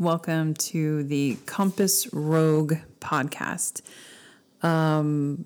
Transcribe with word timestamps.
Welcome 0.00 0.54
to 0.54 1.02
the 1.02 1.36
Compass 1.44 2.10
Rogue 2.10 2.72
podcast. 3.00 3.82
Um, 4.62 5.44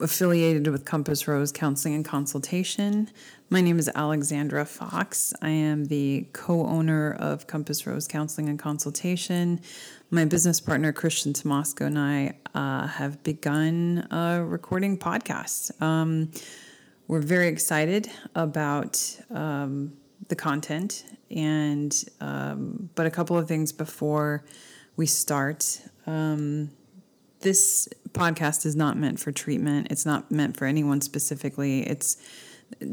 affiliated 0.00 0.66
with 0.68 0.86
Compass 0.86 1.28
Rose 1.28 1.52
Counseling 1.52 1.94
and 1.94 2.06
Consultation. 2.06 3.10
My 3.50 3.60
name 3.60 3.78
is 3.78 3.90
Alexandra 3.94 4.64
Fox. 4.64 5.34
I 5.42 5.50
am 5.50 5.84
the 5.84 6.26
co 6.32 6.64
owner 6.64 7.12
of 7.12 7.46
Compass 7.46 7.86
Rose 7.86 8.08
Counseling 8.08 8.48
and 8.48 8.58
Consultation. 8.58 9.60
My 10.10 10.24
business 10.24 10.58
partner, 10.58 10.90
Christian 10.90 11.34
Tomasco, 11.34 11.84
and 11.84 11.98
I 11.98 12.36
uh, 12.54 12.86
have 12.86 13.22
begun 13.22 14.06
a 14.10 14.42
recording 14.42 14.96
podcast. 14.96 15.82
Um, 15.82 16.30
we're 17.08 17.20
very 17.20 17.48
excited 17.48 18.10
about 18.34 19.20
um, 19.28 19.98
the 20.28 20.36
content, 20.36 21.04
and 21.30 22.04
um, 22.20 22.90
but 22.94 23.06
a 23.06 23.10
couple 23.10 23.36
of 23.36 23.48
things 23.48 23.72
before 23.72 24.44
we 24.96 25.06
start. 25.06 25.80
Um, 26.06 26.70
this 27.40 27.88
podcast 28.12 28.64
is 28.64 28.76
not 28.76 28.96
meant 28.96 29.18
for 29.18 29.32
treatment. 29.32 29.88
It's 29.90 30.06
not 30.06 30.30
meant 30.30 30.56
for 30.56 30.66
anyone 30.66 31.00
specifically. 31.00 31.86
It's 31.86 32.16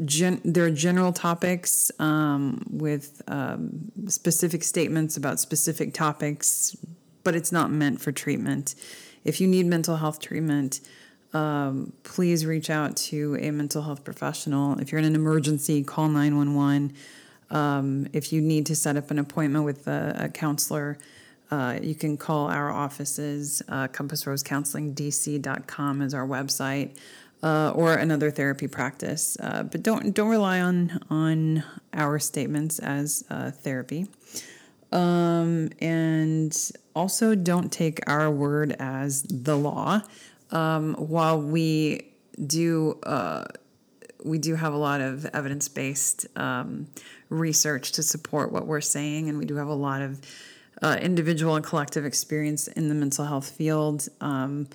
gen- 0.04 0.40
there 0.44 0.64
are 0.64 0.70
general 0.70 1.12
topics 1.12 1.90
um, 1.98 2.64
with 2.68 3.22
um, 3.28 3.92
specific 4.08 4.62
statements 4.62 5.16
about 5.16 5.40
specific 5.40 5.94
topics, 5.94 6.76
but 7.22 7.34
it's 7.34 7.52
not 7.52 7.70
meant 7.70 8.00
for 8.00 8.12
treatment. 8.12 8.74
If 9.24 9.40
you 9.40 9.46
need 9.46 9.66
mental 9.66 9.96
health 9.96 10.20
treatment, 10.20 10.80
um, 11.32 11.92
please 12.02 12.44
reach 12.44 12.70
out 12.70 12.96
to 12.96 13.36
a 13.40 13.50
mental 13.50 13.82
health 13.82 14.02
professional. 14.04 14.78
If 14.80 14.90
you're 14.90 14.98
in 14.98 15.04
an 15.04 15.14
emergency, 15.14 15.84
call 15.84 16.08
911. 16.08 16.94
Um, 17.50 18.06
if 18.12 18.32
you 18.32 18.40
need 18.40 18.66
to 18.66 18.76
set 18.76 18.96
up 18.96 19.10
an 19.10 19.18
appointment 19.18 19.64
with 19.64 19.88
a, 19.88 20.14
a 20.16 20.28
counselor, 20.28 20.98
uh, 21.50 21.78
you 21.82 21.94
can 21.94 22.16
call 22.16 22.48
our 22.48 22.70
offices. 22.70 23.62
Uh, 23.68 23.88
CompassRoseCounselingDC.com 23.88 26.02
is 26.02 26.14
our 26.14 26.26
website, 26.26 26.96
uh, 27.42 27.72
or 27.74 27.94
another 27.94 28.30
therapy 28.30 28.68
practice. 28.68 29.36
Uh, 29.40 29.64
but 29.64 29.82
don't 29.82 30.14
don't 30.14 30.28
rely 30.28 30.60
on 30.60 31.00
on 31.10 31.64
our 31.92 32.20
statements 32.20 32.78
as 32.78 33.24
uh, 33.30 33.50
therapy, 33.50 34.06
um, 34.92 35.70
and 35.80 36.70
also 36.94 37.34
don't 37.34 37.72
take 37.72 37.98
our 38.06 38.30
word 38.30 38.76
as 38.78 39.22
the 39.22 39.56
law. 39.56 40.02
Um, 40.52 40.94
while 40.94 41.40
we 41.40 42.10
do 42.46 42.98
uh, 43.04 43.44
we 44.24 44.38
do 44.38 44.54
have 44.54 44.72
a 44.72 44.76
lot 44.76 45.00
of 45.00 45.26
evidence 45.26 45.68
based 45.68 46.26
um, 46.36 46.86
research 47.28 47.92
to 47.92 48.02
support 48.02 48.52
what 48.52 48.66
we're 48.66 48.80
saying, 48.80 49.28
and 49.28 49.38
we 49.38 49.44
do 49.44 49.56
have 49.56 49.68
a 49.68 49.74
lot 49.74 50.02
of 50.02 50.20
uh, 50.82 50.98
individual 51.00 51.56
and 51.56 51.64
collective 51.64 52.04
experience 52.04 52.68
in 52.68 52.88
the 52.88 52.94
mental 52.94 53.24
health 53.24 53.50
field. 53.50 54.08
Um, 54.20 54.68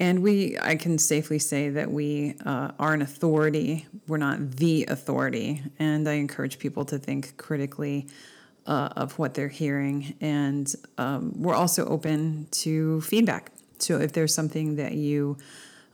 and 0.00 0.22
we, 0.22 0.56
I 0.60 0.76
can 0.76 0.98
safely 0.98 1.38
say 1.38 1.70
that 1.70 1.90
we 1.90 2.36
uh, 2.44 2.70
are 2.78 2.94
an 2.94 3.02
authority. 3.02 3.86
We're 4.06 4.18
not 4.18 4.52
the 4.52 4.86
authority. 4.86 5.62
And 5.78 6.08
I 6.08 6.14
encourage 6.14 6.58
people 6.58 6.84
to 6.86 6.98
think 6.98 7.36
critically 7.36 8.06
uh, 8.66 8.90
of 8.96 9.18
what 9.18 9.34
they're 9.34 9.48
hearing. 9.48 10.14
And 10.20 10.72
um, 10.98 11.32
we're 11.34 11.54
also 11.54 11.84
open 11.86 12.46
to 12.52 13.00
feedback. 13.00 13.50
So 13.78 13.98
if 13.98 14.12
there's 14.12 14.34
something 14.34 14.76
that 14.76 14.92
you 14.92 15.36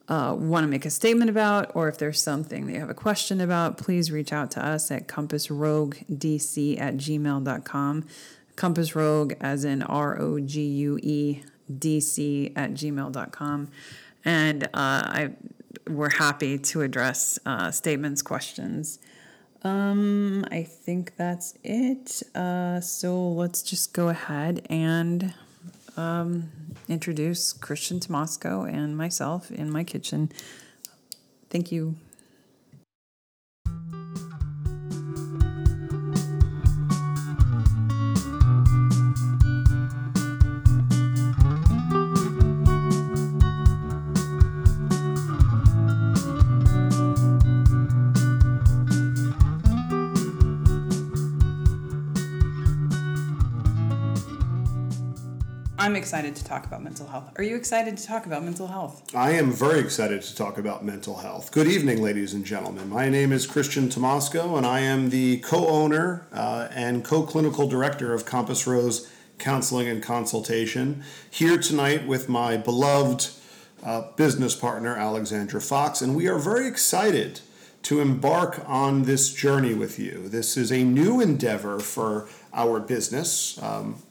uh, 0.09 0.37
want 0.39 0.65
to 0.65 0.69
make 0.69 0.85
a 0.85 0.91
statement 0.91 1.31
about, 1.31 1.75
or 1.75 1.89
if 1.89 1.99
there's 1.99 2.21
something 2.21 2.67
that 2.67 2.73
you 2.73 2.81
have 2.81 2.91
a 2.91 2.95
question 2.95 3.41
about, 3.41 3.79
please 3.79 4.13
reach 4.13 4.33
out 4.33 4.51
to 4.53 4.65
us 4.65 4.91
at 4.91 5.09
compassroguedc 5.09 6.81
at 6.81 6.97
gmail.com. 6.97 8.07
Compass 8.57 8.95
Rogue, 8.95 9.35
as 9.41 9.65
in 9.65 9.83
R 9.83 10.21
O 10.21 10.39
G 10.39 10.63
U 10.63 10.99
E 11.03 11.43
D 11.79 12.01
C 12.01 12.53
at 12.55 12.73
gmail.com. 12.73 13.69
And 14.25 14.65
uh, 14.65 14.69
I, 14.75 15.31
we're 15.89 16.11
happy 16.11 16.59
to 16.59 16.83
address 16.83 17.39
uh, 17.45 17.71
statements, 17.71 18.23
questions. 18.23 18.99
Um, 19.63 20.47
I 20.51 20.63
think 20.63 21.17
that's 21.17 21.55
it. 21.65 22.23
Uh, 22.35 22.81
so 22.81 23.29
let's 23.31 23.63
just 23.63 23.93
go 23.93 24.09
ahead 24.09 24.67
and 24.69 25.35
um, 25.97 26.51
introduce 26.89 27.53
Christian 27.53 28.01
Tomasco 28.01 28.71
and 28.71 28.97
myself 28.97 29.51
in 29.51 29.71
my 29.71 29.85
kitchen. 29.85 30.31
Thank 31.51 31.71
you. 31.73 31.97
Excited 56.05 56.37
to 56.37 56.45
talk 56.45 56.67
about 56.67 56.83
mental 56.83 57.07
health. 57.07 57.33
Are 57.39 57.43
you 57.43 57.57
excited 57.57 57.97
to 57.97 58.07
talk 58.07 58.27
about 58.27 58.45
mental 58.45 58.67
health? 58.67 59.15
I 59.15 59.31
am 59.31 59.51
very 59.51 59.81
excited 59.81 60.21
to 60.21 60.37
talk 60.37 60.59
about 60.59 60.85
mental 60.85 61.17
health. 61.17 61.51
Good 61.51 61.67
evening, 61.67 62.03
ladies 62.03 62.35
and 62.35 62.45
gentlemen. 62.45 62.91
My 62.91 63.09
name 63.09 63.33
is 63.33 63.47
Christian 63.47 63.89
Tomasco, 63.89 64.55
and 64.59 64.67
I 64.67 64.81
am 64.81 65.09
the 65.09 65.39
co 65.39 65.67
owner 65.67 66.27
uh, 66.31 66.69
and 66.73 67.03
co 67.03 67.23
clinical 67.23 67.67
director 67.67 68.13
of 68.13 68.27
Compass 68.27 68.67
Rose 68.67 69.11
Counseling 69.39 69.89
and 69.89 70.03
Consultation. 70.03 71.03
Here 71.31 71.57
tonight 71.57 72.07
with 72.07 72.29
my 72.29 72.59
beloved 72.59 73.31
uh, 73.83 74.11
business 74.15 74.55
partner, 74.55 74.95
Alexandra 74.95 75.63
Fox, 75.63 76.03
and 76.03 76.15
we 76.15 76.29
are 76.29 76.39
very 76.39 76.69
excited 76.69 77.41
to 77.85 78.01
embark 78.01 78.63
on 78.67 79.05
this 79.05 79.33
journey 79.33 79.73
with 79.73 79.99
you. 79.99 80.29
This 80.29 80.59
is 80.59 80.71
a 80.71 80.85
new 80.85 81.23
endeavor 81.23 81.79
for 81.81 82.29
our 82.53 82.79
business. 82.79 83.59
Um, 83.63 84.03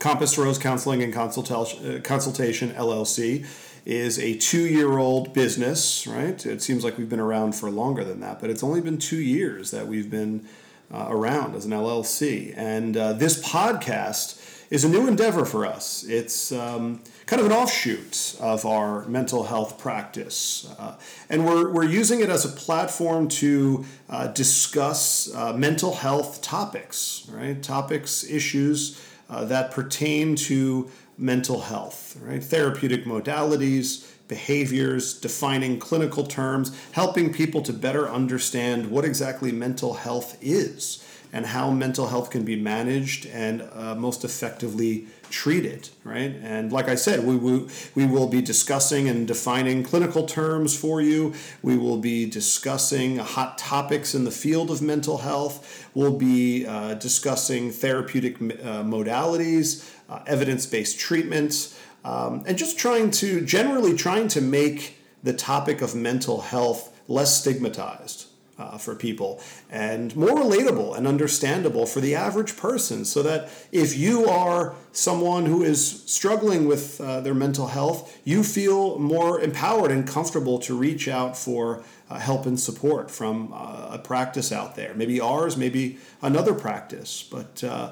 Compass 0.00 0.38
Rose 0.38 0.58
Counseling 0.58 1.02
and 1.02 1.12
Consultation, 1.12 1.96
uh, 1.96 2.00
Consultation 2.00 2.70
LLC 2.70 3.46
is 3.84 4.18
a 4.18 4.34
two 4.38 4.66
year 4.66 4.98
old 4.98 5.34
business, 5.34 6.06
right? 6.06 6.44
It 6.44 6.62
seems 6.62 6.82
like 6.82 6.96
we've 6.96 7.08
been 7.08 7.20
around 7.20 7.54
for 7.54 7.70
longer 7.70 8.02
than 8.02 8.20
that, 8.20 8.40
but 8.40 8.48
it's 8.48 8.62
only 8.62 8.80
been 8.80 8.98
two 8.98 9.20
years 9.20 9.70
that 9.70 9.86
we've 9.86 10.10
been 10.10 10.48
uh, 10.92 11.06
around 11.10 11.54
as 11.54 11.66
an 11.66 11.72
LLC. 11.72 12.54
And 12.56 12.96
uh, 12.96 13.12
this 13.12 13.42
podcast 13.46 14.42
is 14.70 14.84
a 14.84 14.88
new 14.88 15.06
endeavor 15.06 15.44
for 15.44 15.66
us. 15.66 16.02
It's 16.04 16.50
um, 16.50 17.02
kind 17.26 17.40
of 17.40 17.46
an 17.46 17.52
offshoot 17.52 18.36
of 18.40 18.64
our 18.64 19.04
mental 19.06 19.44
health 19.44 19.78
practice. 19.78 20.72
Uh, 20.78 20.96
and 21.28 21.44
we're, 21.44 21.70
we're 21.70 21.84
using 21.84 22.20
it 22.20 22.30
as 22.30 22.46
a 22.46 22.48
platform 22.48 23.28
to 23.28 23.84
uh, 24.08 24.28
discuss 24.28 25.32
uh, 25.34 25.52
mental 25.52 25.94
health 25.94 26.40
topics, 26.40 27.28
right? 27.30 27.62
Topics, 27.62 28.24
issues 28.24 28.98
uh, 29.30 29.44
that 29.44 29.70
pertain 29.70 30.34
to 30.34 30.90
mental 31.16 31.60
health, 31.60 32.16
right? 32.20 32.42
Therapeutic 32.42 33.04
modalities, 33.04 34.06
behaviors, 34.26 35.18
defining 35.18 35.78
clinical 35.78 36.24
terms, 36.24 36.76
helping 36.92 37.32
people 37.32 37.62
to 37.62 37.72
better 37.72 38.08
understand 38.08 38.90
what 38.90 39.04
exactly 39.04 39.52
mental 39.52 39.94
health 39.94 40.36
is 40.40 41.04
and 41.32 41.46
how 41.46 41.70
mental 41.70 42.08
health 42.08 42.30
can 42.30 42.44
be 42.44 42.56
managed 42.56 43.26
and 43.26 43.62
uh, 43.72 43.94
most 43.94 44.24
effectively 44.24 45.06
treated, 45.30 45.88
right? 46.04 46.34
And 46.42 46.72
like 46.72 46.88
I 46.88 46.94
said, 46.94 47.24
we, 47.24 47.36
we, 47.36 47.66
we 47.94 48.06
will 48.06 48.28
be 48.28 48.42
discussing 48.42 49.08
and 49.08 49.26
defining 49.26 49.82
clinical 49.82 50.26
terms 50.26 50.76
for 50.76 51.00
you. 51.00 51.34
We 51.62 51.76
will 51.76 51.98
be 51.98 52.26
discussing 52.26 53.18
hot 53.18 53.58
topics 53.58 54.14
in 54.14 54.24
the 54.24 54.30
field 54.30 54.70
of 54.70 54.82
mental 54.82 55.18
health. 55.18 55.88
We'll 55.94 56.16
be 56.16 56.66
uh, 56.66 56.94
discussing 56.94 57.70
therapeutic 57.70 58.36
uh, 58.36 58.82
modalities, 58.82 59.90
uh, 60.08 60.22
evidence 60.26 60.66
based 60.66 60.98
treatments, 60.98 61.78
um, 62.04 62.44
and 62.46 62.56
just 62.56 62.78
trying 62.78 63.10
to, 63.12 63.44
generally, 63.44 63.94
trying 63.96 64.28
to 64.28 64.40
make 64.40 64.98
the 65.22 65.32
topic 65.32 65.82
of 65.82 65.94
mental 65.94 66.40
health 66.40 66.98
less 67.08 67.40
stigmatized 67.40 68.29
uh, 68.60 68.78
for 68.78 68.94
people 68.94 69.40
and 69.70 70.14
more 70.14 70.28
relatable 70.30 70.96
and 70.96 71.06
understandable 71.06 71.86
for 71.86 72.00
the 72.00 72.14
average 72.14 72.56
person 72.56 73.04
so 73.04 73.22
that 73.22 73.48
if 73.72 73.96
you 73.96 74.26
are 74.26 74.74
someone 74.92 75.46
who 75.46 75.62
is 75.62 76.02
struggling 76.04 76.66
with 76.66 77.00
uh, 77.00 77.20
their 77.20 77.34
mental 77.34 77.68
health 77.68 78.18
you 78.24 78.44
feel 78.44 78.98
more 78.98 79.40
empowered 79.40 79.90
and 79.90 80.06
comfortable 80.06 80.58
to 80.58 80.76
reach 80.76 81.08
out 81.08 81.36
for 81.36 81.82
uh, 82.10 82.18
help 82.18 82.44
and 82.44 82.60
support 82.60 83.10
from 83.10 83.52
uh, 83.52 83.88
a 83.92 83.98
practice 83.98 84.52
out 84.52 84.76
there 84.76 84.92
maybe 84.94 85.20
ours 85.20 85.56
maybe 85.56 85.98
another 86.20 86.52
practice 86.52 87.22
but 87.22 87.64
uh, 87.64 87.90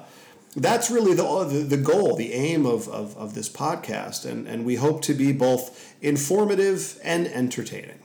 that's 0.57 0.91
really 0.91 1.15
the, 1.15 1.45
the, 1.45 1.59
the 1.61 1.77
goal, 1.77 2.17
the 2.17 2.33
aim 2.33 2.67
of, 2.67 2.89
of, 2.89 3.17
of 3.17 3.35
this 3.35 3.49
podcast. 3.49 4.25
And, 4.25 4.47
and 4.47 4.65
we 4.65 4.77
hope 4.77 5.03
to 5.03 5.15
be 5.15 5.33
both 5.33 5.95
informative 6.01 6.99
and 7.05 7.27
entertaining. 7.29 8.01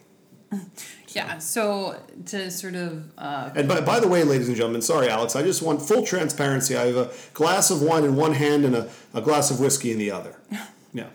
Yeah. 1.15 1.37
So 1.37 1.99
to 2.27 2.49
sort 2.51 2.75
of. 2.75 3.03
Uh, 3.17 3.51
and 3.55 3.67
by, 3.67 3.81
by 3.81 3.99
the 3.99 4.07
way, 4.07 4.23
ladies 4.23 4.47
and 4.47 4.57
gentlemen, 4.57 4.81
sorry, 4.81 5.09
Alex, 5.09 5.35
I 5.35 5.43
just 5.43 5.61
want 5.61 5.81
full 5.81 6.03
transparency. 6.03 6.75
I 6.75 6.87
have 6.87 6.95
a 6.97 7.11
glass 7.33 7.69
of 7.69 7.81
wine 7.81 8.03
in 8.03 8.15
one 8.15 8.33
hand 8.33 8.65
and 8.65 8.75
a, 8.75 8.89
a 9.13 9.21
glass 9.21 9.51
of 9.51 9.59
whiskey 9.59 9.91
in 9.91 9.97
the 9.97 10.11
other. 10.11 10.35
Yeah. 10.95 11.07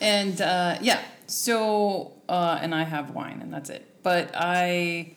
And 0.00 0.40
uh, 0.40 0.78
yeah, 0.80 1.00
so 1.26 2.12
uh, 2.28 2.60
and 2.62 2.72
I 2.72 2.84
have 2.84 3.10
wine 3.10 3.40
and 3.42 3.52
that's 3.52 3.68
it. 3.68 4.02
But 4.04 4.30
I 4.36 5.14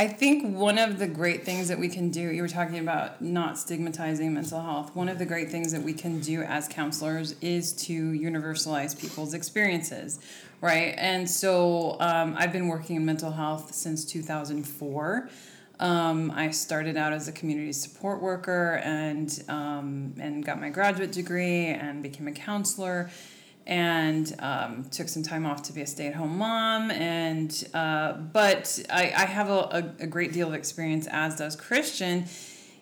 I 0.00 0.08
think 0.08 0.56
one 0.56 0.78
of 0.78 0.98
the 0.98 1.06
great 1.06 1.44
things 1.44 1.68
that 1.68 1.78
we 1.78 1.90
can 1.90 2.08
do, 2.08 2.22
you 2.32 2.40
were 2.40 2.48
talking 2.48 2.78
about 2.78 3.20
not 3.20 3.58
stigmatizing 3.58 4.32
mental 4.32 4.62
health. 4.62 4.96
One 4.96 5.10
of 5.10 5.18
the 5.18 5.26
great 5.26 5.50
things 5.50 5.72
that 5.72 5.82
we 5.82 5.92
can 5.92 6.20
do 6.20 6.40
as 6.40 6.66
counselors 6.66 7.34
is 7.42 7.74
to 7.84 7.92
universalize 8.12 8.98
people's 8.98 9.34
experiences, 9.34 10.18
right? 10.62 10.94
And 10.96 11.28
so 11.28 11.98
um, 12.00 12.34
I've 12.38 12.50
been 12.50 12.68
working 12.68 12.96
in 12.96 13.04
mental 13.04 13.30
health 13.30 13.74
since 13.74 14.06
2004. 14.06 15.28
Um, 15.80 16.30
I 16.30 16.50
started 16.50 16.96
out 16.96 17.12
as 17.12 17.28
a 17.28 17.32
community 17.32 17.74
support 17.74 18.22
worker 18.22 18.80
and 18.82 19.30
um, 19.50 20.14
and 20.18 20.42
got 20.42 20.58
my 20.58 20.70
graduate 20.70 21.12
degree 21.12 21.66
and 21.66 22.02
became 22.02 22.26
a 22.26 22.32
counselor 22.32 23.10
and 23.66 24.34
um, 24.40 24.84
took 24.90 25.08
some 25.08 25.22
time 25.22 25.46
off 25.46 25.62
to 25.62 25.72
be 25.72 25.82
a 25.82 25.86
stay-at-home 25.86 26.38
mom 26.38 26.90
and 26.90 27.68
uh, 27.74 28.12
but 28.12 28.80
I, 28.90 29.12
I 29.16 29.24
have 29.26 29.48
a, 29.48 29.94
a, 30.00 30.06
great 30.06 30.32
deal 30.32 30.48
of 30.48 30.54
experience 30.54 31.06
as 31.10 31.36
does 31.36 31.56
christian 31.56 32.24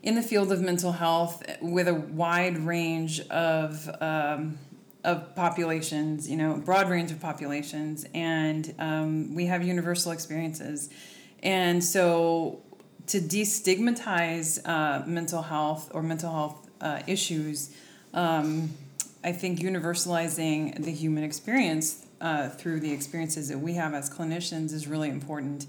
in 0.02 0.14
the 0.14 0.22
field 0.22 0.52
of 0.52 0.60
mental 0.60 0.92
health 0.92 1.42
with 1.60 1.88
a 1.88 1.94
wide 1.94 2.58
range 2.58 3.20
of 3.28 3.90
um, 4.00 4.58
of 5.04 5.34
populations 5.34 6.28
you 6.28 6.36
know 6.36 6.56
broad 6.56 6.88
range 6.88 7.10
of 7.10 7.20
populations 7.20 8.04
and 8.14 8.74
um, 8.78 9.34
we 9.34 9.46
have 9.46 9.62
universal 9.62 10.12
experiences. 10.12 10.90
And 11.42 11.82
so 11.82 12.62
to 13.08 13.20
destigmatize 13.20 14.60
uh, 14.68 15.06
mental 15.06 15.42
health 15.42 15.90
or 15.94 16.02
mental 16.02 16.32
health 16.32 16.68
uh, 16.80 17.00
issues 17.06 17.74
um, 18.12 18.70
I 19.28 19.32
think 19.32 19.58
universalizing 19.58 20.82
the 20.82 20.90
human 20.90 21.22
experience 21.22 22.02
uh, 22.18 22.48
through 22.48 22.80
the 22.80 22.90
experiences 22.90 23.50
that 23.50 23.58
we 23.58 23.74
have 23.74 23.92
as 23.92 24.08
clinicians 24.08 24.72
is 24.72 24.88
really 24.88 25.10
important. 25.10 25.66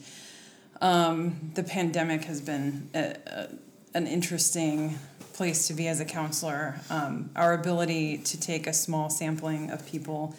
Um, 0.80 1.52
the 1.56 1.64
pandemic 1.64 2.24
has 2.24 2.40
been 2.40 2.90
a, 2.96 3.18
a, 3.28 3.50
an 3.94 4.08
interesting 4.08 4.98
place 5.34 5.68
to 5.68 5.74
be 5.74 5.90
as 5.90 6.00
a 6.00 6.06
counselor. 6.06 6.80
Um, 6.90 7.32
our 7.36 7.52
ability 7.52 8.20
to 8.20 8.40
take 8.40 8.66
a 8.66 8.72
small 8.72 9.10
sampling 9.10 9.72
of 9.72 9.86
people 9.86 10.34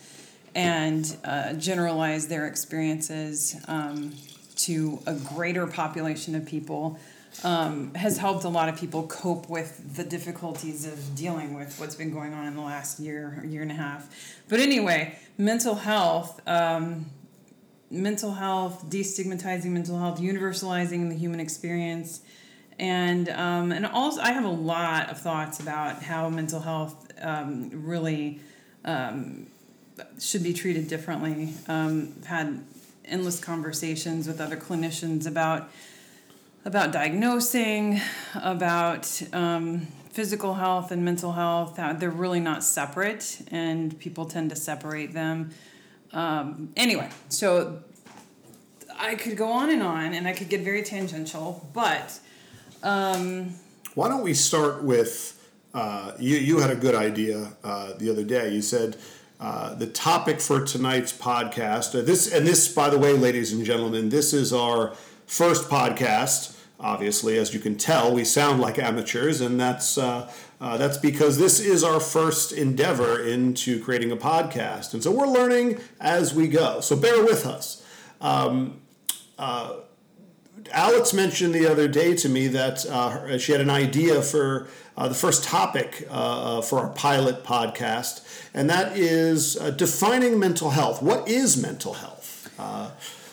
and 0.54 1.14
uh, 1.22 1.52
generalize 1.52 2.28
their 2.28 2.46
experiences 2.46 3.54
um, 3.68 4.14
to 4.56 4.98
a 5.06 5.12
greater 5.12 5.66
population 5.66 6.34
of 6.34 6.46
people 6.46 6.98
um, 7.44 7.94
has 7.94 8.18
helped 8.18 8.44
a 8.44 8.48
lot 8.48 8.68
of 8.68 8.78
people 8.78 9.06
cope 9.06 9.48
with 9.48 9.96
the 9.96 10.04
difficulties 10.04 10.86
of 10.86 11.14
dealing 11.14 11.54
with 11.54 11.78
what's 11.78 11.94
been 11.94 12.12
going 12.12 12.34
on 12.34 12.46
in 12.46 12.56
the 12.56 12.62
last 12.62 13.00
year, 13.00 13.42
year 13.46 13.62
and 13.62 13.70
a 13.70 13.74
half. 13.74 14.08
But 14.48 14.60
anyway, 14.60 15.18
mental 15.38 15.76
health, 15.76 16.40
um, 16.46 17.06
mental 17.90 18.32
health, 18.32 18.84
destigmatizing 18.88 19.66
mental 19.66 19.98
health, 19.98 20.20
universalizing 20.20 21.08
the 21.08 21.16
human 21.16 21.40
experience, 21.40 22.20
and 22.78 23.28
um, 23.30 23.72
and 23.72 23.86
also 23.86 24.20
I 24.20 24.32
have 24.32 24.44
a 24.44 24.48
lot 24.48 25.10
of 25.10 25.20
thoughts 25.20 25.60
about 25.60 26.02
how 26.02 26.28
mental 26.28 26.60
health 26.60 27.12
um, 27.20 27.70
really 27.72 28.40
um, 28.84 29.46
should 30.18 30.42
be 30.42 30.52
treated 30.52 30.88
differently. 30.88 31.54
Um, 31.68 32.14
had 32.24 32.64
endless 33.04 33.40
conversations 33.40 34.26
with 34.26 34.40
other 34.40 34.56
clinicians 34.56 35.26
about 35.26 35.70
about 36.64 36.92
diagnosing, 36.92 38.00
about 38.34 39.22
um, 39.32 39.86
physical 40.10 40.54
health 40.54 40.90
and 40.90 41.04
mental 41.04 41.32
health. 41.32 41.78
Uh, 41.78 41.92
they're 41.92 42.10
really 42.10 42.40
not 42.40 42.62
separate, 42.62 43.42
and 43.50 43.98
people 43.98 44.26
tend 44.26 44.50
to 44.50 44.56
separate 44.56 45.12
them. 45.12 45.50
Um, 46.12 46.72
anyway, 46.76 47.08
so 47.28 47.82
I 48.98 49.14
could 49.14 49.36
go 49.36 49.50
on 49.50 49.70
and 49.70 49.82
on, 49.82 50.12
and 50.12 50.26
I 50.28 50.32
could 50.32 50.48
get 50.48 50.60
very 50.62 50.82
tangential, 50.82 51.68
but. 51.72 52.18
Um, 52.82 53.54
Why 53.94 54.08
don't 54.08 54.22
we 54.22 54.34
start 54.34 54.82
with 54.82 55.36
uh, 55.74 56.12
you? 56.18 56.36
You 56.36 56.58
had 56.58 56.70
a 56.70 56.76
good 56.76 56.94
idea 56.94 57.52
uh, 57.62 57.92
the 57.94 58.10
other 58.10 58.24
day. 58.24 58.52
You 58.52 58.62
said. 58.62 58.96
Uh, 59.42 59.72
the 59.74 59.86
topic 59.86 60.38
for 60.38 60.62
tonight's 60.66 61.14
podcast. 61.16 61.98
Uh, 61.98 62.02
this 62.02 62.30
and 62.30 62.46
this, 62.46 62.68
by 62.68 62.90
the 62.90 62.98
way, 62.98 63.14
ladies 63.14 63.54
and 63.54 63.64
gentlemen, 63.64 64.10
this 64.10 64.34
is 64.34 64.52
our 64.52 64.92
first 65.30 65.70
podcast. 65.70 66.56
Obviously, 66.80 67.38
as 67.38 67.54
you 67.54 67.60
can 67.60 67.76
tell, 67.76 68.12
we 68.12 68.24
sound 68.24 68.60
like 68.60 68.78
amateurs, 68.78 69.40
and 69.40 69.60
that's 69.60 69.96
uh, 69.96 70.30
uh, 70.60 70.76
that's 70.76 70.98
because 70.98 71.38
this 71.38 71.60
is 71.60 71.84
our 71.84 72.00
first 72.00 72.52
endeavor 72.52 73.22
into 73.22 73.82
creating 73.82 74.10
a 74.10 74.16
podcast, 74.16 74.92
and 74.92 75.02
so 75.02 75.12
we're 75.12 75.28
learning 75.28 75.78
as 76.00 76.34
we 76.34 76.48
go. 76.48 76.80
So 76.80 76.96
bear 76.96 77.22
with 77.22 77.46
us. 77.46 77.86
Um, 78.20 78.80
uh, 79.38 79.74
Alex 80.72 81.12
mentioned 81.12 81.54
the 81.54 81.70
other 81.70 81.86
day 81.86 82.14
to 82.16 82.28
me 82.28 82.48
that 82.48 82.84
uh, 82.86 83.38
she 83.38 83.52
had 83.52 83.60
an 83.60 83.70
idea 83.70 84.22
for 84.22 84.68
uh, 84.96 85.08
the 85.08 85.14
first 85.14 85.44
topic 85.44 86.06
uh, 86.10 86.60
for 86.60 86.80
our 86.80 86.88
pilot 86.90 87.44
podcast, 87.44 88.26
and 88.52 88.68
that 88.68 88.96
is 88.96 89.54
defining 89.76 90.38
mental 90.38 90.70
health. 90.70 91.02
What 91.02 91.28
is 91.28 91.60
mental 91.60 91.94
health? 91.94 92.48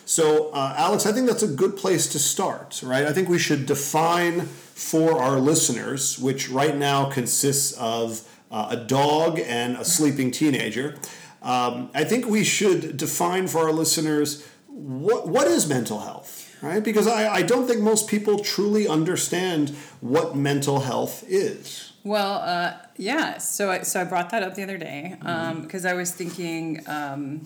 So, 0.08 0.48
uh, 0.52 0.74
Alex, 0.74 1.04
I 1.04 1.12
think 1.12 1.26
that's 1.26 1.42
a 1.42 1.48
good 1.48 1.76
place 1.76 2.06
to 2.12 2.18
start, 2.18 2.80
right? 2.82 3.04
I 3.04 3.12
think 3.12 3.28
we 3.28 3.38
should 3.38 3.66
define 3.66 4.46
for 4.46 5.20
our 5.20 5.38
listeners, 5.38 6.18
which 6.18 6.48
right 6.48 6.74
now 6.74 7.10
consists 7.10 7.72
of 7.72 8.26
uh, 8.50 8.68
a 8.70 8.76
dog 8.78 9.38
and 9.38 9.76
a 9.76 9.84
sleeping 9.84 10.30
teenager. 10.30 10.96
Um, 11.42 11.90
I 11.92 12.04
think 12.04 12.24
we 12.24 12.42
should 12.42 12.96
define 12.96 13.48
for 13.48 13.58
our 13.58 13.72
listeners 13.72 14.48
what, 14.66 15.28
what 15.28 15.46
is 15.46 15.68
mental 15.68 16.00
health, 16.00 16.56
right? 16.62 16.82
Because 16.82 17.06
I, 17.06 17.28
I 17.28 17.42
don't 17.42 17.66
think 17.66 17.82
most 17.82 18.08
people 18.08 18.38
truly 18.38 18.88
understand 18.88 19.76
what 20.00 20.34
mental 20.34 20.80
health 20.80 21.22
is. 21.28 21.92
Well, 22.02 22.36
uh, 22.36 22.78
yeah. 22.96 23.36
So 23.36 23.70
I, 23.70 23.82
so 23.82 24.00
I 24.00 24.04
brought 24.04 24.30
that 24.30 24.42
up 24.42 24.54
the 24.54 24.62
other 24.62 24.78
day 24.78 25.16
because 25.18 25.50
um, 25.50 25.66
mm-hmm. 25.66 25.86
I 25.86 25.92
was 25.92 26.12
thinking. 26.12 26.82
Um, 26.86 27.42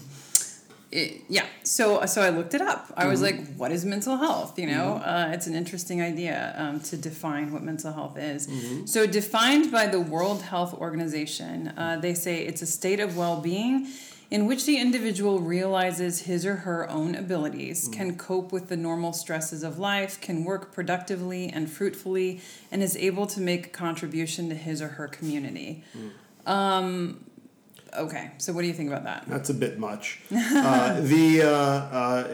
it, 0.92 1.22
yeah 1.28 1.46
so 1.64 2.04
so 2.04 2.20
i 2.22 2.28
looked 2.28 2.54
it 2.54 2.60
up 2.60 2.92
i 2.96 3.06
was 3.06 3.22
mm-hmm. 3.22 3.38
like 3.38 3.56
what 3.56 3.72
is 3.72 3.84
mental 3.84 4.18
health 4.18 4.58
you 4.58 4.66
know 4.66 5.00
mm-hmm. 5.02 5.08
uh, 5.08 5.32
it's 5.32 5.46
an 5.46 5.54
interesting 5.54 6.02
idea 6.02 6.54
um, 6.56 6.78
to 6.80 6.96
define 6.96 7.50
what 7.50 7.62
mental 7.62 7.92
health 7.92 8.18
is 8.18 8.46
mm-hmm. 8.46 8.84
so 8.84 9.06
defined 9.06 9.72
by 9.72 9.86
the 9.86 10.00
world 10.00 10.42
health 10.42 10.74
organization 10.74 11.68
uh, 11.78 11.98
they 12.00 12.14
say 12.14 12.44
it's 12.44 12.62
a 12.62 12.66
state 12.66 13.00
of 13.00 13.16
well-being 13.16 13.88
in 14.30 14.46
which 14.46 14.64
the 14.64 14.78
individual 14.78 15.40
realizes 15.40 16.22
his 16.22 16.46
or 16.46 16.56
her 16.56 16.88
own 16.88 17.14
abilities 17.14 17.84
mm-hmm. 17.84 17.98
can 17.98 18.16
cope 18.16 18.52
with 18.52 18.68
the 18.68 18.76
normal 18.76 19.14
stresses 19.14 19.62
of 19.62 19.78
life 19.78 20.20
can 20.20 20.44
work 20.44 20.72
productively 20.72 21.48
and 21.48 21.70
fruitfully 21.70 22.40
and 22.70 22.82
is 22.82 22.96
able 22.98 23.26
to 23.26 23.40
make 23.40 23.66
a 23.66 23.70
contribution 23.70 24.50
to 24.50 24.54
his 24.54 24.82
or 24.82 24.88
her 24.88 25.08
community 25.08 25.82
mm. 25.96 26.50
um, 26.50 27.24
Okay, 27.96 28.30
so 28.38 28.52
what 28.52 28.62
do 28.62 28.68
you 28.68 28.72
think 28.72 28.88
about 28.88 29.04
that? 29.04 29.24
That's 29.26 29.50
a 29.50 29.54
bit 29.54 29.78
much. 29.78 30.20
uh, 30.34 31.00
the 31.00 31.42
uh, 31.42 31.48
uh, 31.48 32.28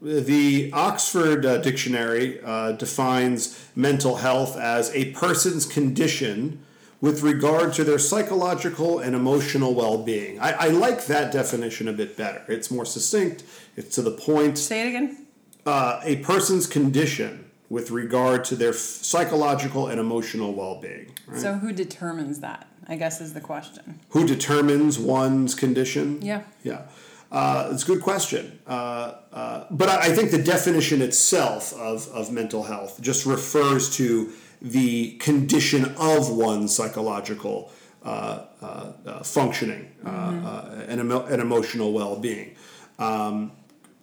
the 0.00 0.70
Oxford 0.72 1.44
uh, 1.44 1.58
Dictionary 1.58 2.40
uh, 2.42 2.72
defines 2.72 3.68
mental 3.76 4.16
health 4.16 4.56
as 4.56 4.90
a 4.94 5.12
person's 5.12 5.66
condition 5.66 6.64
with 7.00 7.22
regard 7.22 7.72
to 7.74 7.84
their 7.84 7.98
psychological 7.98 8.98
and 8.98 9.14
emotional 9.14 9.74
well-being. 9.74 10.38
I, 10.38 10.52
I 10.52 10.68
like 10.68 11.06
that 11.06 11.32
definition 11.32 11.88
a 11.88 11.92
bit 11.92 12.16
better. 12.16 12.44
It's 12.48 12.70
more 12.70 12.84
succinct. 12.84 13.42
It's 13.76 13.94
to 13.96 14.02
the 14.02 14.10
point. 14.10 14.58
Say 14.58 14.86
it 14.86 14.88
again. 14.88 15.26
Uh, 15.64 16.00
a 16.02 16.16
person's 16.16 16.66
condition 16.66 17.50
with 17.68 17.90
regard 17.90 18.44
to 18.44 18.56
their 18.56 18.72
psychological 18.72 19.86
and 19.86 20.00
emotional 20.00 20.52
well-being. 20.54 21.14
Right? 21.26 21.40
So 21.40 21.54
who 21.54 21.72
determines 21.72 22.40
that? 22.40 22.66
I 22.90 22.96
guess 22.96 23.20
is 23.20 23.32
the 23.32 23.40
question. 23.40 24.00
Who 24.10 24.26
determines 24.26 24.98
one's 24.98 25.54
condition? 25.54 26.20
Yeah. 26.22 26.42
Yeah. 26.64 26.82
Uh, 27.30 27.70
it's 27.72 27.84
a 27.84 27.86
good 27.86 28.02
question. 28.02 28.58
Uh, 28.66 29.14
uh, 29.32 29.64
but 29.70 29.88
I, 29.88 30.06
I, 30.06 30.08
think 30.08 30.32
the 30.32 30.42
definition 30.42 31.00
itself 31.00 31.72
of, 31.74 32.08
of 32.08 32.32
mental 32.32 32.64
health 32.64 33.00
just 33.00 33.24
refers 33.24 33.96
to 33.98 34.32
the 34.60 35.12
condition 35.18 35.84
of 35.96 36.28
one's 36.28 36.74
psychological 36.74 37.70
uh, 38.02 38.46
uh, 38.60 38.92
uh, 39.06 39.22
functioning 39.22 39.92
mm-hmm. 40.04 40.90
and, 40.90 41.00
emo- 41.00 41.26
and 41.26 41.40
emotional 41.40 41.92
well 41.92 42.18
being. 42.18 42.56
Um, 42.98 43.52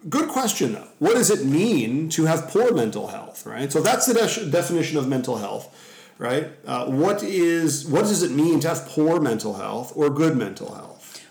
good 0.08 0.30
question, 0.30 0.72
though. 0.72 0.88
What 0.98 1.12
does 1.12 1.30
it 1.30 1.44
mean 1.44 2.08
to 2.10 2.24
have 2.24 2.48
poor 2.48 2.72
mental 2.72 3.08
health, 3.08 3.44
right? 3.44 3.70
So 3.70 3.82
that's 3.82 4.06
the 4.06 4.14
de- 4.14 4.50
definition 4.50 4.96
of 4.96 5.06
mental 5.06 5.36
health 5.36 5.68
right? 6.18 6.50
Uh, 6.66 6.86
what 6.86 7.22
is 7.22 7.86
what 7.86 8.02
does 8.02 8.22
it 8.22 8.30
mean 8.30 8.60
to 8.60 8.68
have 8.68 8.86
poor 8.86 9.20
mental 9.20 9.54
health 9.54 9.92
or 9.96 10.10
good 10.10 10.36
mental 10.36 10.74
health? 10.74 11.24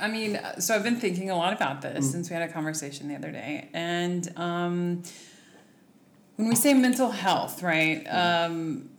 I 0.00 0.08
mean, 0.08 0.40
so 0.60 0.74
I've 0.74 0.84
been 0.84 1.00
thinking 1.00 1.30
a 1.30 1.36
lot 1.36 1.52
about 1.52 1.82
this 1.82 2.06
mm. 2.06 2.12
since 2.12 2.30
we 2.30 2.34
had 2.34 2.48
a 2.48 2.52
conversation 2.52 3.08
the 3.08 3.16
other 3.16 3.32
day. 3.32 3.68
And 3.72 4.32
um, 4.38 5.02
when 6.36 6.48
we 6.48 6.54
say 6.54 6.72
mental 6.72 7.10
health, 7.10 7.62
right? 7.62 8.04
Um, 8.06 8.90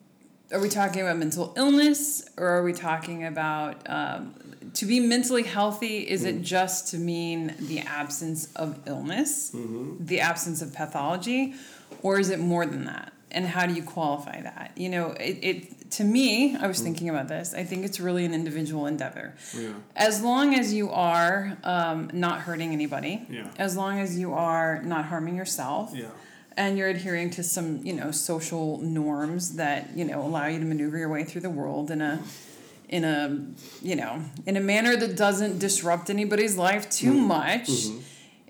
are 0.51 0.59
we 0.59 0.69
talking 0.69 1.01
about 1.01 1.17
mental 1.17 1.53
illness 1.55 2.27
or 2.37 2.47
are 2.47 2.63
we 2.63 2.73
talking 2.73 3.25
about 3.25 3.87
um, 3.89 4.33
to 4.73 4.85
be 4.85 4.99
mentally 4.99 5.43
healthy 5.43 5.99
is 5.99 6.23
mm. 6.23 6.27
it 6.27 6.41
just 6.41 6.89
to 6.89 6.97
mean 6.97 7.55
the 7.59 7.79
absence 7.79 8.51
of 8.55 8.79
illness 8.87 9.51
mm-hmm. 9.51 10.03
the 10.03 10.19
absence 10.19 10.61
of 10.61 10.73
pathology 10.73 11.53
or 12.01 12.19
is 12.19 12.29
it 12.29 12.39
more 12.39 12.65
than 12.65 12.85
that 12.85 13.13
and 13.31 13.45
how 13.45 13.65
do 13.65 13.73
you 13.73 13.83
qualify 13.83 14.41
that 14.41 14.71
you 14.75 14.89
know 14.89 15.11
it, 15.11 15.37
it 15.41 15.91
to 15.91 16.03
me 16.03 16.55
i 16.57 16.67
was 16.67 16.79
mm. 16.79 16.83
thinking 16.83 17.09
about 17.09 17.27
this 17.27 17.53
i 17.53 17.63
think 17.63 17.85
it's 17.85 17.99
really 17.99 18.25
an 18.25 18.33
individual 18.33 18.85
endeavor 18.85 19.33
yeah. 19.55 19.73
as 19.95 20.21
long 20.21 20.53
as 20.53 20.73
you 20.73 20.89
are 20.89 21.57
um, 21.63 22.09
not 22.13 22.41
hurting 22.41 22.71
anybody 22.71 23.25
yeah. 23.29 23.47
as 23.57 23.75
long 23.77 23.99
as 23.99 24.17
you 24.17 24.33
are 24.33 24.81
not 24.83 25.05
harming 25.05 25.35
yourself 25.35 25.91
yeah 25.93 26.07
and 26.59 26.77
you're 26.77 26.89
adhering 26.89 27.29
to 27.29 27.41
some 27.41 27.83
you 27.85 27.93
know 27.93 28.11
social 28.11 28.79
norms 28.79 29.55
that 29.55 29.89
you 29.95 30.03
know 30.03 30.21
allow 30.21 30.45
you 30.45 30.59
to 30.59 30.65
maneuver 30.65 30.97
your 30.97 31.09
way 31.09 31.23
through 31.23 31.41
the 31.41 31.49
world 31.49 31.89
in 31.89 32.01
a 32.01 32.21
in 32.89 33.03
a 33.05 33.45
you 33.81 33.95
know 33.95 34.21
in 34.45 34.57
a 34.57 34.59
manner 34.59 34.95
that 34.95 35.15
doesn't 35.15 35.57
disrupt 35.57 36.09
anybody's 36.09 36.57
life 36.57 36.89
too 36.89 37.13
mm-hmm. 37.13 37.27
much 37.27 37.69
mm-hmm. 37.69 37.99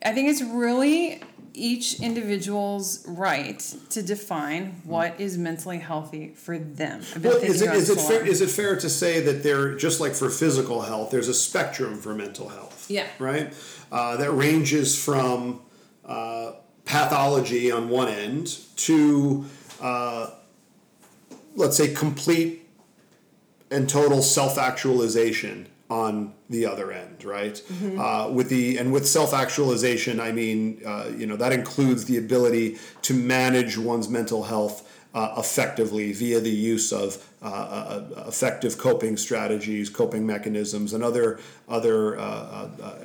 i 0.03 0.11
think 0.11 0.27
it's 0.27 0.41
really 0.41 1.21
each 1.59 1.99
individual's 1.99 3.05
right 3.07 3.59
to 3.89 4.01
define 4.01 4.81
what 4.83 5.19
is 5.19 5.37
mentally 5.37 5.77
healthy 5.77 6.29
for 6.29 6.57
them. 6.57 7.01
well, 7.21 7.37
is 7.37 7.61
it, 7.61 7.73
is, 7.73 7.89
it 7.89 7.99
fair, 7.99 8.25
is 8.25 8.41
it 8.41 8.49
fair 8.49 8.75
to 8.77 8.89
say 8.89 9.19
that 9.21 9.43
there, 9.43 9.75
just 9.75 9.99
like 9.99 10.13
for 10.13 10.29
physical 10.29 10.81
health, 10.81 11.11
there's 11.11 11.27
a 11.27 11.33
spectrum 11.33 11.99
for 11.99 12.13
mental 12.13 12.49
health? 12.49 12.89
Yeah. 12.89 13.07
Right? 13.19 13.53
Uh, 13.91 14.17
that 14.17 14.31
ranges 14.31 15.01
from 15.01 15.61
uh, 16.05 16.53
pathology 16.85 17.71
on 17.71 17.89
one 17.89 18.07
end 18.07 18.57
to, 18.77 19.45
uh, 19.81 20.31
let's 21.55 21.77
say, 21.77 21.93
complete 21.93 22.67
and 23.71 23.87
total 23.87 24.21
self 24.21 24.57
actualization 24.57 25.67
on 25.89 26.33
the 26.49 26.65
other 26.65 26.91
end, 26.91 27.23
right? 27.23 27.55
Mm-hmm. 27.55 27.99
Uh, 27.99 28.29
with 28.29 28.49
the 28.49 28.77
and 28.77 28.91
with 28.91 29.07
self 29.07 29.33
actualization, 29.33 30.19
I 30.19 30.31
mean, 30.31 30.81
uh, 30.85 31.09
you 31.15 31.25
know, 31.25 31.35
that 31.35 31.51
includes 31.51 32.05
the 32.05 32.17
ability 32.17 32.77
to 33.03 33.13
manage 33.13 33.77
one's 33.77 34.09
mental 34.09 34.43
health 34.43 34.87
uh, 35.13 35.33
effectively 35.37 36.13
via 36.13 36.39
the 36.39 36.51
use 36.51 36.93
of 36.93 37.27
uh, 37.41 37.45
uh, 37.45 37.49
uh, 37.49 38.23
effective 38.27 38.77
coping 38.77 39.17
strategies, 39.17 39.89
coping 39.89 40.25
mechanisms, 40.27 40.93
and 40.93 41.03
other 41.03 41.39
other 41.67 42.15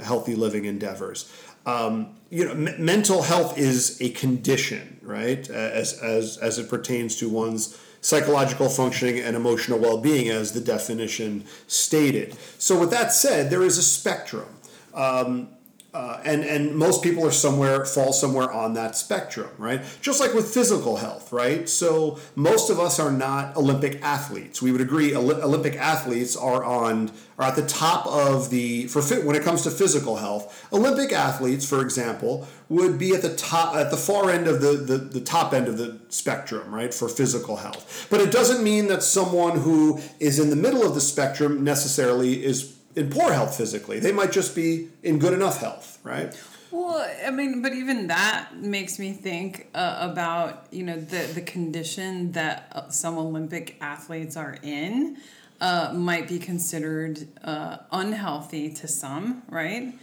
healthy 0.03 0.35
living 0.35 0.67
endeavors 0.67 1.33
um, 1.67 2.15
you 2.31 2.45
know, 2.45 2.53
m- 2.53 2.85
mental 2.85 3.23
health 3.23 3.59
is 3.59 4.01
a 4.01 4.11
condition, 4.11 5.01
right? 5.03 5.49
As, 5.49 5.99
as, 6.01 6.37
as 6.39 6.59
it 6.59 6.69
pertains 6.69 7.17
to 7.17 7.29
one's 7.29 7.79
psychological 8.05 8.69
functioning 8.69 9.19
and 9.19 9.35
emotional 9.35 9.79
well 9.79 9.97
being, 9.97 10.29
as 10.29 10.53
the 10.53 10.61
definition 10.61 11.43
stated. 11.67 12.37
So, 12.59 12.79
with 12.79 12.91
that 12.91 13.13
said, 13.13 13.49
there 13.49 13.63
is 13.63 13.79
a 13.79 13.83
spectrum. 13.83 14.49
Um, 14.93 15.49
uh, 15.95 16.21
and 16.25 16.43
and 16.43 16.75
most 16.75 17.05
people 17.05 17.25
are 17.25 17.31
somewhere 17.31 17.85
fall 17.85 18.13
somewhere 18.13 18.51
on 18.53 18.75
that 18.75 18.97
spectrum, 18.97 19.49
right? 19.59 19.81
Just 20.01 20.19
like 20.19 20.35
with 20.35 20.53
physical 20.53 20.97
health, 20.97 21.33
right? 21.33 21.69
So 21.69 22.19
most 22.35 22.69
of 22.69 22.81
us 22.81 22.99
are 22.99 23.13
not 23.13 23.57
Olympic 23.57 24.03
athletes. 24.03 24.61
We 24.61 24.73
would 24.73 24.81
agree 24.81 25.15
Olympic 25.15 25.77
athletes 25.77 26.37
are 26.37 26.65
on 26.65 27.13
are 27.39 27.47
at 27.47 27.55
the 27.55 27.67
top 27.67 28.07
of 28.09 28.51
the 28.51 28.89
for 28.89 29.03
fit 29.03 29.25
when 29.25 29.37
it 29.37 29.45
comes 29.45 29.63
to 29.63 29.71
physical 29.71 30.17
health. 30.17 30.67
Olympic 30.73 31.13
athletes, 31.13 31.65
for 31.65 31.81
example, 31.81 32.49
would 32.69 32.99
be 32.99 33.15
at 33.15 33.23
the 33.23 33.35
top 33.37 33.77
at 33.77 33.93
the 33.93 33.97
far 33.97 34.31
end 34.31 34.49
of 34.49 34.61
the, 34.61 34.73
the 34.73 34.99
the 34.99 35.21
top 35.21 35.55
end 35.55 35.69
of 35.69 35.79
the 35.79 36.01
spectrum, 36.09 36.75
right, 36.75 36.93
for 36.93 37.09
physical 37.09 37.59
health. 37.59 38.09
But 38.11 38.21
it 38.21 38.33
doesn't 38.33 38.65
mean 38.65 38.89
that 38.89 39.05
someone 39.05 39.61
who 39.61 40.01
is 40.19 40.41
in 40.41 40.51
the 40.51 40.57
middle 40.57 40.83
of 40.83 40.97
the 40.97 41.01
spectrum 41.01 41.63
necessarily 41.63 42.45
is 42.45 42.75
in 42.97 43.11
poor 43.11 43.33
health 43.33 43.57
physically. 43.57 43.99
They 43.99 44.13
might 44.13 44.33
just 44.33 44.55
be 44.55 44.89
in 45.03 45.19
good 45.19 45.33
enough 45.33 45.61
health, 45.61 45.99
right? 46.03 46.35
Well, 46.71 47.09
I 47.25 47.31
mean, 47.31 47.63
but 47.63 47.73
even 47.73 48.09
that 48.09 48.57
makes 48.57 48.99
me 48.99 49.13
think 49.13 49.69
uh, 49.75 49.99
about 50.01 50.67
you 50.73 50.83
know 50.83 50.99
the 50.99 51.23
the 51.33 51.41
condition 51.41 52.33
that 52.33 52.73
uh, 52.73 52.89
some 52.89 53.17
Olympic 53.17 53.77
athletes 53.81 54.37
are 54.37 54.57
in 54.63 55.19
uh, 55.61 55.93
might 55.95 56.27
be 56.29 56.41
considered 56.41 57.29
uh, 57.45 57.79
unhealthy 57.93 58.73
to 58.75 58.89
some, 58.89 59.43
right? 59.49 59.95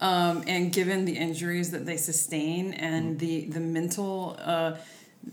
Um, 0.00 0.44
and 0.46 0.72
given 0.72 1.04
the 1.04 1.16
injuries 1.16 1.72
that 1.72 1.84
they 1.84 1.96
sustain 1.96 2.74
and 2.74 3.16
mm. 3.16 3.18
the 3.18 3.46
the 3.46 3.60
mental 3.60 4.38
uh, 4.40 4.76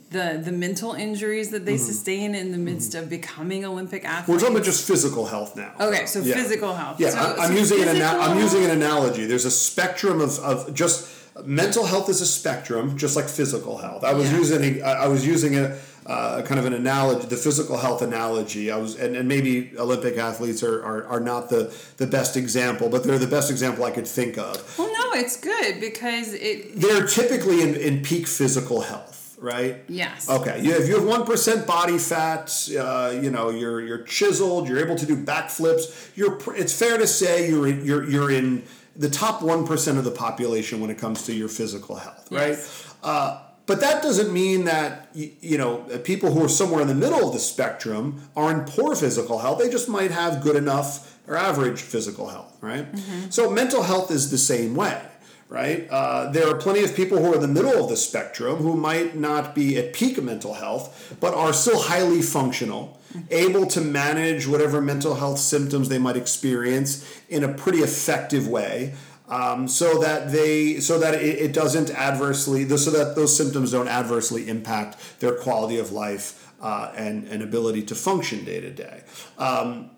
the 0.09 0.41
the 0.43 0.51
mental 0.51 0.93
injuries 0.93 1.49
that 1.51 1.65
they 1.65 1.75
mm-hmm. 1.75 1.85
sustain 1.85 2.35
in 2.35 2.51
the 2.51 2.57
midst 2.57 2.91
mm-hmm. 2.91 3.03
of 3.03 3.09
becoming 3.09 3.65
Olympic 3.65 4.05
athletes. 4.05 4.27
We're 4.27 4.39
talking 4.39 4.55
about 4.55 4.65
just 4.65 4.87
physical 4.87 5.25
health 5.25 5.55
now. 5.55 5.73
Okay, 5.79 6.05
so 6.05 6.19
yeah. 6.19 6.35
physical 6.35 6.73
health. 6.73 6.99
Yeah, 6.99 7.09
so, 7.09 7.19
I'm, 7.19 7.39
I'm 7.39 7.57
using 7.57 7.81
an 7.81 7.89
ana- 7.89 8.19
I'm 8.19 8.37
using 8.37 8.63
an 8.63 8.71
analogy. 8.71 9.25
There's 9.25 9.45
a 9.45 9.51
spectrum 9.51 10.21
of, 10.21 10.39
of 10.39 10.73
just 10.73 11.09
mental 11.45 11.85
health 11.85 12.09
is 12.09 12.21
a 12.21 12.25
spectrum, 12.25 12.97
just 12.97 13.15
like 13.15 13.25
physical 13.25 13.77
health. 13.77 14.03
I 14.03 14.13
was 14.13 14.31
yeah. 14.31 14.37
using 14.37 14.83
I 14.83 15.07
was 15.07 15.25
using 15.25 15.57
a 15.57 15.77
uh, 16.07 16.41
kind 16.43 16.57
of 16.57 16.65
an 16.65 16.73
analogy, 16.73 17.27
the 17.27 17.35
physical 17.35 17.77
health 17.77 18.01
analogy. 18.01 18.71
I 18.71 18.77
was, 18.77 18.95
and, 18.95 19.17
and 19.17 19.27
maybe 19.27 19.73
Olympic 19.77 20.17
athletes 20.17 20.63
are, 20.63 20.81
are, 20.81 21.05
are 21.05 21.19
not 21.19 21.49
the, 21.49 21.75
the 21.97 22.07
best 22.07 22.37
example, 22.37 22.87
but 22.87 23.03
they're 23.03 23.19
the 23.19 23.27
best 23.27 23.51
example 23.51 23.83
I 23.83 23.91
could 23.91 24.07
think 24.07 24.37
of. 24.37 24.77
Well, 24.79 24.87
no, 24.87 25.19
it's 25.19 25.35
good 25.35 25.81
because 25.81 26.33
it. 26.33 26.79
They're 26.79 27.05
typically 27.05 27.61
in, 27.61 27.75
in 27.75 28.03
peak 28.03 28.25
physical 28.25 28.81
health 28.81 29.16
right? 29.37 29.83
Yes. 29.87 30.29
Okay. 30.29 30.61
You, 30.61 30.71
if 30.71 30.87
you 30.87 30.95
have 30.95 31.05
one 31.05 31.25
percent 31.25 31.67
body 31.67 31.97
fat, 31.97 32.69
uh, 32.77 33.17
you 33.21 33.29
know 33.29 33.49
you're 33.49 33.81
you're 33.81 34.03
chiseled. 34.03 34.67
You're 34.67 34.79
able 34.79 34.95
to 34.95 35.05
do 35.05 35.15
backflips. 35.15 36.11
You're. 36.15 36.37
It's 36.55 36.77
fair 36.77 36.97
to 36.97 37.07
say 37.07 37.49
you're 37.49 37.67
you're 37.67 38.09
you're 38.09 38.31
in 38.31 38.63
the 38.95 39.09
top 39.09 39.41
one 39.41 39.65
percent 39.65 39.97
of 39.97 40.03
the 40.03 40.11
population 40.11 40.81
when 40.81 40.89
it 40.89 40.97
comes 40.97 41.23
to 41.25 41.33
your 41.33 41.49
physical 41.49 41.95
health, 41.95 42.31
right? 42.31 42.49
Yes. 42.49 42.95
Uh, 43.03 43.43
but 43.65 43.81
that 43.81 44.01
doesn't 44.01 44.33
mean 44.33 44.65
that 44.65 45.09
you 45.13 45.57
know 45.57 45.77
people 46.03 46.31
who 46.31 46.43
are 46.43 46.49
somewhere 46.49 46.81
in 46.81 46.87
the 46.87 46.95
middle 46.95 47.27
of 47.27 47.33
the 47.33 47.39
spectrum 47.39 48.21
are 48.35 48.51
in 48.51 48.65
poor 48.65 48.95
physical 48.95 49.39
health. 49.39 49.59
They 49.59 49.69
just 49.69 49.89
might 49.89 50.11
have 50.11 50.41
good 50.41 50.55
enough 50.55 51.15
or 51.27 51.35
average 51.35 51.81
physical 51.81 52.29
health, 52.29 52.57
right? 52.61 52.89
Mm-hmm. 52.89 53.29
So 53.29 53.49
mental 53.49 53.83
health 53.83 54.09
is 54.11 54.31
the 54.31 54.37
same 54.37 54.75
way 54.75 55.01
right? 55.49 55.87
Uh, 55.89 56.29
there 56.31 56.47
are 56.49 56.57
plenty 56.57 56.83
of 56.83 56.95
people 56.95 57.19
who 57.19 57.31
are 57.31 57.35
in 57.35 57.41
the 57.41 57.47
middle 57.47 57.81
of 57.83 57.89
the 57.89 57.97
spectrum 57.97 58.57
who 58.57 58.75
might 58.75 59.15
not 59.15 59.55
be 59.55 59.77
at 59.77 59.93
peak 59.93 60.21
mental 60.21 60.55
health, 60.55 61.15
but 61.19 61.33
are 61.33 61.53
still 61.53 61.81
highly 61.81 62.21
functional, 62.21 62.99
able 63.31 63.65
to 63.67 63.81
manage 63.81 64.47
whatever 64.47 64.81
mental 64.81 65.15
health 65.15 65.39
symptoms 65.39 65.89
they 65.89 65.97
might 65.97 66.17
experience 66.17 67.21
in 67.29 67.43
a 67.43 67.53
pretty 67.53 67.79
effective 67.79 68.47
way. 68.47 68.93
Um, 69.29 69.67
so 69.67 69.99
that 69.99 70.31
they 70.31 70.79
so 70.79 70.99
that 70.99 71.15
it, 71.15 71.37
it 71.37 71.53
doesn't 71.53 71.89
adversely 71.89 72.65
so 72.77 72.91
that 72.91 73.17
those 73.17 73.35
symptoms 73.35 73.73
don't 73.73 73.89
adversely 73.89 74.47
impact 74.47 75.19
their 75.19 75.33
quality 75.33 75.77
of 75.79 75.91
life 75.91 76.53
uh, 76.61 76.93
and, 76.95 77.27
and 77.27 77.41
ability 77.41 77.83
to 77.83 77.95
function 77.95 78.45
day 78.45 78.61
to 78.61 78.71
day. 78.71 79.03
Um, 79.37 79.91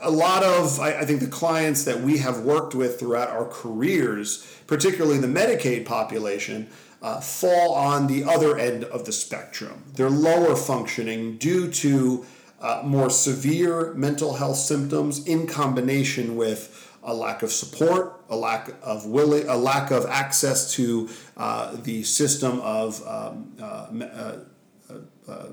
a 0.00 0.10
lot 0.10 0.42
of 0.42 0.80
I, 0.80 1.04
think 1.04 1.20
the 1.20 1.26
clients 1.26 1.84
that 1.84 2.00
we 2.00 2.18
have 2.18 2.40
worked 2.40 2.74
with 2.74 2.98
throughout 2.98 3.28
our 3.28 3.44
careers 3.44 4.46
particularly 4.66 5.18
the 5.18 5.26
medicaid 5.26 5.84
population 5.84 6.68
uh, 7.02 7.20
fall 7.20 7.74
on 7.74 8.06
the 8.06 8.24
other 8.24 8.58
end 8.58 8.84
of 8.84 9.04
the 9.04 9.12
spectrum. 9.12 9.84
They're 9.94 10.10
lower 10.10 10.54
functioning 10.54 11.38
due 11.38 11.70
to 11.72 12.24
uh, 12.60 12.82
more 12.84 13.10
severe 13.10 13.94
mental 13.94 14.34
health 14.34 14.58
symptoms 14.58 15.26
in 15.26 15.46
combination 15.46 16.36
with 16.36 16.86
a 17.02 17.14
lack 17.14 17.42
of 17.42 17.50
support, 17.50 18.22
a 18.28 18.36
lack 18.36 18.70
of 18.82 19.06
willing, 19.06 19.48
a 19.48 19.56
lack 19.56 19.90
of 19.90 20.04
access 20.06 20.72
to 20.74 21.08
uh, 21.36 21.74
the 21.76 22.02
system 22.02 22.60
of 22.60 23.02
um, 23.06 23.54
uh, 23.60 23.86
uh, 24.90 24.94
uh, 25.26 25.46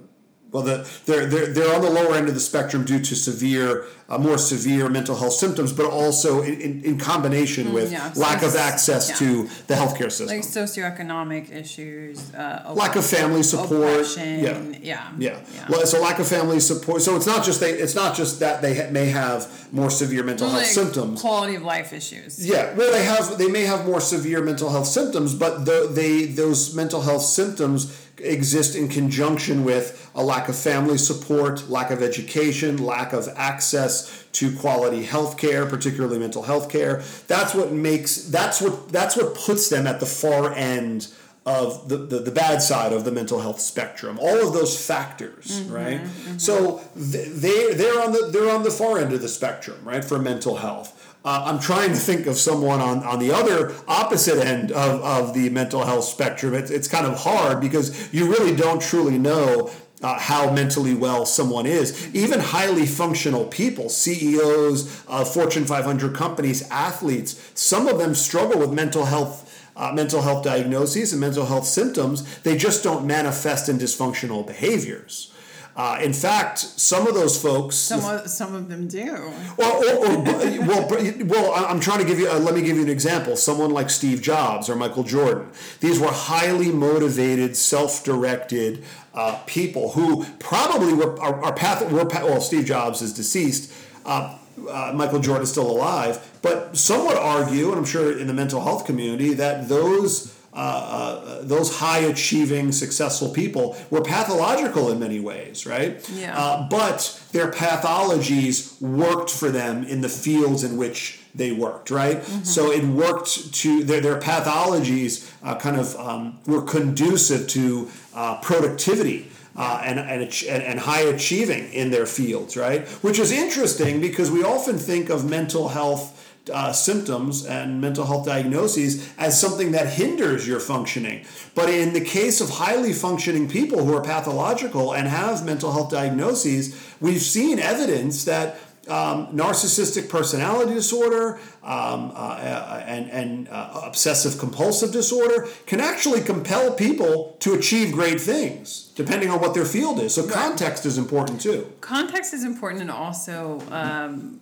well, 0.57 0.65
the, 0.65 0.89
they're, 1.05 1.27
they're, 1.27 1.53
they're 1.53 1.75
on 1.75 1.81
the 1.81 1.89
lower 1.89 2.15
end 2.15 2.27
of 2.27 2.33
the 2.33 2.39
spectrum 2.39 2.83
due 2.83 2.99
to 2.99 3.15
severe, 3.15 3.85
uh, 4.09 4.17
more 4.17 4.39
severe 4.39 4.89
mental 4.89 5.15
health 5.15 5.33
symptoms, 5.33 5.71
but 5.71 5.85
also 5.85 6.41
in, 6.41 6.59
in, 6.59 6.83
in 6.83 6.97
combination 6.97 7.67
mm, 7.67 7.73
with 7.73 7.91
yeah, 7.91 8.11
lack 8.15 8.41
of 8.41 8.55
access 8.55 9.09
yeah. 9.09 9.15
to 9.17 9.43
the 9.67 9.75
healthcare 9.75 10.11
system. 10.11 10.27
Like 10.27 10.41
socioeconomic 10.41 11.51
issues, 11.51 12.33
uh, 12.33 12.73
lack 12.75 12.95
of 12.95 13.05
family 13.05 13.43
support. 13.43 14.07
Yeah. 14.17 14.63
yeah. 14.81 15.11
Yeah. 15.19 15.39
Yeah. 15.53 15.65
Well, 15.69 15.85
so 15.85 16.01
lack 16.01 16.17
of 16.17 16.27
family 16.27 16.59
support. 16.59 17.03
So 17.03 17.15
it's 17.15 17.27
not 17.27 17.45
just 17.45 17.59
they, 17.59 17.73
it's 17.73 17.95
not 17.95 18.15
just 18.15 18.39
that 18.39 18.63
they 18.63 18.75
ha- 18.75 18.89
may 18.89 19.05
have 19.05 19.71
more 19.71 19.91
severe 19.91 20.23
mental 20.23 20.49
health 20.49 20.65
symptoms. 20.65 21.21
Quality 21.21 21.53
of 21.53 21.61
life 21.61 21.93
issues. 21.93 22.43
Yeah. 22.43 22.73
Well, 22.73 22.91
they 22.91 23.05
have, 23.05 23.37
they 23.37 23.47
may 23.47 23.65
have 23.65 23.85
more 23.85 24.01
severe 24.01 24.41
mental 24.41 24.71
health 24.71 24.87
symptoms, 24.87 25.35
but 25.35 25.65
the, 25.65 25.87
they, 25.91 26.25
those 26.25 26.73
mental 26.73 27.01
health 27.01 27.21
symptoms 27.21 28.05
exist 28.19 28.75
in 28.75 28.87
conjunction 28.87 29.63
with 29.63 30.06
a 30.17 30.24
lack 30.24 30.50
of 30.50 30.55
family 30.57 30.97
support, 30.97 31.69
lack 31.69 31.91
of 31.91 32.01
education, 32.01 32.83
lack 32.83 33.13
of 33.13 33.29
access 33.38 34.25
to 34.33 34.53
quality 34.57 35.03
health 35.03 35.38
care, 35.38 35.65
particularly 35.67 36.17
mental 36.17 36.41
health 36.43 36.69
care. 36.69 37.03
That's 37.27 37.53
what 37.53 37.71
makes 37.71 38.24
that's 38.24 38.59
what 38.59 38.89
that's 38.89 39.15
what 39.15 39.36
puts 39.36 39.69
them 39.69 39.86
at 39.86 40.00
the 40.00 40.07
far 40.07 40.53
end 40.53 41.07
of 41.45 41.88
the, 41.88 41.95
the, 41.95 42.19
the, 42.19 42.31
bad 42.31 42.62
side 42.62 42.91
of 42.91 43.05
the 43.05 43.12
mental 43.12 43.39
health 43.39 43.62
spectrum. 43.62 44.19
All 44.19 44.45
of 44.45 44.53
those 44.53 44.86
factors, 44.86 45.62
mm-hmm, 45.62 45.74
right? 45.74 46.01
Mm-hmm. 46.01 46.38
So 46.39 46.81
they 46.95 47.74
they're 47.74 48.03
on 48.03 48.12
the 48.12 48.29
they're 48.33 48.53
on 48.53 48.63
the 48.63 48.71
far 48.71 48.97
end 48.97 49.13
of 49.13 49.21
the 49.21 49.29
spectrum, 49.29 49.79
right, 49.86 50.03
for 50.03 50.19
mental 50.19 50.57
health. 50.57 51.15
Uh, 51.24 51.43
I'm 51.45 51.59
trying 51.59 51.89
to 51.89 51.97
think 51.97 52.25
of 52.25 52.38
someone 52.38 52.79
on, 52.79 53.03
on 53.03 53.19
the 53.19 53.33
other 53.33 53.75
opposite 53.88 54.38
end 54.38 54.71
of, 54.71 55.01
of 55.01 55.33
the 55.33 55.50
mental 55.50 55.83
health 55.83 56.05
spectrum. 56.05 56.53
It's, 56.53 56.71
it's 56.71 56.88
kind 56.88 57.05
of 57.05 57.19
hard 57.19 57.59
because 57.59 58.13
you 58.13 58.31
really 58.31 58.55
don't 58.55 58.81
truly 58.81 59.17
know 59.17 59.69
uh, 60.03 60.19
how 60.19 60.51
mentally 60.51 60.93
well 60.93 61.25
someone 61.25 61.65
is. 61.65 62.13
Even 62.15 62.39
highly 62.39 62.85
functional 62.85 63.45
people, 63.45 63.89
CEOs 63.89 65.03
of 65.07 65.31
Fortune 65.31 65.65
500 65.65 66.15
companies, 66.15 66.69
athletes, 66.69 67.51
some 67.53 67.87
of 67.87 67.97
them 67.97 68.13
struggle 68.15 68.59
with 68.59 68.71
mental 68.71 69.05
health. 69.05 69.45
Uh, 69.75 69.91
mental 69.93 70.23
health 70.23 70.43
diagnoses 70.43 71.13
and 71.13 71.21
mental 71.21 71.45
health 71.45 71.67
symptoms, 71.67 72.39
they 72.39 72.57
just 72.57 72.83
don't 72.83 73.05
manifest 73.05 73.69
in 73.69 73.77
dysfunctional 73.77 74.43
behaviors. 74.43 75.31
Uh, 75.77 75.99
in 76.01 76.11
fact, 76.11 76.57
some 76.57 77.05
of 77.05 77.13
those 77.13 77.39
folks. 77.39 77.75
Some 77.75 78.03
of, 78.03 78.27
some 78.27 78.55
of 78.55 78.67
them 78.67 78.87
do. 78.87 79.11
Or, 79.57 79.63
or, 79.63 80.07
or 80.07 80.17
well, 80.17 80.87
well, 81.25 81.53
I'm 81.53 81.79
trying 81.79 81.99
to 81.99 82.05
give 82.05 82.17
you. 82.17 82.27
Uh, 82.27 82.39
let 82.39 82.55
me 82.55 82.63
give 82.63 82.77
you 82.77 82.81
an 82.81 82.89
example. 82.89 83.35
Someone 83.35 83.69
like 83.69 83.91
Steve 83.91 84.19
Jobs 84.19 84.71
or 84.71 84.75
Michael 84.75 85.03
Jordan. 85.03 85.51
These 85.79 85.99
were 85.99 86.11
highly 86.11 86.71
motivated, 86.71 87.55
self-directed 87.55 88.83
uh, 89.17 89.39
people 89.47 89.91
who 89.91 90.24
probably 90.39 90.93
were 90.93 91.19
are, 91.19 91.43
are 91.43 91.53
path. 91.53 91.81
Were, 91.91 92.05
well, 92.05 92.39
Steve 92.39 92.65
Jobs 92.65 93.01
is 93.01 93.13
deceased. 93.13 93.74
Uh, 94.05 94.38
uh, 94.69 94.91
Michael 94.95 95.19
Jordan 95.19 95.43
is 95.43 95.51
still 95.51 95.69
alive, 95.69 96.38
but 96.41 96.77
some 96.77 97.05
would 97.07 97.17
argue, 97.17 97.69
and 97.69 97.77
I'm 97.77 97.86
sure 97.86 98.17
in 98.17 98.27
the 98.27 98.33
mental 98.33 98.62
health 98.62 98.86
community, 98.86 99.33
that 99.33 99.67
those 99.67 100.37
uh, 100.57 100.59
uh, 100.59 101.41
those 101.43 101.77
high 101.77 101.99
achieving, 101.99 102.71
successful 102.71 103.29
people 103.29 103.77
were 103.91 104.01
pathological 104.01 104.89
in 104.91 104.97
many 104.97 105.19
ways, 105.19 105.67
right? 105.67 106.03
Yeah. 106.15 106.35
Uh, 106.35 106.67
but 106.67 107.23
their 107.31 107.51
pathologies 107.51 108.81
worked 108.81 109.29
for 109.29 109.49
them 109.51 109.83
in 109.83 110.01
the 110.01 110.09
fields 110.09 110.63
in 110.63 110.75
which 110.75 111.19
they 111.35 111.51
worked, 111.51 111.91
right? 111.91 112.17
Mm-hmm. 112.17 112.43
So 112.43 112.71
it 112.71 112.83
worked 112.83 113.53
to 113.53 113.83
their, 113.83 114.01
their 114.01 114.19
pathologies 114.19 115.31
uh, 115.43 115.59
kind 115.59 115.77
of 115.77 115.95
um, 115.95 116.39
were 116.47 116.63
conducive 116.63 117.47
to 117.49 117.91
uh, 118.15 118.39
productivity. 118.41 119.31
Uh, 119.59 119.81
and, 119.83 119.99
and, 119.99 120.21
and 120.63 120.79
high 120.79 121.01
achieving 121.01 121.73
in 121.73 121.89
their 121.89 122.05
fields, 122.05 122.55
right? 122.55 122.87
Which 123.01 123.17
is 123.17 123.31
interesting 123.31 123.99
because 123.99 124.29
we 124.29 124.43
often 124.43 124.77
think 124.77 125.09
of 125.09 125.27
mental 125.27 125.69
health 125.69 126.13
uh, 126.49 126.71
symptoms 126.71 127.45
and 127.45 127.81
mental 127.81 128.05
health 128.05 128.25
diagnoses 128.25 129.09
as 129.17 129.39
something 129.39 129.71
that 129.71 129.87
hinders 129.87 130.47
your 130.47 130.59
functioning. 130.59 131.25
But 131.55 131.69
in 131.69 131.93
the 131.93 132.01
case 132.01 132.41
of 132.41 132.49
highly 132.49 132.93
functioning 132.93 133.47
people 133.49 133.83
who 133.85 133.93
are 133.95 134.03
pathological 134.03 134.93
and 134.93 135.07
have 135.07 135.45
mental 135.45 135.71
health 135.71 135.91
diagnoses, 135.91 136.79
we've 136.99 137.21
seen 137.21 137.59
evidence 137.59 138.25
that 138.25 138.59
um, 138.87 139.27
narcissistic 139.35 140.09
personality 140.09 140.73
disorder 140.73 141.39
um, 141.63 142.11
uh, 142.15 142.81
and, 142.85 143.09
and 143.11 143.49
uh, 143.49 143.81
obsessive 143.83 144.39
compulsive 144.39 144.91
disorder 144.91 145.47
can 145.65 145.81
actually 145.81 146.21
compel 146.21 146.73
people 146.73 147.35
to 147.39 147.53
achieve 147.53 147.91
great 147.91 148.21
things 148.21 148.91
depending 148.95 149.29
on 149.29 149.39
what 149.39 149.53
their 149.53 149.65
field 149.65 149.99
is. 149.99 150.15
So, 150.15 150.27
context 150.27 150.85
is 150.85 150.97
important 150.97 151.39
too. 151.39 151.71
Context 151.81 152.33
is 152.33 152.43
important, 152.43 152.81
and 152.81 152.91
also 152.91 153.61
um, 153.69 154.39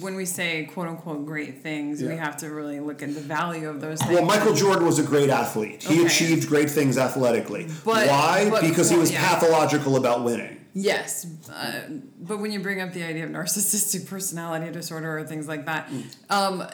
when 0.00 0.14
we 0.14 0.24
say 0.24 0.64
quote 0.64 0.88
unquote 0.88 1.26
great 1.26 1.62
things, 1.62 2.00
yeah. 2.00 2.08
we 2.08 2.16
have 2.16 2.36
to 2.38 2.48
really 2.48 2.80
look 2.80 3.02
at 3.02 3.14
the 3.14 3.20
value 3.20 3.68
of 3.68 3.80
those 3.80 4.00
things. 4.00 4.14
Well, 4.14 4.24
Michael 4.24 4.54
Jordan 4.54 4.86
was 4.86 4.98
a 4.98 5.02
great 5.02 5.30
athlete. 5.30 5.82
He 5.82 5.98
okay. 5.98 6.06
achieved 6.06 6.48
great 6.48 6.70
things 6.70 6.96
athletically. 6.96 7.68
But, 7.84 8.08
Why? 8.08 8.48
But, 8.48 8.62
because 8.62 8.88
well, 8.88 8.98
he 8.98 9.00
was 9.00 9.12
yeah. 9.12 9.28
pathological 9.28 9.96
about 9.96 10.24
winning. 10.24 10.58
Yes, 10.74 11.26
uh, 11.52 11.82
but 12.18 12.38
when 12.38 12.50
you 12.50 12.60
bring 12.60 12.80
up 12.80 12.94
the 12.94 13.02
idea 13.02 13.24
of 13.24 13.30
narcissistic 13.30 14.08
personality 14.08 14.72
disorder 14.72 15.18
or 15.18 15.24
things 15.24 15.46
like 15.46 15.66
that, 15.66 15.88
mm. 15.88 16.04
um, 16.30 16.66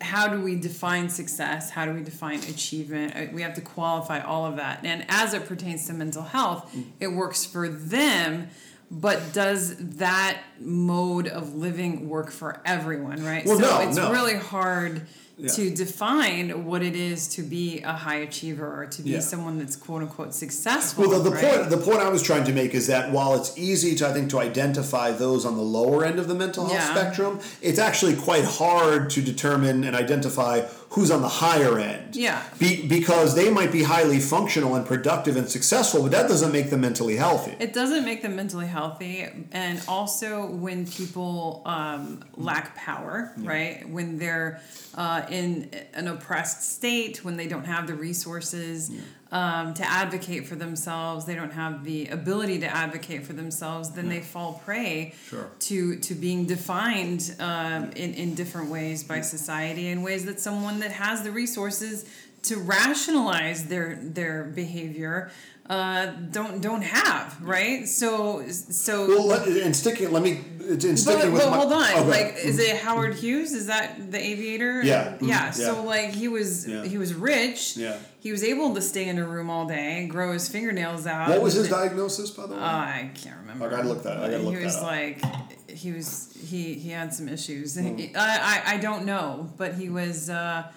how 0.00 0.26
do 0.26 0.40
we 0.40 0.56
define 0.56 1.08
success? 1.08 1.70
How 1.70 1.84
do 1.84 1.92
we 1.92 2.02
define 2.02 2.40
achievement? 2.40 3.14
Uh, 3.14 3.32
we 3.32 3.42
have 3.42 3.54
to 3.54 3.60
qualify 3.60 4.20
all 4.20 4.46
of 4.46 4.56
that. 4.56 4.84
And 4.84 5.04
as 5.08 5.32
it 5.32 5.46
pertains 5.46 5.86
to 5.86 5.92
mental 5.92 6.22
health, 6.22 6.74
mm. 6.74 6.86
it 6.98 7.08
works 7.08 7.44
for 7.44 7.68
them 7.68 8.48
but 8.90 9.32
does 9.32 9.76
that 9.76 10.42
mode 10.60 11.26
of 11.28 11.54
living 11.54 12.08
work 12.08 12.30
for 12.30 12.60
everyone 12.64 13.24
right 13.24 13.44
well, 13.44 13.58
so 13.58 13.62
no, 13.62 13.88
it's 13.88 13.96
no. 13.96 14.12
really 14.12 14.36
hard 14.36 15.06
yeah. 15.38 15.48
to 15.48 15.70
define 15.70 16.64
what 16.64 16.82
it 16.82 16.96
is 16.96 17.28
to 17.28 17.42
be 17.42 17.80
a 17.82 17.92
high 17.92 18.16
achiever 18.16 18.82
or 18.82 18.86
to 18.86 19.02
be 19.02 19.10
yeah. 19.10 19.20
someone 19.20 19.58
that's 19.58 19.76
quote 19.76 20.02
unquote 20.02 20.34
successful. 20.34 21.08
Well, 21.08 21.20
the, 21.20 21.30
the 21.30 21.36
right? 21.36 21.56
point 21.56 21.70
the 21.70 21.76
point 21.76 21.98
I 21.98 22.08
was 22.08 22.22
trying 22.22 22.44
to 22.44 22.52
make 22.52 22.74
is 22.74 22.86
that 22.86 23.12
while 23.12 23.34
it's 23.34 23.56
easy 23.58 23.94
to 23.96 24.08
I 24.08 24.12
think 24.12 24.30
to 24.30 24.38
identify 24.38 25.10
those 25.10 25.44
on 25.44 25.56
the 25.56 25.62
lower 25.62 26.04
end 26.04 26.18
of 26.18 26.28
the 26.28 26.34
mental 26.34 26.66
health 26.66 26.78
yeah. 26.78 26.94
spectrum, 26.94 27.40
it's 27.60 27.78
actually 27.78 28.16
quite 28.16 28.44
hard 28.44 29.10
to 29.10 29.22
determine 29.22 29.84
and 29.84 29.94
identify 29.94 30.66
who's 30.90 31.10
on 31.10 31.22
the 31.22 31.28
higher 31.28 31.78
end. 31.78 32.16
Yeah. 32.16 32.42
Be, 32.58 32.86
because 32.86 33.34
they 33.34 33.50
might 33.50 33.72
be 33.72 33.82
highly 33.82 34.20
functional 34.20 34.74
and 34.74 34.86
productive 34.86 35.36
and 35.36 35.48
successful, 35.48 36.02
but 36.02 36.12
that 36.12 36.28
doesn't 36.28 36.52
make 36.52 36.70
them 36.70 36.80
mentally 36.80 37.16
healthy. 37.16 37.54
It 37.58 37.72
doesn't 37.72 38.04
make 38.04 38.22
them 38.22 38.36
mentally 38.36 38.66
healthy. 38.66 39.26
And 39.52 39.82
also, 39.88 40.46
when 40.46 40.86
people 40.86 41.62
um, 41.66 42.24
lack 42.36 42.76
power, 42.76 43.32
yeah. 43.36 43.48
right? 43.48 43.88
When 43.88 44.18
they're 44.18 44.60
uh, 44.94 45.26
in 45.30 45.70
an 45.94 46.08
oppressed 46.08 46.74
state, 46.74 47.24
when 47.24 47.36
they 47.36 47.48
don't 47.48 47.66
have 47.66 47.86
the 47.86 47.94
resources. 47.94 48.90
Yeah 48.90 49.00
um, 49.32 49.74
to 49.74 49.84
advocate 49.84 50.46
for 50.46 50.54
themselves, 50.54 51.24
they 51.24 51.34
don't 51.34 51.52
have 51.52 51.84
the 51.84 52.06
ability 52.08 52.60
to 52.60 52.66
advocate 52.66 53.24
for 53.24 53.32
themselves, 53.32 53.90
then 53.90 54.06
yeah. 54.06 54.14
they 54.14 54.20
fall 54.20 54.62
prey 54.64 55.14
sure. 55.28 55.50
to 55.60 55.96
to 55.98 56.14
being 56.14 56.46
defined 56.46 57.34
um, 57.40 57.90
in 57.92 58.14
in 58.14 58.34
different 58.34 58.70
ways 58.70 59.02
by 59.02 59.20
society 59.20 59.88
in 59.88 60.02
ways 60.02 60.24
that 60.26 60.38
someone 60.38 60.80
that 60.80 60.92
has 60.92 61.22
the 61.22 61.32
resources 61.32 62.08
to 62.42 62.56
rationalize 62.56 63.66
their 63.66 63.96
their 64.00 64.44
behavior 64.44 65.30
uh, 65.68 66.06
don't 66.30 66.60
don't 66.60 66.82
have 66.82 67.36
right? 67.42 67.88
So 67.88 68.46
so. 68.48 69.06
Well 69.08 69.26
let, 69.26 69.48
and 69.48 69.74
sticking 69.74 70.12
let 70.12 70.22
me 70.22 70.42
in 70.60 70.96
sticking 70.96 71.22
but, 71.22 71.32
with 71.32 71.42
but 71.42 71.50
my, 71.50 71.56
hold 71.56 71.72
on 71.72 71.90
oh, 71.96 72.02
like 72.04 72.36
is 72.36 72.58
it 72.58 72.76
howard 72.76 73.14
hughes? 73.14 73.52
Is 73.52 73.66
that 73.66 74.12
the 74.12 74.18
aviator? 74.18 74.82
Yeah. 74.82 75.16
Yeah, 75.20 75.26
yeah. 75.26 75.50
so 75.50 75.82
like 75.82 76.10
he 76.10 76.28
was 76.28 76.68
yeah. 76.68 76.84
he 76.84 76.98
was 76.98 77.14
rich. 77.14 77.76
Yeah. 77.76 77.98
He 78.20 78.32
was 78.32 78.42
able 78.42 78.74
to 78.74 78.82
stay 78.82 79.08
in 79.08 79.18
a 79.18 79.26
room 79.26 79.50
all 79.50 79.66
day 79.66 80.06
grow 80.06 80.32
his 80.32 80.48
fingernails 80.48 81.06
out. 81.06 81.28
What 81.28 81.42
was 81.42 81.54
his 81.54 81.68
diagnosis 81.68 82.30
by 82.30 82.46
the 82.46 82.54
way? 82.54 82.60
Uh, 82.60 82.64
i 82.64 83.10
can't 83.14 83.38
remember. 83.40 83.66
I 83.66 83.70
gotta 83.70 83.88
look 83.88 84.02
that 84.04 84.18
i 84.18 84.30
gotta 84.30 84.38
look 84.38 84.56
he 84.56 84.64
was 84.64 84.80
like 84.80 85.20
he 85.68 85.92
was 85.92 86.32
he 86.48 86.74
he 86.74 86.90
had 86.90 87.12
some 87.12 87.28
issues. 87.28 87.76
Mm. 87.76 88.16
I, 88.16 88.62
I 88.66 88.74
i 88.74 88.76
don't 88.78 89.04
know 89.04 89.50
but 89.56 89.74
he 89.74 89.88
was 89.88 90.30
uh 90.30 90.70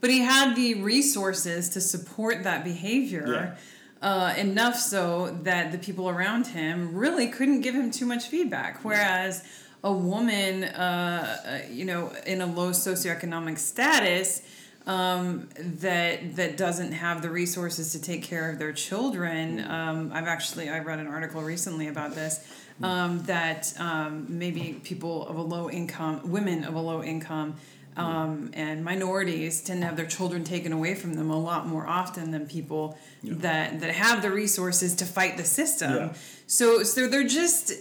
but 0.00 0.10
he 0.10 0.18
had 0.18 0.54
the 0.54 0.82
resources 0.82 1.70
to 1.70 1.80
support 1.80 2.42
that 2.44 2.62
behavior. 2.62 3.24
Yeah 3.26 3.56
uh, 4.04 4.34
enough 4.36 4.76
so 4.76 5.30
that 5.44 5.72
the 5.72 5.78
people 5.78 6.10
around 6.10 6.48
him 6.48 6.94
really 6.94 7.26
couldn't 7.28 7.62
give 7.62 7.74
him 7.74 7.90
too 7.90 8.04
much 8.04 8.28
feedback. 8.28 8.84
Whereas 8.84 9.42
a 9.82 9.90
woman, 9.90 10.64
uh, 10.64 11.36
uh, 11.46 11.72
you 11.72 11.86
know, 11.86 12.12
in 12.26 12.42
a 12.42 12.46
low 12.46 12.70
socioeconomic 12.70 13.58
status, 13.58 14.42
um, 14.86 15.48
that 15.58 16.36
that 16.36 16.58
doesn't 16.58 16.92
have 16.92 17.22
the 17.22 17.30
resources 17.30 17.92
to 17.92 18.00
take 18.00 18.22
care 18.22 18.50
of 18.50 18.58
their 18.58 18.74
children. 18.74 19.64
Um, 19.66 20.10
I've 20.12 20.26
actually 20.26 20.68
I 20.68 20.80
read 20.80 20.98
an 20.98 21.06
article 21.06 21.40
recently 21.40 21.88
about 21.88 22.14
this. 22.14 22.46
Um, 22.82 23.22
that 23.22 23.72
um, 23.78 24.26
maybe 24.28 24.80
people 24.82 25.28
of 25.28 25.36
a 25.36 25.42
low 25.42 25.70
income, 25.70 26.28
women 26.28 26.64
of 26.64 26.74
a 26.74 26.80
low 26.80 27.04
income, 27.04 27.54
um, 27.96 28.50
and 28.54 28.84
minorities 28.84 29.62
tend 29.62 29.80
to 29.82 29.86
have 29.86 29.96
their 29.96 30.06
children 30.06 30.44
taken 30.44 30.72
away 30.72 30.94
from 30.94 31.14
them 31.14 31.30
a 31.30 31.38
lot 31.38 31.66
more 31.66 31.86
often 31.86 32.30
than 32.30 32.46
people 32.46 32.98
yeah. 33.22 33.34
that 33.38 33.80
that 33.80 33.90
have 33.90 34.22
the 34.22 34.30
resources 34.30 34.94
to 34.96 35.04
fight 35.04 35.36
the 35.36 35.44
system. 35.44 35.94
Yeah. 35.94 36.12
So 36.46 36.82
so 36.82 37.06
they're 37.06 37.26
just 37.26 37.72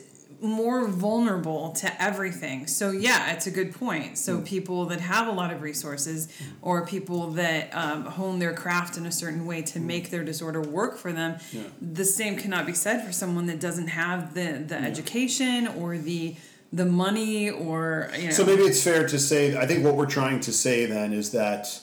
more 0.44 0.88
vulnerable 0.88 1.72
to 1.72 2.04
everything. 2.04 2.68
So 2.68 2.92
yeah, 2.92 3.32
it's 3.32 3.48
a 3.48 3.52
good 3.52 3.74
point. 3.74 4.18
So 4.18 4.38
mm. 4.38 4.46
people 4.46 4.86
that 4.88 5.00
have 5.00 5.28
a 5.28 5.32
lot 5.32 5.54
of 5.54 5.62
resources, 5.62 6.28
or 6.62 6.86
people 6.86 7.32
that 7.32 7.74
um, 7.74 8.06
hone 8.06 8.40
their 8.40 8.54
craft 8.54 8.98
in 8.98 9.06
a 9.06 9.12
certain 9.12 9.46
way 9.46 9.62
to 9.62 9.80
mm. 9.80 9.84
make 9.84 10.10
their 10.10 10.24
disorder 10.24 10.62
work 10.62 10.98
for 10.98 11.14
them, 11.14 11.40
yeah. 11.52 11.64
the 11.82 12.04
same 12.04 12.36
cannot 12.36 12.66
be 12.66 12.74
said 12.74 13.06
for 13.06 13.14
someone 13.14 13.46
that 13.46 13.60
doesn't 13.60 13.88
have 13.88 14.34
the 14.34 14.64
the 14.68 14.76
education 14.76 15.68
or 15.68 15.98
the 15.98 16.36
the 16.74 16.86
money 16.86 17.50
or 17.50 18.10
you 18.18 18.26
know. 18.26 18.32
So 18.32 18.46
maybe 18.46 18.64
it's 18.64 18.84
fair 18.84 19.08
to 19.08 19.20
say. 19.20 19.56
I 19.56 19.66
think 19.66 19.86
what 19.86 19.96
we're 19.96 20.06
trying 20.06 20.42
to 20.42 20.52
say 20.52 20.86
then 20.86 21.14
is 21.14 21.32
that. 21.32 21.80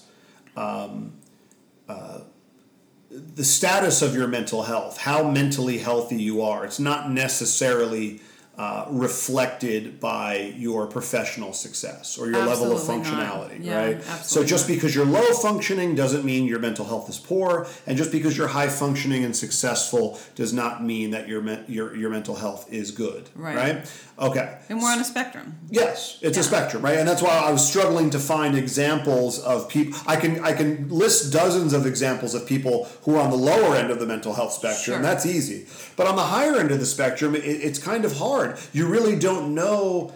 Um, 0.56 1.14
uh, 1.88 2.20
the 3.10 3.44
status 3.44 4.02
of 4.02 4.14
your 4.14 4.28
mental 4.28 4.62
health, 4.62 4.98
how 4.98 5.28
mentally 5.28 5.78
healthy 5.78 6.22
you 6.22 6.42
are. 6.42 6.64
It's 6.64 6.78
not 6.78 7.10
necessarily 7.10 8.20
uh, 8.60 8.84
reflected 8.90 9.82
by 10.00 10.52
your 10.66 10.86
professional 10.86 11.52
success 11.54 12.18
or 12.18 12.24
your 12.30 12.44
level 12.44 12.72
of 12.72 12.80
functionality, 12.92 13.58
Yeah, 13.64 13.76
right? 13.84 14.02
So 14.34 14.44
just 14.44 14.68
not. 14.68 14.74
because 14.74 14.94
you're 14.94 15.06
low 15.18 15.32
functioning 15.48 15.94
doesn't 15.94 16.24
mean 16.30 16.44
your 16.44 16.58
mental 16.58 16.84
health 16.84 17.08
is 17.08 17.18
poor, 17.18 17.66
and 17.86 17.96
just 17.96 18.12
because 18.12 18.36
you're 18.36 18.48
high 18.48 18.68
functioning 18.68 19.24
and 19.24 19.34
successful 19.34 20.04
does 20.34 20.52
not 20.52 20.84
mean 20.84 21.10
that 21.12 21.24
your 21.26 21.42
your 21.68 21.96
your 21.96 22.10
mental 22.10 22.34
health 22.44 22.62
is 22.70 22.90
good, 22.90 23.22
Right. 23.34 23.56
right? 23.56 23.92
Okay. 24.28 24.58
And 24.68 24.82
we're 24.82 24.92
on 24.92 24.98
a 25.00 25.04
spectrum. 25.04 25.46
Yes, 25.70 26.18
it's 26.20 26.36
a 26.36 26.42
spectrum, 26.42 26.82
right? 26.84 26.98
And 26.98 27.08
that's 27.08 27.22
why 27.22 27.30
I 27.48 27.50
was 27.52 27.66
struggling 27.66 28.10
to 28.10 28.18
find 28.18 28.54
examples 28.54 29.38
of 29.38 29.68
people. 29.74 29.98
I 30.06 30.16
can 30.16 30.32
I 30.44 30.52
can 30.52 30.70
list 30.90 31.32
dozens 31.32 31.72
of 31.72 31.86
examples 31.86 32.34
of 32.34 32.42
people 32.54 32.76
who 33.04 33.10
are 33.16 33.22
on 33.22 33.30
the 33.30 33.42
lower 33.52 33.74
end 33.80 33.90
of 33.90 33.98
the 33.98 34.06
mental 34.14 34.34
health 34.34 34.52
spectrum. 34.52 34.96
Sure. 34.96 35.02
That's 35.02 35.24
easy, 35.24 35.66
but 35.96 36.06
on 36.06 36.16
the 36.16 36.28
higher 36.36 36.56
end 36.62 36.70
of 36.70 36.78
the 36.84 36.90
spectrum, 36.96 37.34
it, 37.34 37.44
it's 37.68 37.78
kind 37.78 38.04
of 38.04 38.12
hard. 38.18 38.49
You 38.72 38.86
really 38.86 39.18
don't 39.18 39.54
know. 39.54 40.12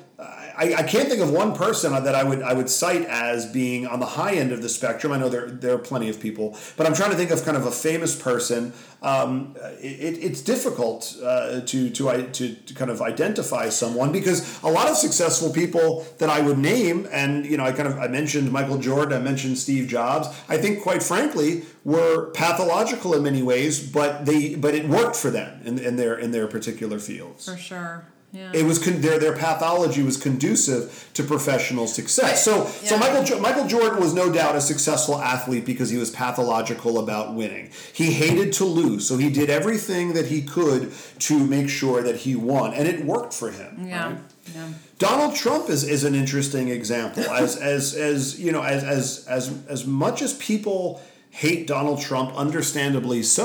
I, 0.57 0.75
I 0.75 0.83
can't 0.85 1.09
think 1.09 1.21
of 1.21 1.31
one 1.33 1.55
person 1.55 1.93
that 1.93 2.15
I 2.15 2.23
would 2.23 2.43
I 2.43 2.53
would 2.53 2.71
cite 2.71 3.05
as 3.07 3.47
being 3.47 3.87
on 3.87 3.99
the 3.99 4.07
high 4.07 4.35
end 4.35 4.53
of 4.53 4.63
the 4.63 4.69
spectrum. 4.69 5.13
I 5.13 5.19
know 5.19 5.29
there 5.29 5.51
there 5.51 5.75
are 5.75 5.79
plenty 5.79 6.09
of 6.09 6.21
people, 6.21 6.57
but 6.77 6.87
I'm 6.87 6.95
trying 6.95 7.11
to 7.11 7.17
think 7.17 7.31
of 7.31 7.45
kind 7.45 7.57
of 7.57 7.67
a 7.67 7.73
famous 7.73 8.15
person. 8.15 8.73
Um, 9.03 9.57
it, 9.81 10.19
it's 10.23 10.41
difficult 10.41 11.17
uh, 11.23 11.61
to 11.63 11.91
to, 11.91 12.31
to 12.31 12.55
to 12.55 12.75
kind 12.75 12.91
of 12.91 13.03
identify 13.03 13.69
someone 13.69 14.13
because 14.13 14.63
a 14.63 14.69
lot 14.69 14.89
of 14.89 14.97
successful 14.97 15.53
people 15.53 16.07
that 16.19 16.31
I 16.31 16.41
would 16.41 16.59
name, 16.59 17.09
and 17.11 17.45
you 17.45 17.57
know, 17.57 17.65
I 17.65 17.73
kind 17.73 17.89
of 17.89 17.99
I 17.99 18.07
mentioned 18.07 18.53
Michael 18.53 18.79
Jordan, 18.79 19.21
I 19.21 19.23
mentioned 19.23 19.59
Steve 19.59 19.89
Jobs. 19.89 20.29
I 20.49 20.57
think, 20.57 20.83
quite 20.83 21.03
frankly, 21.03 21.65
were 21.85 22.31
pathological 22.31 23.15
in 23.15 23.25
many 23.25 23.43
ways, 23.43 23.85
but 23.91 24.25
they 24.25 24.55
but 24.55 24.75
it 24.75 24.89
worked 24.89 25.17
for 25.17 25.31
them 25.31 25.61
in, 25.65 25.79
in 25.79 25.97
their 25.97 26.17
in 26.17 26.31
their 26.31 26.47
particular 26.47 27.01
fields 27.01 27.47
For 27.47 27.57
sure. 27.57 28.07
Yeah. 28.35 28.51
it 28.53 28.65
was 28.65 28.79
con- 28.85 29.01
their 29.01 29.19
their 29.21 29.37
pathology 29.37 30.03
was 30.03 30.17
conducive 30.17 31.09
to 31.15 31.23
professional 31.23 31.87
success. 31.87 32.45
So 32.45 32.67
so 32.83 32.95
Yeah. 32.97 33.01
Michael 33.01 33.25
Jo- 33.25 33.39
Michael 33.39 33.67
Jordan 33.69 34.01
was 34.01 34.13
no 34.13 34.27
doubt 34.33 34.57
a 34.57 34.61
successful 34.61 35.17
athlete 35.21 35.65
because 35.65 35.89
he 35.91 35.97
was 35.99 36.11
pathological 36.11 36.99
about 36.99 37.35
winning. 37.35 37.71
He 37.93 38.07
hated 38.13 38.53
to 38.55 38.65
lose, 38.65 39.07
so 39.07 39.17
he 39.19 39.31
did 39.31 39.49
everything 39.51 40.15
that 40.15 40.27
he 40.27 40.43
could 40.43 40.93
to 41.21 41.39
make 41.39 41.69
sure 41.69 42.03
that 42.03 42.17
he 42.25 42.35
won, 42.35 42.75
and 42.75 42.89
it 42.89 43.05
worked 43.05 43.33
for 43.33 43.51
him. 43.53 43.87
yeah. 43.87 44.09
right? 44.09 44.19
Yeah. 44.55 44.69
Donald 44.99 45.35
Trump 45.35 45.71
is, 45.71 45.85
is 45.85 46.05
an 46.05 46.15
interesting 46.15 46.69
example. 46.69 47.23
As 47.31 47.57
as 47.75 47.95
as 47.95 48.39
you 48.41 48.51
know, 48.53 48.63
as 48.63 48.83
as 48.85 49.25
as 49.29 49.53
as 49.69 49.87
much 49.87 50.23
as 50.23 50.35
people 50.35 51.01
hate 51.31 51.67
Donald 51.67 52.01
Trump, 52.01 52.33
understandably 52.37 53.23
so. 53.23 53.45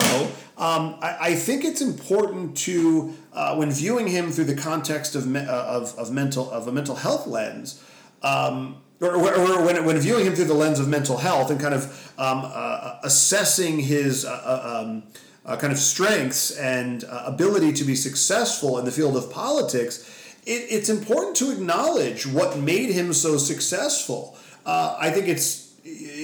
Um, 0.59 0.97
I, 1.01 1.17
I 1.21 1.35
think 1.35 1.63
it's 1.63 1.81
important 1.81 2.57
to 2.57 3.13
uh, 3.31 3.55
when 3.55 3.71
viewing 3.71 4.07
him 4.07 4.29
through 4.29 4.43
the 4.43 4.55
context 4.55 5.15
of 5.15 5.25
me, 5.25 5.39
uh, 5.39 5.45
of 5.45 5.97
of 5.97 6.11
mental 6.11 6.51
of 6.51 6.67
a 6.67 6.71
mental 6.71 6.95
health 6.95 7.25
lens. 7.25 7.81
Um, 8.21 8.81
or, 9.01 9.15
or 9.15 9.65
when, 9.65 9.85
when 9.85 9.97
viewing 9.97 10.25
him 10.25 10.35
through 10.35 10.45
the 10.45 10.53
lens 10.53 10.79
of 10.79 10.89
mental 10.89 11.17
health 11.17 11.49
and 11.51 11.59
kind 11.59 11.73
of 11.73 12.13
um, 12.17 12.41
uh, 12.43 12.99
assessing 13.03 13.79
his 13.79 14.25
uh, 14.25 14.29
uh, 14.29 14.83
um, 14.83 15.03
uh, 15.45 15.55
kind 15.55 15.71
of 15.71 15.79
strengths 15.79 16.51
and 16.57 17.05
ability 17.09 17.71
to 17.71 17.85
be 17.85 17.95
successful 17.95 18.77
in 18.77 18.83
the 18.83 18.91
field 18.91 19.15
of 19.15 19.31
politics, 19.31 20.35
it, 20.45 20.65
it's 20.69 20.89
important 20.89 21.37
to 21.37 21.49
acknowledge 21.51 22.27
what 22.27 22.57
made 22.57 22.89
him 22.89 23.13
so 23.13 23.37
successful. 23.37 24.37
I 24.65 25.09
think 25.09 25.27
it's 25.27 25.68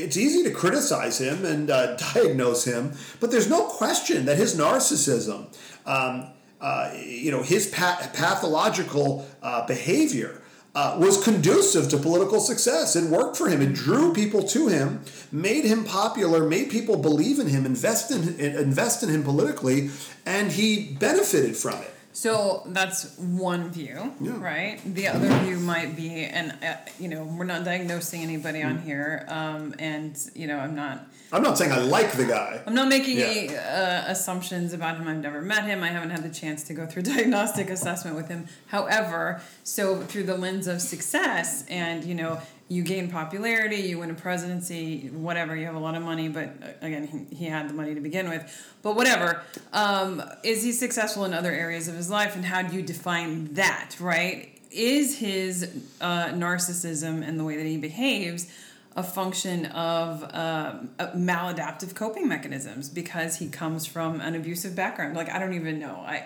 it's 0.06 0.18
easy 0.18 0.44
to 0.44 0.52
criticize 0.52 1.20
him 1.20 1.44
and 1.44 1.70
uh, 1.70 1.96
diagnose 2.14 2.64
him, 2.66 2.94
but 3.20 3.32
there's 3.32 3.50
no 3.50 3.66
question 3.66 4.26
that 4.26 4.38
his 4.38 4.56
narcissism, 4.56 5.48
um, 5.86 6.28
uh, 6.62 6.94
you 6.96 7.32
know, 7.32 7.42
his 7.42 7.68
pa- 7.68 8.10
pathological 8.14 9.28
uh, 9.42 9.66
behavior. 9.66 10.42
Uh, 10.78 10.98
was 11.00 11.24
conducive 11.24 11.88
to 11.88 11.98
political 11.98 12.42
success. 12.42 12.98
It 12.98 13.10
worked 13.10 13.38
for 13.38 13.48
him. 13.48 13.62
It 13.62 13.72
drew 13.72 14.14
people 14.14 14.44
to 14.50 14.68
him, 14.68 15.06
made 15.32 15.64
him 15.64 15.86
popular, 15.86 16.46
made 16.46 16.70
people 16.70 16.98
believe 16.98 17.40
in 17.40 17.48
him, 17.48 17.66
invest 17.66 18.12
in 18.12 18.38
invest 18.38 19.02
in 19.02 19.08
him 19.08 19.24
politically, 19.24 19.90
and 20.26 20.52
he 20.52 20.98
benefited 21.00 21.56
from 21.56 21.76
it. 21.76 21.95
So 22.16 22.64
that's 22.68 23.18
one 23.18 23.72
view, 23.72 24.14
Yeah. 24.22 24.40
right? 24.42 24.80
The 24.86 25.10
other 25.10 25.28
view 25.40 25.58
might 25.60 25.98
be, 25.98 26.24
and 26.24 26.54
uh, 26.64 26.76
you 26.98 27.10
know, 27.10 27.24
we're 27.26 27.44
not 27.44 27.66
diagnosing 27.66 28.22
anybody 28.24 28.64
on 28.64 28.76
Mm-hmm. 28.78 28.86
here, 28.88 29.26
um, 29.28 29.76
and 29.80 30.18
you 30.34 30.48
know, 30.48 30.58
I'm 30.58 30.76
not, 30.76 31.08
I'm 31.34 31.44
not 31.44 31.58
saying 31.58 31.74
I 31.74 31.80
like 31.80 32.14
the 32.14 32.24
guy. 32.24 32.62
I'm 32.66 32.74
not 32.74 32.88
making 32.88 33.18
Yeah. 33.18 33.26
any 33.26 33.58
uh, 33.58 34.04
assumptions 34.08 34.72
about 34.72 34.96
him. 34.98 35.10
I've 35.10 35.18
never 35.18 35.42
met 35.42 35.66
him. 35.66 35.84
I 35.84 35.90
haven't 35.90 36.12
had 36.12 36.24
the 36.24 36.30
chance 36.30 36.64
to 36.70 36.74
go 36.74 36.86
through 36.86 37.02
diagnostic 37.16 37.70
assessment 37.70 38.16
with 38.16 38.30
him. 38.30 38.48
However, 38.68 39.42
so 39.66 40.00
through 40.02 40.24
the 40.24 40.38
lens 40.38 40.68
of 40.68 40.82
success, 40.82 41.66
and 41.68 42.06
you 42.06 42.16
know, 42.16 42.40
you 42.68 42.84
gain 42.84 43.12
popularity, 43.12 43.78
you 43.78 44.00
win 44.00 44.10
a 44.10 44.16
presidency, 44.16 45.10
whatever. 45.10 45.56
You 45.56 45.66
have 45.66 45.76
a 45.76 45.80
lot 45.80 45.96
of 45.96 46.02
money, 46.02 46.30
but 46.30 46.50
uh, 46.62 46.68
again, 46.82 47.28
he, 47.30 47.36
he 47.36 47.46
had 47.46 47.70
the 47.70 47.74
money 47.74 47.94
to 47.94 48.02
begin 48.02 48.28
with. 48.30 48.76
But 48.82 48.96
whatever, 48.96 49.44
um, 49.72 50.24
is 50.44 50.64
he 50.64 50.72
successful 50.72 51.26
in 51.26 51.34
other 51.34 51.52
areas 51.52 51.88
of 51.88 51.96
his 51.96 52.10
life, 52.10 52.36
and 52.36 52.46
how 52.46 52.64
do 52.64 52.76
you 52.76 52.82
define 52.82 53.54
that? 53.54 53.96
Right? 54.00 54.60
Is 54.72 55.20
his 55.20 55.86
uh, 56.02 56.28
narcissism 56.30 57.26
and 57.28 57.40
the 57.40 57.44
way 57.44 57.58
that 57.58 57.66
he 57.66 57.78
behaves? 57.78 58.52
a 58.98 59.04
function 59.04 59.66
of 59.66 60.24
uh, 60.24 60.76
maladaptive 61.14 61.94
coping 61.96 62.30
mechanisms 62.30 62.88
because 62.88 63.36
he 63.36 63.50
comes 63.50 63.86
from 63.86 64.22
an 64.22 64.36
abusive 64.36 64.74
background. 64.74 65.18
Like 65.18 65.30
I 65.30 65.38
don't 65.38 65.54
even 65.54 65.80
know. 65.80 65.96
I, 66.08 66.26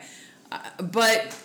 I 0.51 0.69
but 0.79 1.35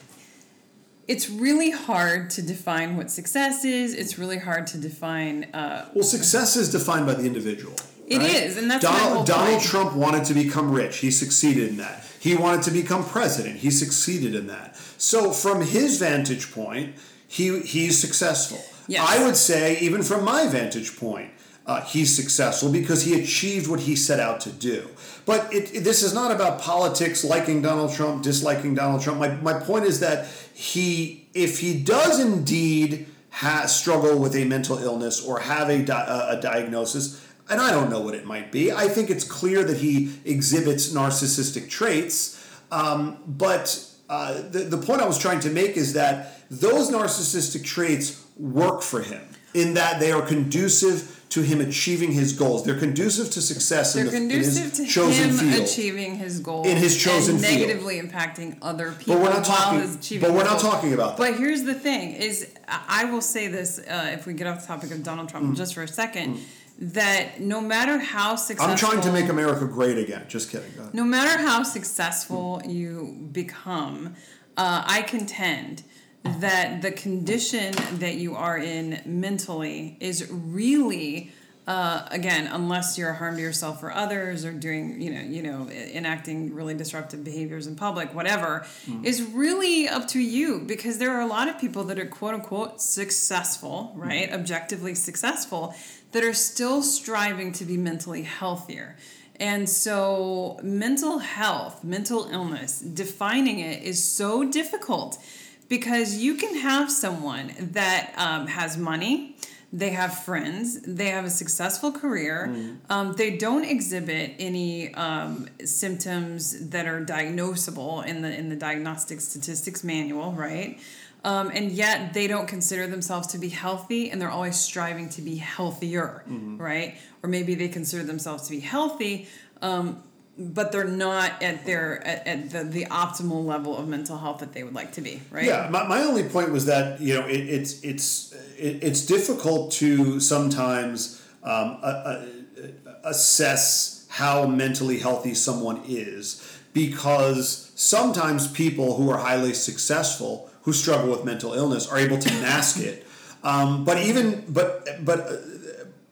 it's 1.06 1.28
really 1.28 1.70
hard 1.70 2.30
to 2.30 2.42
define 2.42 2.96
what 2.96 3.10
success 3.10 3.64
is. 3.64 3.94
It's 3.94 4.18
really 4.18 4.38
hard 4.38 4.66
to 4.68 4.78
define. 4.78 5.44
Uh, 5.52 5.86
Well, 5.94 6.04
success 6.04 6.56
is 6.56 6.70
defined 6.70 7.06
by 7.06 7.14
the 7.14 7.24
individual. 7.24 7.74
It 8.06 8.20
It 8.20 8.22
is, 8.22 8.56
and 8.58 8.70
that's 8.70 8.84
Donald, 8.84 9.26
Donald. 9.26 9.62
Trump 9.62 9.94
wanted 9.94 10.24
to 10.26 10.34
become 10.34 10.70
rich. 10.70 10.98
He 10.98 11.10
succeeded 11.10 11.70
in 11.70 11.76
that. 11.78 12.04
He 12.20 12.34
wanted 12.34 12.62
to 12.64 12.70
become 12.70 13.04
president. 13.04 13.56
He 13.56 13.70
succeeded 13.70 14.34
in 14.34 14.46
that. 14.48 14.76
So, 14.98 15.32
from 15.32 15.62
his 15.62 15.98
vantage 15.98 16.52
point, 16.52 16.96
he 17.26 17.60
he's 17.60 17.98
successful. 17.98 18.62
Yes. 18.86 19.06
I 19.08 19.24
would 19.24 19.36
say, 19.36 19.78
even 19.80 20.02
from 20.02 20.24
my 20.24 20.46
vantage 20.46 20.98
point, 20.98 21.30
uh, 21.66 21.80
he's 21.82 22.14
successful 22.14 22.70
because 22.70 23.04
he 23.04 23.18
achieved 23.20 23.68
what 23.68 23.80
he 23.80 23.96
set 23.96 24.20
out 24.20 24.40
to 24.40 24.50
do. 24.50 24.88
But 25.24 25.52
it, 25.52 25.74
it- 25.74 25.84
this 25.84 26.02
is 26.02 26.12
not 26.12 26.30
about 26.30 26.60
politics, 26.60 27.24
liking 27.24 27.62
Donald 27.62 27.92
Trump, 27.94 28.22
disliking 28.22 28.74
Donald 28.74 29.00
Trump. 29.02 29.18
My, 29.20 29.28
my 29.28 29.54
point 29.60 29.84
is 29.86 30.00
that 30.00 30.26
he, 30.52 31.26
if 31.34 31.60
he 31.60 31.82
does 31.82 32.20
indeed 32.20 33.06
ha- 33.30 33.66
struggle 33.66 34.18
with 34.18 34.34
a 34.36 34.44
mental 34.44 34.78
illness 34.78 35.24
or 35.24 35.40
have 35.40 35.68
a, 35.70 35.82
di- 35.82 36.06
a, 36.06 36.38
a 36.38 36.40
diagnosis, 36.40 37.24
and 37.50 37.60
I 37.60 37.70
don't 37.70 37.90
know 37.90 38.00
what 38.00 38.14
it 38.14 38.24
might 38.26 38.52
be, 38.52 38.70
I 38.72 38.88
think 38.88 39.10
it's 39.10 39.24
clear 39.24 39.64
that 39.64 39.78
he 39.78 40.14
exhibits 40.24 40.92
narcissistic 40.92 41.68
traits. 41.70 42.40
Um, 42.70 43.18
but 43.26 43.84
uh, 44.08 44.42
the, 44.50 44.60
the 44.60 44.78
point 44.78 45.00
I 45.00 45.06
was 45.06 45.18
trying 45.18 45.40
to 45.40 45.50
make 45.50 45.76
is 45.76 45.94
that 45.94 46.42
those 46.50 46.90
narcissistic 46.90 47.64
traits 47.64 48.22
work 48.38 48.82
for 48.82 49.00
him 49.02 49.22
in 49.54 49.74
that 49.74 50.00
they 50.00 50.10
are 50.12 50.22
conducive 50.22 51.23
to 51.34 51.42
him 51.42 51.60
achieving 51.60 52.12
his 52.12 52.32
goals. 52.32 52.64
They're 52.64 52.78
conducive 52.78 53.28
to 53.32 53.40
success 53.42 53.94
they're 53.94 54.04
in, 54.06 54.28
the, 54.28 54.34
in 54.34 54.40
his 54.40 54.72
to 54.78 54.86
chosen 54.86 55.30
him 55.30 55.36
field. 55.36 55.62
achieving 55.68 56.14
his 56.16 56.38
goals 56.38 56.66
In 56.68 56.76
his 56.76 56.96
chosen 56.96 57.34
and 57.36 57.44
field. 57.44 57.60
negatively 57.60 58.00
impacting 58.00 58.56
other 58.62 58.92
people. 58.92 59.14
But 59.16 59.22
we're 59.24 59.34
not 59.34 59.44
talking- 59.44 60.20
but 60.20 60.30
we're 60.32 60.44
not 60.44 60.50
goals. 60.60 60.62
talking 60.62 60.92
about 60.94 61.16
that. 61.16 61.24
But 61.32 61.38
here's 61.38 61.64
the 61.64 61.74
thing: 61.74 62.14
is 62.14 62.46
I 62.68 63.06
will 63.06 63.20
say 63.20 63.48
this 63.48 63.80
uh, 63.80 64.10
if 64.12 64.26
we 64.26 64.32
get 64.34 64.46
off 64.46 64.60
the 64.60 64.66
topic 64.68 64.92
of 64.92 65.02
Donald 65.02 65.28
Trump 65.28 65.44
Mm. 65.52 65.56
just 65.56 65.74
for 65.74 65.82
a 65.82 65.88
second, 65.88 66.38
that 66.78 67.40
no 67.40 67.60
matter 67.60 67.98
how 67.98 68.36
successful, 68.36 68.70
I'm 68.70 68.76
trying 68.78 69.00
to 69.02 69.12
make 69.12 69.28
America 69.28 69.64
great 69.64 69.98
again. 69.98 70.24
Just 70.28 70.50
kidding. 70.50 70.70
No 70.92 71.02
matter 71.04 71.36
how 71.42 71.64
successful 71.64 72.62
you 72.64 73.28
become, 73.32 74.14
uh, 74.56 74.84
I 74.86 75.02
contend 75.02 75.82
that 76.24 76.82
the 76.82 76.90
condition 76.90 77.74
that 77.98 78.14
you 78.14 78.34
are 78.34 78.58
in 78.58 79.00
mentally 79.04 79.96
is 80.00 80.30
really. 80.30 81.32
Uh, 81.66 82.06
again, 82.10 82.46
unless 82.52 82.98
you're 82.98 83.08
a 83.08 83.14
harm 83.14 83.36
to 83.36 83.40
yourself 83.40 83.82
or 83.82 83.90
others, 83.90 84.44
or 84.44 84.52
doing, 84.52 85.00
you 85.00 85.10
know, 85.10 85.22
you 85.22 85.42
know, 85.42 85.66
enacting 85.70 86.52
really 86.52 86.74
disruptive 86.74 87.24
behaviors 87.24 87.66
in 87.66 87.74
public, 87.74 88.12
whatever, 88.14 88.66
is 89.02 89.22
really 89.22 89.88
up 89.88 90.06
to 90.06 90.20
you 90.20 90.58
because 90.58 90.98
there 90.98 91.10
are 91.12 91.22
a 91.22 91.26
lot 91.26 91.48
of 91.48 91.58
people 91.58 91.82
that 91.84 91.98
are 91.98 92.04
quote 92.04 92.34
unquote 92.34 92.82
successful, 92.82 93.94
right, 93.96 94.30
objectively 94.30 94.94
successful, 94.94 95.74
that 96.12 96.22
are 96.22 96.34
still 96.34 96.82
striving 96.82 97.50
to 97.52 97.64
be 97.64 97.78
mentally 97.78 98.24
healthier. 98.24 98.98
And 99.40 99.66
so, 99.66 100.60
mental 100.62 101.20
health, 101.20 101.82
mental 101.82 102.28
illness, 102.30 102.78
defining 102.80 103.58
it 103.60 103.82
is 103.82 104.06
so 104.06 104.44
difficult 104.44 105.18
because 105.68 106.16
you 106.18 106.34
can 106.34 106.56
have 106.58 106.90
someone 106.90 107.52
that 107.58 108.12
um, 108.16 108.46
has 108.46 108.76
money, 108.76 109.36
they 109.72 109.90
have 109.90 110.22
friends, 110.24 110.80
they 110.82 111.06
have 111.08 111.24
a 111.24 111.30
successful 111.30 111.90
career, 111.90 112.48
Mm. 112.48 112.76
um, 112.90 113.12
they 113.16 113.36
don't 113.36 113.64
exhibit 113.64 114.32
any 114.38 114.94
um, 114.94 115.48
symptoms 115.64 116.68
that 116.70 116.86
are 116.86 117.04
diagnosable 117.04 118.06
in 118.06 118.22
the 118.22 118.32
in 118.38 118.48
the 118.48 118.56
diagnostic 118.56 119.20
statistics 119.20 119.82
manual, 119.84 120.32
right? 120.32 120.78
Um, 121.24 121.50
and 121.54 121.70
yet 121.72 122.12
they 122.12 122.26
don't 122.26 122.46
consider 122.46 122.86
themselves 122.86 123.26
to 123.28 123.38
be 123.38 123.48
healthy, 123.48 124.10
and 124.10 124.20
they're 124.20 124.30
always 124.30 124.56
striving 124.56 125.08
to 125.10 125.22
be 125.22 125.36
healthier, 125.36 126.22
Mm-hmm. 126.28 126.58
right? 126.58 126.96
Or 127.22 127.28
maybe 127.30 127.54
they 127.54 127.68
consider 127.68 128.04
themselves 128.04 128.44
to 128.44 128.50
be 128.50 128.60
healthy, 128.60 129.26
um, 129.62 130.02
but 130.36 130.72
they're 130.72 130.84
not 130.84 131.42
at 131.42 131.64
their 131.64 132.04
at, 132.06 132.26
at 132.26 132.50
the, 132.50 132.64
the 132.64 132.84
optimal 132.86 133.44
level 133.44 133.76
of 133.76 133.88
mental 133.88 134.18
health 134.18 134.40
that 134.40 134.52
they 134.52 134.64
would 134.64 134.74
like 134.74 134.92
to 134.92 135.00
be, 135.00 135.22
right? 135.30 135.44
Yeah, 135.44 135.68
my, 135.70 135.86
my 135.86 136.00
only 136.00 136.24
point 136.24 136.50
was 136.50 136.66
that 136.66 137.00
you 137.00 137.14
know 137.14 137.26
it, 137.26 137.40
it's 137.40 137.82
it's 137.82 138.32
it, 138.58 138.82
it's 138.82 139.06
difficult 139.06 139.72
to 139.72 140.20
sometimes 140.20 141.22
um, 141.42 141.78
a, 141.82 142.26
a, 142.64 143.08
assess 143.08 144.06
how 144.10 144.46
mentally 144.46 144.98
healthy 144.98 145.34
someone 145.34 145.82
is 145.86 146.58
because 146.72 147.72
sometimes 147.74 148.48
people 148.48 148.96
who 148.96 149.10
are 149.10 149.18
highly 149.18 149.52
successful 149.52 150.50
who 150.62 150.72
struggle 150.72 151.10
with 151.10 151.24
mental 151.24 151.52
illness 151.52 151.86
are 151.86 151.98
able 151.98 152.18
to 152.18 152.30
mask 152.40 152.80
it. 152.80 153.06
Um, 153.42 153.84
but 153.84 153.98
even 153.98 154.44
but 154.48 155.04
but 155.04 155.28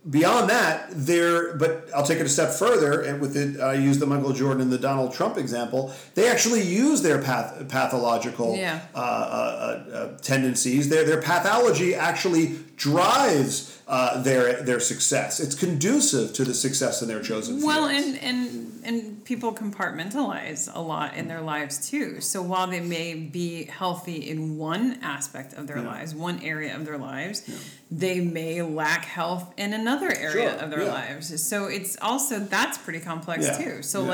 beyond 0.08 0.50
that, 0.50 0.86
there. 0.90 1.54
But 1.56 1.88
I'll 1.94 2.04
take 2.04 2.18
it 2.18 2.26
a 2.26 2.28
step 2.28 2.50
further, 2.50 3.00
and 3.02 3.20
with 3.20 3.36
it, 3.36 3.60
I 3.60 3.74
use 3.74 3.98
the 3.98 4.06
Michael 4.06 4.32
Jordan 4.32 4.62
and 4.62 4.72
the 4.72 4.78
Donald 4.78 5.12
Trump 5.12 5.36
example. 5.38 5.92
They 6.14 6.28
actually 6.28 6.62
use 6.62 7.02
their 7.02 7.20
path, 7.22 7.68
pathological 7.68 8.56
Yeah. 8.56 8.80
uh, 8.94 8.98
uh, 8.98 9.02
uh, 9.02 9.96
uh, 9.96 10.18
tendencies. 10.18 10.88
Their 10.88 11.04
their 11.04 11.20
pathology 11.20 11.94
actually 11.94 12.58
drives 12.82 13.78
uh, 13.86 14.22
their 14.22 14.62
their 14.62 14.80
success. 14.80 15.38
It's 15.40 15.54
conducive 15.54 16.32
to 16.34 16.44
the 16.44 16.54
success 16.54 17.02
in 17.02 17.08
their 17.08 17.22
chosen 17.22 17.62
Well, 17.62 17.88
fields. 17.88 18.06
and 18.06 18.18
and 18.28 18.82
and 18.84 19.24
people 19.24 19.54
compartmentalize 19.54 20.68
a 20.74 20.80
lot 20.80 21.14
in 21.14 21.28
their 21.28 21.40
lives 21.40 21.88
too. 21.90 22.20
So 22.20 22.42
while 22.42 22.66
they 22.66 22.80
may 22.80 23.14
be 23.14 23.64
healthy 23.64 24.16
in 24.30 24.56
one 24.58 24.98
aspect 25.02 25.52
of 25.54 25.66
their 25.68 25.78
Yeah. 25.78 25.86
lives, 25.94 26.14
one 26.14 26.40
area 26.42 26.74
of 26.74 26.84
their 26.84 26.98
lives, 26.98 27.42
they 27.90 28.20
may 28.20 28.62
lack 28.62 29.04
health 29.04 29.52
in 29.56 29.72
another 29.72 30.10
area 30.12 30.50
Sure, 30.50 30.60
of 30.62 30.70
their 30.70 30.82
yeah. 30.84 30.92
lives. 30.92 31.42
So 31.42 31.66
it's 31.66 31.96
also 32.00 32.40
that's 32.40 32.78
pretty 32.78 33.00
complex 33.00 33.44
Yeah, 33.44 33.58
too. 33.64 33.82
So 33.82 34.02
yeah. 34.04 34.10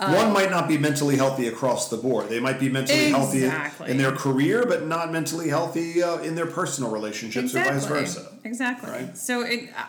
Like 0.00 0.16
One 0.16 0.32
might 0.32 0.50
not 0.50 0.68
be 0.68 0.78
mentally 0.78 1.16
healthy 1.16 1.46
across 1.48 1.88
the 1.90 1.96
board. 1.96 2.28
They 2.28 2.40
might 2.40 2.58
be 2.58 2.68
mentally 2.68 3.10
healthy 3.10 3.44
in 3.86 3.96
their 3.98 4.12
career, 4.12 4.64
but 4.66 4.86
not 4.86 5.12
mentally 5.12 5.48
healthy 5.48 6.02
uh, 6.02 6.18
in 6.18 6.34
their 6.34 6.46
personal 6.46 6.90
relationships, 6.90 7.54
or 7.54 7.62
vice 7.64 7.86
versa. 7.86 8.32
Exactly. 8.44 8.90
Right? 8.90 9.16
So 9.16 9.42
it, 9.42 9.70
I- 9.76 9.86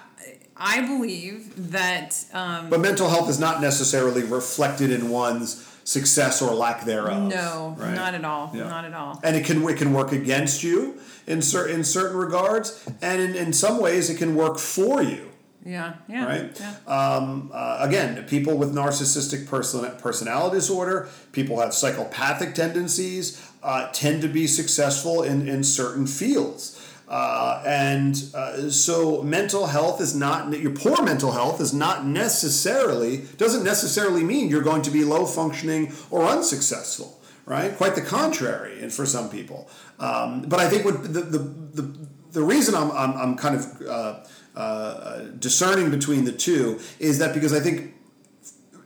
I 0.56 0.82
believe 0.86 1.72
that 1.72 2.24
um, 2.32 2.70
But 2.70 2.80
mental 2.80 3.10
health 3.10 3.28
is 3.28 3.40
not 3.40 3.60
necessarily 3.60 4.22
reflected 4.24 4.92
in 4.92 5.10
one's 5.10 5.68
success 5.84 6.44
or 6.44 6.54
lack 6.54 6.86
thereof. 6.86 7.24
no, 7.24 7.76
right? 7.80 7.96
not 7.96 8.14
at 8.14 8.24
all, 8.24 8.52
Yeah. 8.54 8.70
not 8.70 8.86
at 8.86 8.94
all. 8.94 9.20
And 9.24 9.36
it 9.36 9.46
can 9.46 9.68
it 9.68 9.78
can 9.78 9.94
work 9.94 10.12
against 10.12 10.64
you 10.64 11.00
in 11.26 11.42
certain 11.42 11.78
in 11.78 11.84
certain 11.84 12.18
regards, 12.18 12.86
and 13.02 13.20
in, 13.20 13.36
in 13.36 13.52
some 13.52 13.82
ways 13.82 14.10
it 14.12 14.18
can 14.20 14.36
work 14.36 14.60
for 14.60 15.02
you. 15.02 15.32
Yeah, 15.66 15.94
yeah, 16.10 16.26
Right. 16.26 16.60
yeah. 16.60 16.94
Um, 16.94 17.52
uh, 17.54 17.78
again, 17.80 18.26
people 18.28 18.58
with 18.58 18.74
narcissistic 18.74 19.48
person, 19.48 19.90
personality 20.00 20.58
disorder, 20.58 21.08
people 21.32 21.60
have 21.62 21.74
psychopathic 21.74 22.54
tendencies, 22.54 23.42
uh, 23.62 23.90
tend 23.94 24.22
to 24.24 24.28
be 24.28 24.46
successful 24.48 25.24
in, 25.24 25.48
in 25.48 25.64
certain 25.64 26.06
fields. 26.06 26.80
Uh, 27.08 27.62
and 27.66 28.26
uh, 28.34 28.70
so 28.70 29.22
mental 29.22 29.68
health 29.68 30.02
is 30.02 30.16
not 30.16 30.52
your 30.60 30.72
poor 30.72 31.04
mental 31.04 31.32
health 31.34 31.60
is 31.62 31.74
not 31.74 32.06
necessarily 32.06 33.18
doesn't 33.38 33.64
necessarily 33.64 34.24
mean 34.24 34.50
you're 34.50 34.64
going 34.64 34.82
to 34.82 34.90
be 34.90 35.04
low 35.04 35.26
functioning 35.26 35.94
or 36.10 36.24
unsuccessful 36.26 37.22
right 37.46 37.76
quite 37.76 37.94
the 37.94 38.02
contrary 38.02 38.82
and 38.82 38.92
for 38.92 39.06
some 39.06 39.30
people 39.30 39.70
um, 40.00 40.44
but 40.44 40.60
i 40.62 40.68
think 40.70 40.86
what 40.86 41.04
the, 41.04 41.22
the, 41.22 41.38
the, 41.38 42.08
the 42.32 42.42
reason 42.42 42.74
I'm, 42.74 42.90
I'm, 42.92 43.14
I'm 43.18 43.38
kind 43.38 43.56
of 43.56 44.28
uh, 44.56 45.20
discerning 45.40 45.90
between 45.92 46.26
the 46.26 46.32
two 46.32 46.80
is 47.00 47.20
that 47.20 47.34
because 47.34 47.54
I 47.54 47.60
think 47.60 47.92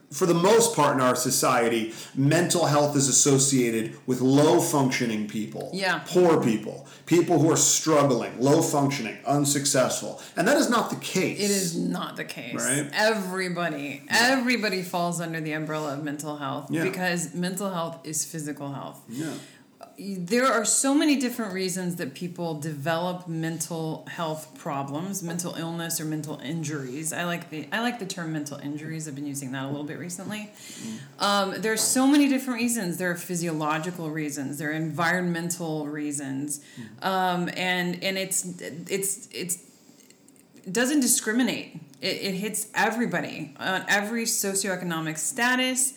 for 0.09 0.25
the 0.25 0.33
most 0.33 0.73
part 0.73 0.95
in 0.95 1.01
our 1.01 1.17
society, 1.17 1.93
mental 2.15 2.65
health 2.67 2.95
is 2.95 3.09
associated 3.09 3.93
with 4.07 4.21
low 4.21 4.61
functioning 4.61 5.27
people, 5.27 5.69
Yeah. 5.73 5.99
poor 6.07 6.41
people, 6.41 6.87
people 7.05 7.39
who 7.39 7.51
are 7.51 7.57
struggling, 7.57 8.39
low 8.39 8.61
functioning, 8.61 9.17
unsuccessful. 9.25 10.21
And 10.37 10.47
that 10.47 10.55
is 10.55 10.69
not 10.69 10.89
the 10.91 10.95
case. 10.95 11.39
It 11.41 11.51
is 11.51 11.75
not 11.77 12.15
the 12.15 12.23
case. 12.23 12.55
Right. 12.55 12.89
Everybody, 12.93 14.03
everybody 14.07 14.81
falls 14.81 15.19
under 15.19 15.41
the 15.41 15.51
umbrella 15.51 15.95
of 15.95 16.03
mental 16.05 16.37
health 16.37 16.67
Yeah. 16.71 16.83
because 16.83 17.33
mental 17.33 17.69
health 17.69 17.97
is 18.05 18.23
physical 18.23 18.71
health. 18.71 19.01
Yeah. 19.09 19.25
There 19.99 20.45
are 20.45 20.63
so 20.63 20.93
many 20.93 21.15
different 21.15 21.53
reasons 21.53 21.95
that 21.95 22.13
people 22.13 22.53
develop 22.59 23.27
mental 23.27 24.05
health 24.07 24.55
problems, 24.59 25.23
mental 25.23 25.55
illness 25.55 25.99
or 25.99 26.05
mental 26.05 26.39
injuries. 26.39 27.11
I 27.11 27.23
like 27.23 27.49
the 27.49 27.67
I 27.71 27.79
like 27.81 27.97
the 27.97 28.05
term 28.05 28.31
mental 28.31 28.59
injuries. 28.59 29.07
I've 29.07 29.15
been 29.15 29.25
using 29.25 29.53
that 29.53 29.63
a 29.63 29.67
little 29.67 29.83
bit 29.83 29.97
recently. 29.97 30.51
Um, 31.17 31.55
there's 31.57 31.81
so 31.81 32.05
many 32.05 32.27
different 32.27 32.59
reasons. 32.59 32.97
There 32.97 33.09
are 33.09 33.15
physiological 33.15 34.11
reasons. 34.11 34.59
There 34.59 34.69
are 34.69 34.73
environmental 34.73 35.87
reasons, 35.87 36.61
um, 37.01 37.49
and 37.57 38.03
and 38.03 38.19
it's 38.19 38.45
it's 38.61 39.27
it's 39.31 39.57
it 40.63 40.73
doesn't 40.73 40.99
discriminate. 40.99 41.79
It, 42.01 42.21
it 42.21 42.33
hits 42.33 42.67
everybody 42.75 43.55
on 43.59 43.83
every 43.87 44.25
socioeconomic 44.25 45.17
status, 45.17 45.93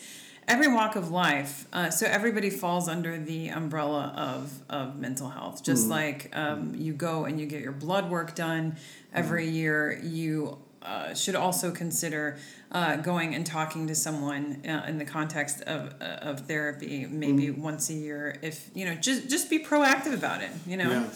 every 0.50 0.68
walk 0.68 0.96
of 0.96 1.10
life. 1.10 1.66
Uh, 1.72 1.90
so 1.90 2.06
everybody 2.06 2.50
falls 2.50 2.88
under 2.88 3.18
the 3.18 3.48
umbrella 3.48 4.12
of, 4.16 4.52
of 4.68 4.98
mental 4.98 5.28
health. 5.28 5.62
Just 5.62 5.88
like 5.88 6.30
um, 6.36 6.74
you 6.76 6.92
go 6.92 7.24
and 7.24 7.40
you 7.40 7.46
get 7.46 7.62
your 7.62 7.72
blood 7.72 8.10
work 8.10 8.34
done 8.34 8.76
every 9.14 9.48
year, 9.48 9.98
you 10.02 10.58
uh, 10.82 11.14
should 11.14 11.34
also 11.34 11.70
consider 11.70 12.38
uh, 12.72 12.96
going 12.96 13.34
and 13.34 13.44
talking 13.44 13.86
to 13.86 13.94
someone 13.94 14.62
uh, 14.66 14.84
in 14.88 14.98
the 14.98 15.04
context 15.04 15.60
of, 15.62 15.94
uh, 16.00 16.04
of 16.04 16.40
therapy 16.46 17.04
maybe 17.06 17.50
once 17.50 17.90
a 17.90 17.92
year 17.92 18.38
if 18.42 18.70
you 18.74 18.84
know 18.86 18.94
just 18.94 19.28
just 19.28 19.50
be 19.50 19.58
proactive 19.58 20.14
about 20.14 20.40
it 20.40 20.50
you 20.66 20.76
know 20.76 20.88
Yeah. 20.90 21.08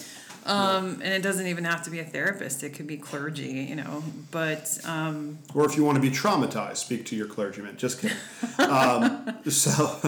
Um, 0.47 1.01
and 1.03 1.13
it 1.15 1.23
doesn't 1.23 1.47
even 1.47 1.65
have 1.65 1.83
to 1.85 1.91
be 1.91 2.01
a 2.01 2.05
therapist. 2.05 2.63
It 2.63 2.71
could 2.71 2.87
be 2.87 2.97
clergy, 2.97 3.67
you 3.69 3.77
know. 3.77 4.03
But 4.31 4.79
um, 4.85 5.39
Or 5.55 5.65
if 5.65 5.77
you 5.77 5.85
want 5.85 5.97
to 5.97 6.03
be 6.03 6.11
traumatized, 6.11 6.79
speak 6.79 7.07
to 7.07 7.17
your 7.17 7.27
clergyman. 7.27 7.77
Just 7.77 8.01
kidding. 8.01 8.17
um, 8.59 9.39
so, 9.49 9.99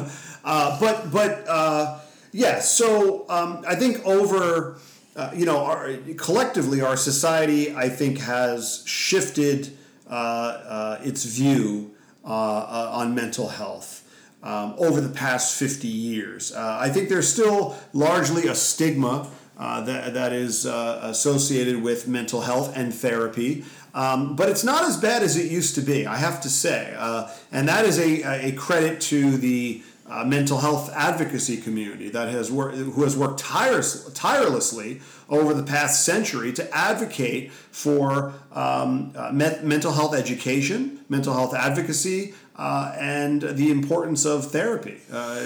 uh, 0.44 0.79
but 0.79 1.11
but 1.11 1.44
uh, 1.49 2.01
yeah. 2.33 2.61
So 2.61 3.25
um, 3.31 3.64
I 3.66 3.77
think 3.77 4.05
over, 4.05 4.79
uh, 5.16 5.31
you 5.35 5.46
know, 5.46 5.59
our, 5.64 5.94
collectively, 6.16 6.83
our 6.83 6.96
society, 6.96 7.75
I 7.75 7.88
think, 7.88 8.18
has 8.18 8.83
shifted 8.87 9.77
uh, 10.09 10.12
uh, 10.12 11.01
its 11.03 11.25
view 11.25 11.94
uh, 12.25 12.90
on 12.92 13.14
mental 13.14 13.49
health. 13.49 14.03
Um, 14.42 14.77
over 14.79 15.01
the 15.01 15.09
past 15.09 15.59
50 15.59 15.88
years. 15.88 16.53
Uh, 16.53 16.79
I 16.81 16.88
think 16.88 17.09
there's 17.09 17.27
still 17.27 17.75
largely 17.92 18.46
a 18.46 18.55
stigma 18.55 19.29
uh, 19.57 19.81
that, 19.83 20.14
that 20.14 20.33
is 20.33 20.66
uh, 20.66 21.01
associated 21.03 21.83
with 21.83 22.07
mental 22.07 22.42
health 22.42 22.77
and 22.77 22.95
therapy. 22.95 23.64
Um, 23.95 24.37
but 24.37 24.51
it's 24.51 24.62
not 24.62 24.85
as 24.85 24.99
bad 24.99 25.23
as 25.23 25.38
it 25.38 25.51
used 25.51 25.75
to 25.77 25.81
be, 25.81 26.07
I 26.07 26.16
have 26.16 26.42
to 26.42 26.51
say. 26.51 26.95
Uh, 26.99 27.31
and 27.51 27.66
that 27.69 27.87
is 27.87 27.99
a, 27.99 28.49
a 28.49 28.53
credit 28.53 29.01
to 29.03 29.38
the 29.38 29.83
uh, 30.09 30.25
mental 30.25 30.59
health 30.59 30.92
advocacy 30.95 31.57
community 31.57 32.09
that 32.11 32.29
has 32.29 32.51
wor- 32.51 32.71
who 32.71 33.03
has 33.03 33.16
worked 33.16 33.40
tires- 33.40 34.12
tirelessly 34.12 35.01
over 35.29 35.53
the 35.53 35.62
past 35.62 36.05
century 36.05 36.53
to 36.53 36.77
advocate 36.77 37.51
for 37.51 38.33
um, 38.53 39.12
uh, 39.16 39.33
me- 39.33 39.59
mental 39.62 39.92
health 39.92 40.14
education, 40.14 41.01
mental 41.09 41.35
health 41.35 41.55
advocacy, 41.55 42.35
uh, 42.59 42.95
and 42.99 43.42
the 43.42 43.71
importance 43.71 44.25
of 44.25 44.51
therapy. 44.51 44.97
Uh, 45.12 45.16
uh, 45.16 45.40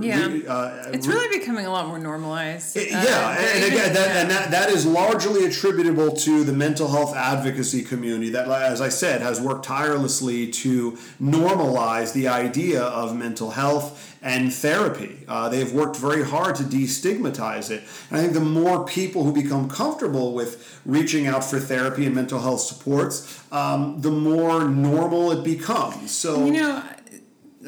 Yeah. 0.00 0.28
uh, 0.46 0.90
it's 0.92 1.06
re- 1.06 1.14
really 1.14 1.38
becoming 1.38 1.64
a 1.66 1.70
lot 1.70 1.86
more 1.88 1.98
normalized. 1.98 2.76
it- 2.76 2.92
Uh, 2.92 3.02
yeah, 3.02 3.34
there 3.34 3.54
and, 3.54 3.64
again, 3.64 3.92
that, 3.94 4.08
and 4.16 4.30
that, 4.30 4.50
that 4.50 4.70
is 4.70 4.84
largely 4.84 5.44
attributable 5.46 6.10
to 6.12 6.44
the 6.44 6.52
mental 6.52 6.88
health 6.88 7.14
advocacy 7.16 7.82
community 7.82 8.30
that, 8.30 8.46
as 8.48 8.80
I 8.80 8.90
said, 8.90 9.22
has 9.22 9.40
worked 9.40 9.64
tirelessly 9.64 10.48
to 10.64 10.98
normalize 11.22 12.12
the 12.12 12.28
idea 12.28 12.82
of 12.82 13.16
mental 13.16 13.50
health 13.52 14.04
and 14.20 14.52
therapy. 14.52 15.24
Uh, 15.28 15.48
they've 15.48 15.72
worked 15.72 15.96
very 15.96 16.24
hard 16.24 16.56
to 16.56 16.64
destigmatize 16.64 17.70
it. 17.70 17.84
And 18.10 18.18
I 18.18 18.22
think 18.22 18.32
the 18.34 18.40
more 18.40 18.84
people 18.84 19.22
who 19.22 19.32
become 19.32 19.68
comfortable 19.70 20.34
with 20.34 20.80
reaching 20.84 21.28
out 21.28 21.44
for 21.44 21.60
therapy 21.60 22.04
and 22.04 22.14
mental 22.14 22.40
health 22.40 22.60
supports, 22.60 23.38
um, 23.52 24.00
the 24.00 24.10
more 24.10 24.64
normal 24.64 25.30
it 25.30 25.44
becomes. 25.44 26.10
So, 26.18 26.46
you 26.46 26.52
know, 26.52 26.82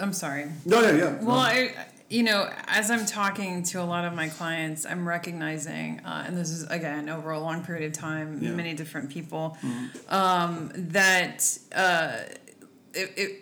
I'm 0.01 0.13
sorry. 0.13 0.47
no, 0.65 0.81
no, 0.81 0.91
yeah. 0.91 1.23
Well, 1.23 1.37
I, 1.39 1.73
you 2.09 2.25
know, 2.25 2.51
as 2.67 2.91
I'm 2.91 3.07
talking 3.07 3.63
to 3.65 3.81
a 3.81 3.85
lot 3.85 4.05
of 4.05 4.13
my 4.13 4.29
clients, 4.29 4.85
I'm 4.85 5.07
recognizing, 5.07 6.01
uh, 6.05 6.25
and 6.27 6.37
this 6.37 6.51
is 6.51 6.65
again 6.65 7.09
over 7.09 7.31
a 7.31 7.39
long 7.39 7.65
period 7.65 7.87
of 7.87 7.93
time, 7.93 8.41
Yeah. 8.43 8.51
many 8.51 8.75
different 8.75 9.11
people, 9.11 9.57
um, 10.09 10.73
that 10.75 11.47
uh, 11.73 12.17
it, 12.93 13.13
it, 13.17 13.41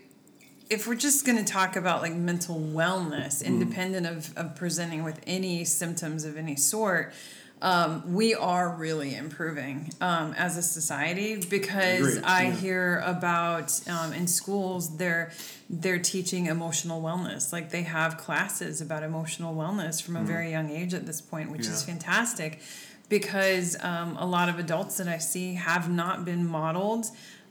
if 0.69 0.87
we're 0.87 0.95
just 0.97 1.25
going 1.25 1.39
to 1.39 1.51
talk 1.51 1.77
about 1.77 2.03
like 2.03 2.13
mental 2.13 2.57
wellness, 2.61 3.43
independent 3.43 4.07
of, 4.07 4.37
of 4.37 4.55
presenting 4.57 5.03
with 5.05 5.19
any 5.27 5.65
symptoms 5.65 6.25
of 6.27 6.37
any 6.37 6.57
sort, 6.57 7.15
um, 7.61 8.15
we 8.15 8.35
are 8.35 8.75
really 8.77 9.15
improving 9.17 9.93
um, 10.01 10.33
as 10.35 10.57
a 10.57 10.63
society 10.63 11.37
because 11.37 12.01
Agreed, 12.17 12.25
I 12.25 12.43
yeah. 12.45 12.51
hear 12.53 13.03
about 13.05 13.81
um, 13.89 14.13
in 14.13 14.27
schools 14.29 14.97
they're 14.97 15.33
they're 15.69 15.99
teaching 15.99 16.47
emotional 16.47 17.03
wellness 17.03 17.53
like 17.53 17.71
they 17.71 17.83
have 17.83 18.17
classes 18.17 18.81
about 18.81 19.03
emotional 19.03 19.55
wellness 19.55 20.01
from 20.01 20.17
a 20.17 20.23
very 20.23 20.51
young 20.51 20.71
age 20.71 20.95
at 20.95 21.05
this 21.07 21.21
point 21.21 21.51
which 21.51 21.67
is 21.67 21.83
Mm. 21.83 21.87
Fantastic 21.87 22.61
because 23.09 23.77
um, 23.83 24.17
a 24.19 24.27
lot 24.27 24.49
of 24.49 24.59
adults 24.59 24.99
that 24.99 25.09
I 25.09 25.19
see 25.19 25.55
have 25.55 25.91
not 25.91 26.25
been 26.25 26.47
modeled 26.47 27.07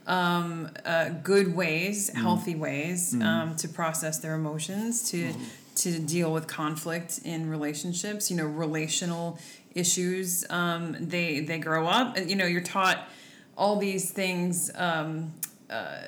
um, 0.06 0.70
uh, 0.86 1.10
good 1.22 1.54
ways, 1.54 2.10
Mm. 2.10 2.14
healthy 2.22 2.54
ways 2.54 3.14
um, 3.20 3.56
to 3.56 3.68
process 3.68 4.18
their 4.18 4.34
emotions, 4.34 5.10
to 5.10 5.18
Mm-hmm. 5.28 5.44
to 5.76 5.98
deal 6.00 6.32
with 6.32 6.46
conflict 6.48 7.20
in 7.24 7.48
relationships. 7.50 8.30
You 8.30 8.36
know, 8.38 8.46
relational 8.46 9.38
issues. 9.78 10.44
Um, 10.50 10.96
they 11.00 11.40
they 11.40 11.58
grow 11.58 11.86
up. 11.86 12.16
and, 12.16 12.28
You 12.30 12.36
know, 12.36 12.46
you're 12.46 12.60
taught 12.62 13.08
all 13.56 13.76
these 13.76 14.10
things. 14.10 14.70
Um, 14.74 15.32
uh, 15.70 16.00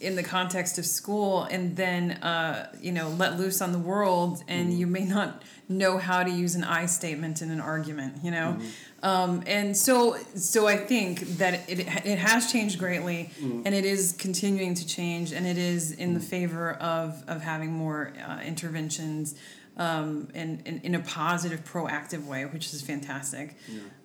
in 0.00 0.16
the 0.16 0.22
context 0.22 0.78
of 0.78 0.86
school 0.86 1.42
and 1.44 1.76
then 1.76 2.12
uh, 2.22 2.72
you 2.80 2.90
know 2.90 3.10
let 3.10 3.38
loose 3.38 3.60
on 3.60 3.72
the 3.72 3.78
world 3.78 4.42
and 4.48 4.72
you 4.72 4.86
may 4.86 5.04
not 5.04 5.42
know 5.68 5.98
how 5.98 6.24
to 6.24 6.30
use 6.30 6.54
an 6.54 6.64
i 6.64 6.86
statement 6.86 7.42
in 7.42 7.50
an 7.50 7.60
argument 7.60 8.14
you 8.24 8.30
know 8.30 8.58
um, 9.02 9.42
and 9.46 9.76
so 9.76 10.16
so 10.34 10.66
i 10.66 10.74
think 10.76 11.20
that 11.36 11.68
it, 11.68 11.80
it 11.80 12.18
has 12.18 12.50
changed 12.50 12.78
greatly 12.78 13.30
and 13.66 13.74
it 13.74 13.84
is 13.84 14.12
continuing 14.18 14.74
to 14.74 14.86
change 14.86 15.32
and 15.32 15.46
it 15.46 15.58
is 15.58 15.92
in 15.92 16.14
the 16.14 16.20
favor 16.20 16.72
of 16.74 17.22
of 17.28 17.42
having 17.42 17.70
more 17.70 18.12
uh, 18.26 18.40
interventions 18.42 19.34
um, 19.76 20.28
in, 20.34 20.60
in, 20.66 20.80
in 20.82 20.94
a 20.94 20.98
positive, 21.00 21.64
proactive 21.64 22.26
way, 22.26 22.44
which 22.44 22.66
is 22.74 22.82
fantastic. 22.82 23.56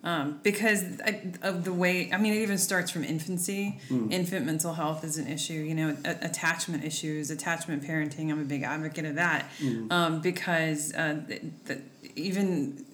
Um, 0.04 0.40
because 0.42 0.84
I, 1.04 1.20
of 1.42 1.64
the 1.64 1.72
way, 1.72 2.10
I 2.12 2.16
mean, 2.18 2.32
it 2.32 2.42
even 2.42 2.58
starts 2.58 2.90
from 2.90 3.04
infancy. 3.04 3.80
Infant 4.10 4.46
mental 4.46 4.72
health 4.74 5.04
is 5.04 5.18
an 5.18 5.26
issue, 5.26 5.54
you 5.54 5.74
know, 5.74 5.96
a- 6.04 6.24
attachment 6.24 6.84
issues, 6.84 7.30
attachment 7.30 7.82
parenting. 7.82 8.30
I'm 8.30 8.40
a 8.40 8.44
big 8.44 8.62
advocate 8.62 9.04
of 9.04 9.16
that 9.16 9.50
um, 9.90 10.20
because 10.22 10.94
uh, 10.94 11.20
th- 11.28 11.42
th- 11.66 11.80
even 12.14 12.84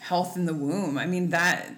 health 0.00 0.36
in 0.36 0.44
the 0.46 0.54
womb, 0.54 0.98
I 0.98 1.06
mean, 1.06 1.30
that 1.30 1.72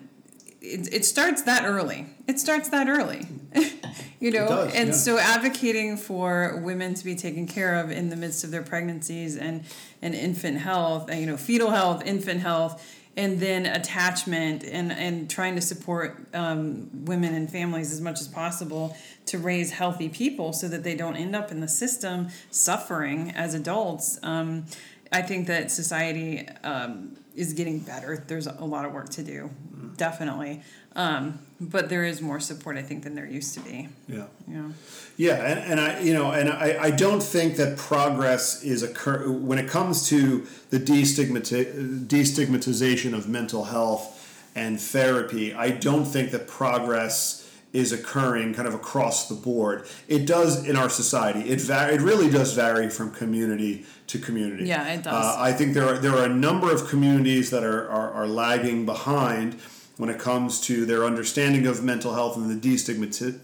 it, 0.60 0.92
it 0.92 1.04
starts 1.04 1.42
that 1.42 1.64
early. 1.64 2.06
It 2.26 2.40
starts 2.40 2.68
that 2.70 2.88
early. 2.88 3.26
you 4.20 4.30
know, 4.30 4.48
does, 4.48 4.74
and 4.74 4.88
yeah. 4.88 4.94
so 4.94 5.18
advocating 5.18 5.96
for 5.96 6.60
women 6.64 6.94
to 6.94 7.04
be 7.04 7.14
taken 7.14 7.46
care 7.46 7.76
of 7.76 7.90
in 7.90 8.08
the 8.08 8.16
midst 8.16 8.44
of 8.44 8.50
their 8.50 8.62
pregnancies 8.62 9.36
and 9.36 9.64
and 10.02 10.14
infant 10.14 10.58
health, 10.58 11.08
and, 11.10 11.20
you 11.20 11.26
know, 11.26 11.36
fetal 11.36 11.70
health, 11.70 12.04
infant 12.04 12.40
health, 12.40 12.84
and 13.16 13.40
then 13.40 13.66
attachment 13.66 14.64
and 14.64 14.92
and 14.92 15.30
trying 15.30 15.54
to 15.54 15.60
support 15.60 16.26
um, 16.34 16.88
women 17.04 17.34
and 17.34 17.50
families 17.50 17.92
as 17.92 18.00
much 18.00 18.20
as 18.20 18.28
possible 18.28 18.96
to 19.26 19.38
raise 19.38 19.72
healthy 19.72 20.08
people 20.08 20.52
so 20.52 20.68
that 20.68 20.82
they 20.82 20.96
don't 20.96 21.16
end 21.16 21.36
up 21.36 21.50
in 21.50 21.60
the 21.60 21.68
system 21.68 22.28
suffering 22.50 23.30
as 23.32 23.54
adults. 23.54 24.18
Um, 24.22 24.66
I 25.10 25.22
think 25.22 25.46
that 25.46 25.70
society 25.70 26.46
um, 26.64 27.16
is 27.38 27.52
getting 27.52 27.78
better. 27.78 28.24
There's 28.26 28.48
a 28.48 28.64
lot 28.64 28.84
of 28.84 28.92
work 28.92 29.08
to 29.10 29.22
do, 29.22 29.50
definitely. 29.96 30.62
Um, 30.96 31.38
but 31.60 31.88
there 31.88 32.04
is 32.04 32.20
more 32.20 32.40
support, 32.40 32.76
I 32.76 32.82
think, 32.82 33.04
than 33.04 33.14
there 33.14 33.26
used 33.26 33.54
to 33.54 33.60
be. 33.60 33.88
Yeah. 34.08 34.24
Yeah. 34.48 34.70
Yeah, 35.16 35.34
and, 35.34 35.58
and 35.60 35.80
I 35.80 36.00
you 36.00 36.12
know 36.12 36.32
and 36.32 36.48
I, 36.48 36.76
I 36.80 36.90
don't 36.90 37.22
think 37.22 37.56
that 37.56 37.76
progress 37.76 38.62
is 38.62 38.82
occur 38.82 39.28
when 39.30 39.58
it 39.58 39.68
comes 39.68 40.08
to 40.08 40.46
the 40.70 40.80
destigmati- 40.80 42.06
destigmatization 42.06 43.14
of 43.14 43.28
mental 43.28 43.64
health 43.64 44.14
and 44.54 44.80
therapy. 44.80 45.54
I 45.54 45.70
don't 45.70 46.04
think 46.04 46.32
that 46.32 46.48
progress 46.48 47.47
is 47.72 47.92
occurring 47.92 48.54
kind 48.54 48.66
of 48.66 48.74
across 48.74 49.28
the 49.28 49.34
board. 49.34 49.86
It 50.08 50.26
does 50.26 50.66
in 50.66 50.76
our 50.76 50.88
society. 50.88 51.48
It 51.50 51.60
va- 51.60 51.92
it 51.92 52.00
really 52.00 52.30
does 52.30 52.54
vary 52.54 52.88
from 52.88 53.10
community 53.12 53.84
to 54.06 54.18
community. 54.18 54.64
Yeah, 54.64 54.92
it 54.94 55.02
does. 55.02 55.12
Uh, 55.12 55.36
I 55.38 55.52
think 55.52 55.74
there 55.74 55.86
are 55.86 55.98
there 55.98 56.12
are 56.12 56.24
a 56.24 56.34
number 56.34 56.72
of 56.72 56.88
communities 56.88 57.50
that 57.50 57.64
are, 57.64 57.88
are, 57.90 58.10
are 58.12 58.26
lagging 58.26 58.86
behind 58.86 59.60
when 59.98 60.08
it 60.08 60.18
comes 60.18 60.60
to 60.62 60.86
their 60.86 61.04
understanding 61.04 61.66
of 61.66 61.82
mental 61.82 62.14
health 62.14 62.36
and 62.36 62.48
the 62.48 62.68
destigmati- 62.68 63.38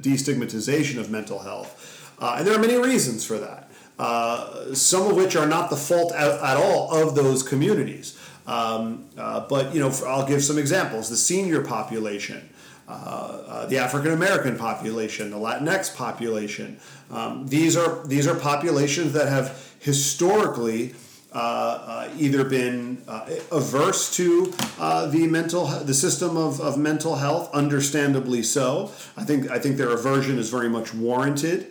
destigmatization 0.00 0.98
of 0.98 1.10
mental 1.10 1.40
health. 1.40 2.14
Uh, 2.18 2.36
and 2.38 2.46
there 2.46 2.54
are 2.54 2.58
many 2.58 2.76
reasons 2.76 3.24
for 3.24 3.38
that, 3.38 3.70
uh, 3.98 4.74
some 4.74 5.06
of 5.06 5.14
which 5.14 5.36
are 5.36 5.46
not 5.46 5.70
the 5.70 5.76
fault 5.76 6.12
at, 6.14 6.30
at 6.42 6.56
all 6.56 6.90
of 6.92 7.14
those 7.14 7.42
communities. 7.42 8.18
Um, 8.46 9.04
uh, 9.18 9.46
but 9.46 9.74
you 9.74 9.80
know, 9.80 9.90
for, 9.90 10.08
I'll 10.08 10.26
give 10.26 10.42
some 10.42 10.58
examples: 10.58 11.10
the 11.10 11.16
senior 11.16 11.60
population, 11.62 12.48
uh, 12.88 12.90
uh, 12.90 13.66
the 13.66 13.76
African 13.76 14.12
American 14.12 14.56
population, 14.56 15.30
the 15.30 15.36
Latinx 15.36 15.94
population. 15.94 16.80
Um, 17.10 17.46
these 17.46 17.76
are 17.76 18.06
these 18.06 18.26
are 18.26 18.34
populations 18.34 19.12
that 19.12 19.28
have 19.28 19.74
historically 19.78 20.94
uh, 21.30 21.36
uh, 21.36 22.08
either 22.16 22.42
been 22.42 23.02
uh, 23.06 23.28
averse 23.52 24.16
to 24.16 24.50
uh, 24.78 25.04
the 25.06 25.26
mental 25.26 25.66
the 25.66 25.92
system 25.92 26.38
of, 26.38 26.58
of 26.62 26.78
mental 26.78 27.16
health, 27.16 27.52
understandably 27.52 28.42
so. 28.42 28.90
I 29.14 29.24
think 29.24 29.50
I 29.50 29.58
think 29.58 29.76
their 29.76 29.90
aversion 29.90 30.38
is 30.38 30.48
very 30.48 30.70
much 30.70 30.94
warranted 30.94 31.70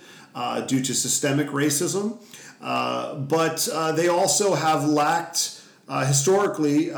due 0.67 0.83
to 0.83 0.93
systemic 0.93 1.47
racism, 1.47 2.19
but 2.61 3.67
they 3.95 4.07
also 4.07 4.53
have 4.53 4.85
lacked. 4.85 5.55
Historically, 5.89 6.91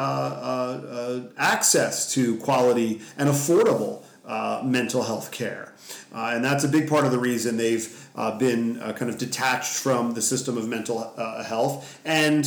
access 1.38 2.12
to 2.14 2.38
quality 2.38 3.00
and 3.20 3.30
affordable 3.30 4.02
uh, 4.30 4.62
mental 4.64 5.02
health 5.02 5.32
care. 5.32 5.74
Uh, 6.14 6.34
and 6.36 6.46
that's 6.46 6.64
a 6.64 6.68
big 6.68 6.88
part 6.88 7.04
of 7.04 7.10
the 7.10 7.18
reason 7.18 7.58
they've 7.58 8.08
uh, 8.16 8.38
been 8.38 8.80
uh, 8.80 8.94
kind 8.94 9.10
of 9.10 9.18
detached 9.18 9.74
from 9.74 10.14
the 10.14 10.22
system 10.22 10.56
of 10.56 10.68
mental 10.68 11.12
uh, 11.18 11.44
health. 11.44 12.00
And 12.06 12.46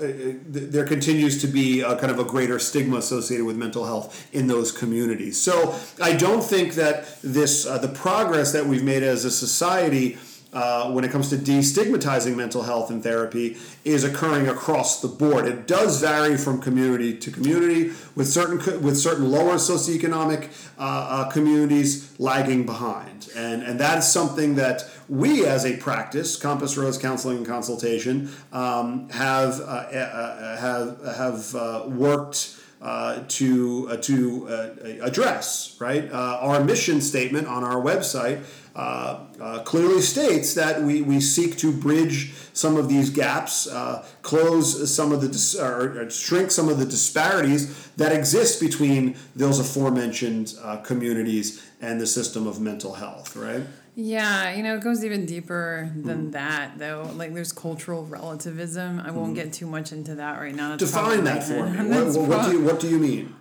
there 0.00 0.86
continues 0.86 1.40
to 1.42 1.46
be 1.46 1.82
a 1.82 1.94
kind 1.96 2.10
of 2.10 2.18
a 2.18 2.24
greater 2.24 2.58
stigma 2.58 2.96
associated 2.96 3.46
with 3.46 3.56
mental 3.56 3.84
health 3.84 4.28
in 4.32 4.48
those 4.48 4.72
communities. 4.72 5.40
So 5.40 5.74
I 6.02 6.16
don't 6.16 6.42
think 6.42 6.74
that 6.74 7.20
this 7.22 7.64
the 7.64 7.92
progress 7.94 8.52
that 8.52 8.66
we've 8.66 8.82
made 8.82 9.04
as 9.04 9.24
a 9.24 9.30
society 9.30 10.18
uh, 10.52 10.90
when 10.90 11.04
it 11.04 11.10
comes 11.10 11.28
to 11.30 11.36
destigmatizing 11.36 12.36
mental 12.36 12.62
health 12.62 12.90
and 12.90 13.02
therapy 13.02 13.56
is 13.84 14.04
occurring 14.04 14.48
across 14.48 15.00
the 15.00 15.08
board. 15.08 15.46
It 15.46 15.66
does 15.66 16.00
vary 16.00 16.36
from 16.36 16.60
community 16.60 17.16
to 17.18 17.30
community, 17.30 17.92
with 18.14 18.28
certain 18.28 18.82
with 18.82 18.98
certain 18.98 19.30
lower 19.30 19.54
socioeconomic 19.54 20.48
uh, 20.78 20.82
uh, 20.82 21.30
communities 21.30 22.14
lagging 22.18 22.66
behind, 22.66 23.28
and 23.36 23.62
and 23.62 23.78
that 23.80 23.98
is 23.98 24.10
something 24.10 24.56
that 24.56 24.88
we 25.08 25.46
as 25.46 25.64
a 25.64 25.76
practice, 25.76 26.36
Compass 26.36 26.76
Rose 26.76 26.98
Counseling 26.98 27.38
and 27.38 27.46
Consultation, 27.46 28.30
um, 28.52 29.08
have 29.10 29.60
uh, 29.60 29.64
uh, 29.64 30.56
have 30.56 31.16
have 31.16 31.54
uh, 31.54 31.84
worked. 31.86 32.56
Uh, 32.82 33.22
to 33.28 33.86
uh, 33.90 33.96
to 33.98 34.48
uh, 34.48 34.70
address 35.02 35.76
right 35.80 36.10
uh, 36.10 36.38
our 36.40 36.64
mission 36.64 37.02
statement 37.02 37.46
on 37.46 37.62
our 37.62 37.78
website 37.78 38.42
uh, 38.74 39.24
uh, 39.40 39.58
clearly 39.64 40.00
states 40.00 40.54
that 40.54 40.82
we, 40.82 41.02
we 41.02 41.20
seek 41.20 41.56
to 41.58 41.72
bridge 41.72 42.32
some 42.52 42.76
of 42.76 42.88
these 42.88 43.10
gaps, 43.10 43.66
uh, 43.66 44.06
close 44.22 44.94
some 44.94 45.12
of 45.12 45.20
the 45.20 45.28
dis- 45.28 45.58
or, 45.58 46.00
or 46.00 46.10
shrink 46.10 46.50
some 46.50 46.68
of 46.68 46.78
the 46.78 46.86
disparities 46.86 47.88
that 47.96 48.12
exist 48.12 48.60
between 48.60 49.16
those 49.34 49.58
aforementioned 49.58 50.54
uh, 50.62 50.76
communities 50.78 51.66
and 51.80 52.00
the 52.00 52.06
system 52.06 52.46
of 52.46 52.60
mental 52.60 52.94
health. 52.94 53.34
Right? 53.34 53.62
Yeah, 53.96 54.54
you 54.54 54.62
know, 54.62 54.76
it 54.76 54.82
goes 54.82 55.04
even 55.04 55.26
deeper 55.26 55.90
than 55.96 56.30
that, 56.30 56.78
though. 56.78 57.10
Like, 57.16 57.34
there's 57.34 57.52
cultural 57.52 58.06
relativism. 58.06 59.00
I 59.00 59.10
won't 59.10 59.34
get 59.34 59.52
too 59.52 59.66
much 59.66 59.92
into 59.92 60.14
that 60.14 60.38
right 60.40 60.54
now. 60.54 60.70
That's 60.70 60.84
Define 60.84 61.24
that 61.24 61.42
for 61.42 61.66
me. 61.66 61.88
What, 61.90 62.16
what, 62.16 62.28
what 62.28 62.46
do 62.46 62.52
you 62.52 62.64
what 62.64 62.80
do 62.80 62.88
you 62.88 62.98
mean? 62.98 63.34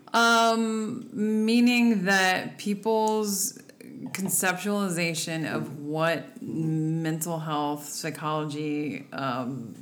meaning 1.13 2.05
that 2.05 2.57
people's 2.57 3.59
conceptualization 4.07 5.51
of 5.53 5.79
what 5.79 6.41
mental 6.41 7.39
health, 7.39 7.87
psychology, 7.87 9.05
um, 9.13 9.75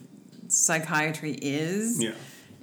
psychiatry 0.47 1.33
is 1.41 2.01
Yeah. 2.01 2.11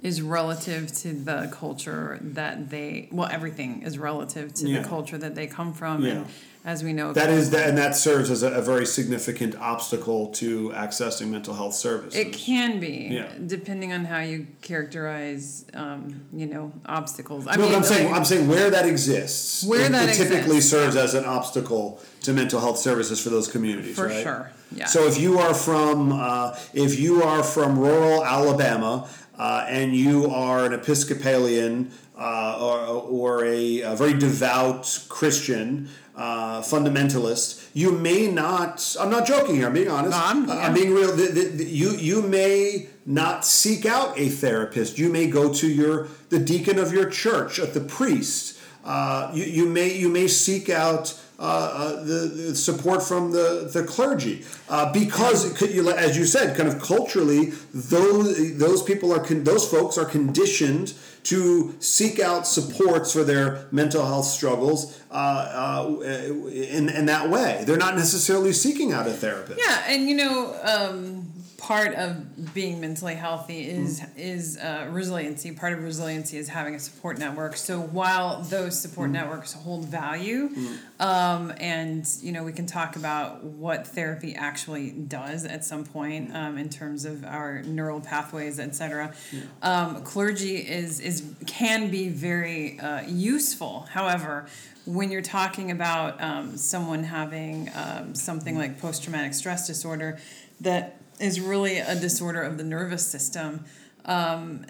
is 0.01 0.21
relative 0.21 0.91
to 0.91 1.13
the 1.13 1.49
culture 1.51 2.19
that 2.21 2.69
they 2.69 3.07
well 3.11 3.29
everything 3.31 3.81
is 3.83 3.97
relative 3.97 4.53
to 4.55 4.67
Yeah. 4.67 4.81
the 4.81 4.87
culture 4.87 5.17
that 5.17 5.35
they 5.35 5.47
come 5.47 5.71
from 5.73 6.03
Yeah. 6.03 6.11
and 6.11 6.25
as 6.65 6.83
we 6.83 6.91
know 6.93 7.13
That 7.13 7.29
is 7.29 7.51
that, 7.51 7.69
and 7.69 7.77
that 7.77 7.95
serves 7.95 8.31
as 8.31 8.41
a, 8.43 8.51
a 8.51 8.61
very 8.61 8.85
significant 8.87 9.55
obstacle 9.55 10.27
to 10.41 10.71
accessing 10.71 11.27
mental 11.29 11.53
health 11.53 11.75
services. 11.75 12.19
it 12.19 12.33
can 12.33 12.79
be 12.79 13.09
Yeah. 13.11 13.27
depending 13.45 13.93
on 13.93 14.05
how 14.05 14.19
you 14.19 14.47
characterize 14.61 15.65
um, 15.75 16.21
you 16.33 16.47
know 16.47 16.71
obstacles 16.87 17.45
i 17.47 17.55
no, 17.55 17.61
mean 17.63 17.71
but 17.71 17.77
I'm 17.77 17.83
saying 17.83 18.07
like- 18.09 18.15
I'm 18.17 18.25
saying 18.25 18.47
where 18.47 18.69
that 18.71 18.85
exists. 18.87 19.63
Where 19.63 19.85
it, 19.85 19.91
that 19.91 20.09
it 20.09 20.15
typically 20.15 20.57
exists, 20.57 20.71
serves 20.71 20.95
as 20.95 21.13
an 21.13 21.25
obstacle 21.25 22.01
to 22.23 22.33
mental 22.33 22.59
health 22.59 22.79
services 22.79 23.21
for 23.23 23.29
those 23.29 23.47
communities. 23.47 23.95
for 23.95 24.07
right? 24.07 24.23
sure 24.23 24.51
yeah 24.75 24.87
So 24.87 25.05
if 25.07 25.19
you 25.19 25.37
are 25.37 25.53
from 25.53 26.11
uh, 26.13 26.57
if 26.73 26.99
you 26.99 27.21
are 27.23 27.43
from 27.43 27.77
rural 27.77 28.25
Alabama 28.25 29.07
uh, 29.37 29.65
and 29.69 29.95
you 29.95 30.27
are 30.29 30.65
an 30.65 30.73
Episcopalian 30.73 31.91
uh, 32.17 32.57
or, 32.65 32.79
or 33.19 33.45
a, 33.45 33.81
a 33.81 33.95
very 33.95 34.13
devout 34.13 34.83
Christian 35.09 35.89
uh, 36.15 36.61
fundamentalist, 36.61 37.67
you 37.73 37.91
may 37.91 38.27
not. 38.27 38.95
I'm 38.99 39.09
not 39.09 39.25
joking 39.27 39.55
here. 39.55 39.67
I'm 39.67 39.73
being 39.73 39.89
honest. 39.89 40.11
No, 40.17 40.23
I'm-. 40.23 40.49
I'm 40.49 40.73
being 40.73 40.93
real. 40.93 41.15
The, 41.15 41.27
the, 41.27 41.41
the- 41.49 41.65
you 41.65 41.91
you 41.91 42.21
may 42.21 42.87
not 43.05 43.45
seek 43.45 43.85
out 43.85 44.17
a 44.17 44.29
therapist. 44.29 44.97
You 44.97 45.09
may 45.11 45.27
go 45.27 45.53
to 45.53 45.67
your 45.67 46.07
the 46.29 46.39
deacon 46.39 46.79
of 46.79 46.91
your 46.93 47.09
church, 47.09 47.59
uh, 47.59 47.65
the 47.65 47.81
priest. 47.81 48.57
Uh, 48.83 49.31
you, 49.33 49.43
you 49.43 49.65
may 49.65 49.93
you 49.97 50.09
may 50.09 50.27
seek 50.27 50.69
out 50.69 51.19
uh, 51.37 51.41
uh, 51.41 52.03
the, 52.03 52.31
the 52.35 52.55
support 52.55 53.03
from 53.03 53.31
the 53.31 53.69
the 53.71 53.83
clergy 53.83 54.45
uh, 54.69 54.91
because 54.93 55.51
could, 55.57 55.69
as 55.69 56.17
you 56.17 56.25
said, 56.25 56.55
kind 56.55 56.69
of 56.69 56.81
culturally, 56.81 57.51
those 57.73 58.57
those 58.57 58.81
people 58.81 59.13
are 59.13 59.19
con- 59.19 59.43
those 59.43 59.69
folks 59.69 59.97
are 59.97 60.05
conditioned 60.05 60.93
to 61.23 61.75
seek 61.79 62.19
out 62.19 62.47
supports 62.47 63.11
for 63.11 63.23
their 63.23 63.67
mental 63.71 64.05
health 64.05 64.25
struggles 64.25 65.01
uh, 65.11 65.13
uh, 65.13 66.01
in 66.01 66.87
in 66.87 67.05
that 67.07 67.29
way. 67.29 67.63
They're 67.65 67.77
not 67.77 67.95
necessarily 67.95 68.53
seeking 68.53 68.93
out 68.93 69.07
a 69.07 69.11
therapist. 69.11 69.59
Yeah, 69.59 69.83
and 69.87 70.07
you 70.07 70.15
know, 70.15 70.55
um, 70.63 71.24
part 71.65 71.95
of 71.95 72.53
being 72.53 72.79
mentally 72.79 73.15
healthy 73.15 73.67
is 73.67 74.03
is 74.15 74.55
uh, 74.57 74.87
resiliency. 74.91 75.51
Part 75.51 75.73
of 75.73 75.83
resiliency 75.83 76.37
is 76.37 76.47
having 76.47 76.75
a 76.75 76.79
support 76.79 77.17
network. 77.17 77.57
So 77.57 77.79
while 77.79 78.41
those 78.43 78.79
support 78.79 79.09
networks 79.09 79.53
hold 79.53 79.85
value, 79.85 80.51
um, 80.99 81.51
and 81.59 82.07
you 82.21 82.31
know, 82.31 82.43
we 82.43 82.53
can 82.53 82.67
talk 82.67 82.95
about 82.95 83.43
what 83.43 83.87
therapy 83.87 84.35
actually 84.35 84.91
does 84.91 85.43
at 85.43 85.65
some 85.65 85.83
point 85.85 86.35
um, 86.35 86.59
in 86.59 86.69
terms 86.69 87.03
of 87.03 87.25
our 87.25 87.63
neural 87.63 87.99
pathways, 87.99 88.59
etc. 88.59 89.15
Um, 89.63 90.03
clergy 90.03 90.57
is 90.57 90.99
is 90.99 91.23
can 91.47 91.89
be 91.89 92.09
very 92.09 92.79
uh, 92.79 93.01
useful. 93.07 93.87
However. 93.89 94.45
When 94.87 95.09
you're 95.09 95.23
talking 95.23 95.71
about 95.71 96.21
um, 96.21 96.57
someone 96.57 97.05
having 97.05 97.71
um, 97.73 98.13
something 98.13 98.55
like 98.55 98.79
post 98.79 99.01
traumatic 99.01 99.33
stress 99.33 99.65
disorder, 99.65 100.19
that 100.61 100.99
is 101.19 101.39
really 101.39 101.79
a 101.79 101.95
disorder 101.95 102.41
of 102.41 102.57
the 102.57 102.63
nervous 102.63 103.05
system. 103.05 103.65
Um, 104.05 104.65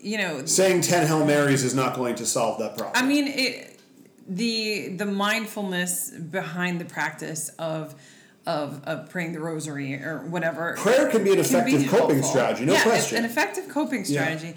you 0.00 0.18
know, 0.18 0.46
Saying 0.46 0.82
10 0.82 1.06
Hail 1.06 1.24
Marys 1.26 1.62
is 1.62 1.74
not 1.74 1.94
going 1.94 2.14
to 2.16 2.26
solve 2.26 2.58
that 2.58 2.76
problem. 2.76 3.02
I 3.02 3.06
mean, 3.06 3.28
it, 3.28 3.80
the 4.26 4.88
the 4.96 5.06
mindfulness 5.06 6.10
behind 6.10 6.80
the 6.80 6.84
practice 6.84 7.50
of 7.58 7.94
of, 8.46 8.82
of 8.84 9.10
praying 9.10 9.32
the 9.32 9.40
rosary 9.40 9.94
or 9.94 10.24
whatever. 10.26 10.74
Prayer 10.78 11.08
can 11.08 11.22
be 11.24 11.32
an 11.32 11.38
effective 11.38 11.86
coping 11.88 12.22
strategy, 12.22 12.64
no 12.64 12.72
yeah, 12.72 12.82
question. 12.82 13.18
An 13.18 13.24
effective 13.24 13.68
coping 13.68 14.04
Yeah. 14.06 14.22
strategy. 14.22 14.54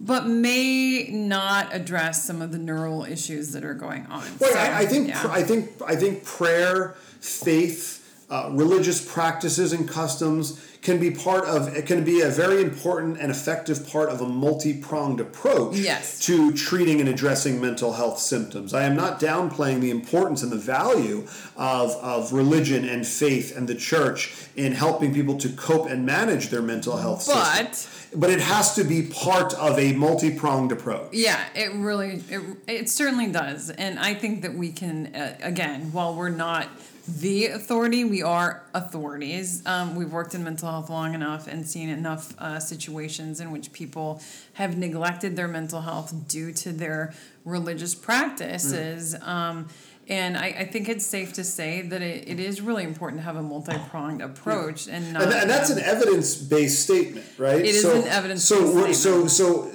But 0.00 0.26
may 0.26 1.08
not 1.10 1.74
address 1.74 2.24
some 2.24 2.42
of 2.42 2.50
the 2.52 2.58
neural 2.58 3.04
issues 3.04 3.52
that 3.52 3.64
are 3.64 3.74
going 3.74 4.06
on. 4.06 4.24
Well, 4.40 4.52
So, 4.52 4.58
I, 4.58 4.80
I 4.80 4.86
think 4.86 5.08
yeah. 5.08 5.26
I 5.30 5.42
think 5.42 5.70
I 5.86 5.94
think 5.94 6.24
prayer, 6.24 6.94
faith, 7.20 7.93
uh, 8.34 8.50
religious 8.50 9.00
practices 9.12 9.72
and 9.72 9.88
customs 9.88 10.60
can 10.82 10.98
be 10.98 11.10
part 11.10 11.44
of 11.46 11.74
it 11.74 11.86
can 11.86 12.04
be 12.04 12.20
a 12.20 12.28
very 12.28 12.60
important 12.60 13.16
and 13.18 13.30
effective 13.30 13.88
part 13.88 14.08
of 14.10 14.20
a 14.20 14.28
multi-pronged 14.28 15.20
approach 15.20 15.76
Yes. 15.76 16.18
to 16.26 16.52
treating 16.52 17.00
and 17.00 17.08
addressing 17.08 17.60
mental 17.60 17.92
health 17.92 18.18
symptoms. 18.18 18.74
I 18.74 18.82
am 18.82 18.96
not 18.96 19.18
downplaying 19.20 19.80
the 19.80 19.90
importance 19.90 20.42
and 20.42 20.50
the 20.52 20.56
value 20.78 21.26
of, 21.56 21.92
of 22.14 22.32
religion 22.32 22.84
and 22.86 23.06
faith 23.06 23.56
and 23.56 23.66
the 23.68 23.74
church 23.76 24.34
in 24.56 24.72
helping 24.72 25.14
people 25.14 25.36
to 25.38 25.48
cope 25.50 25.88
and 25.88 26.04
manage 26.04 26.48
their 26.50 26.62
mental 26.62 26.96
health 26.96 27.24
But- 27.26 27.74
system. 27.76 28.20
But 28.20 28.30
it 28.30 28.40
has 28.40 28.74
to 28.76 28.84
be 28.84 29.02
part 29.02 29.54
of 29.54 29.76
a 29.78 29.92
multi-pronged 29.94 30.70
approach. 30.70 31.08
Yeah, 31.12 31.42
it 31.56 31.72
really, 31.74 32.22
it, 32.30 32.42
it 32.68 32.88
certainly 32.88 33.26
does. 33.32 33.70
And 33.70 33.98
I 33.98 34.14
think 34.14 34.42
that 34.42 34.54
we 34.54 34.70
can, 34.70 35.12
uh, 35.16 35.36
again, 35.42 35.90
while 35.92 36.14
we're 36.14 36.28
not 36.28 36.68
the 37.06 37.46
authority, 37.48 38.04
we 38.04 38.22
are 38.22 38.62
authorities. 38.72 39.64
Um, 39.66 39.94
we've 39.94 40.12
worked 40.12 40.34
in 40.34 40.42
mental 40.42 40.70
health 40.70 40.88
long 40.88 41.14
enough 41.14 41.46
and 41.46 41.66
seen 41.66 41.90
enough 41.90 42.38
uh, 42.40 42.58
situations 42.58 43.40
in 43.40 43.50
which 43.50 43.72
people 43.72 44.22
have 44.54 44.78
neglected 44.78 45.36
their 45.36 45.48
mental 45.48 45.82
health 45.82 46.14
due 46.28 46.52
to 46.52 46.72
their 46.72 47.12
religious 47.44 47.94
practices. 47.94 49.14
Um, 49.20 49.68
and 50.08 50.36
I, 50.36 50.46
I 50.46 50.64
think 50.64 50.88
it's 50.88 51.04
safe 51.04 51.34
to 51.34 51.44
say 51.44 51.82
that 51.82 52.00
it, 52.00 52.28
it 52.28 52.40
is 52.40 52.60
really 52.60 52.84
important 52.84 53.20
to 53.20 53.24
have 53.24 53.36
a 53.36 53.42
multi 53.42 53.76
pronged 53.90 54.22
approach 54.22 54.88
and 54.88 55.12
not. 55.12 55.24
and, 55.24 55.32
and 55.32 55.50
that's 55.50 55.70
an 55.70 55.80
evidence-based 55.80 56.82
statement, 56.82 57.26
right? 57.38 57.60
It 57.60 57.66
is 57.66 57.82
so, 57.82 58.00
an 58.00 58.08
evidence-based 58.08 59.02
so, 59.02 59.26
So, 59.26 59.70
so 59.70 59.72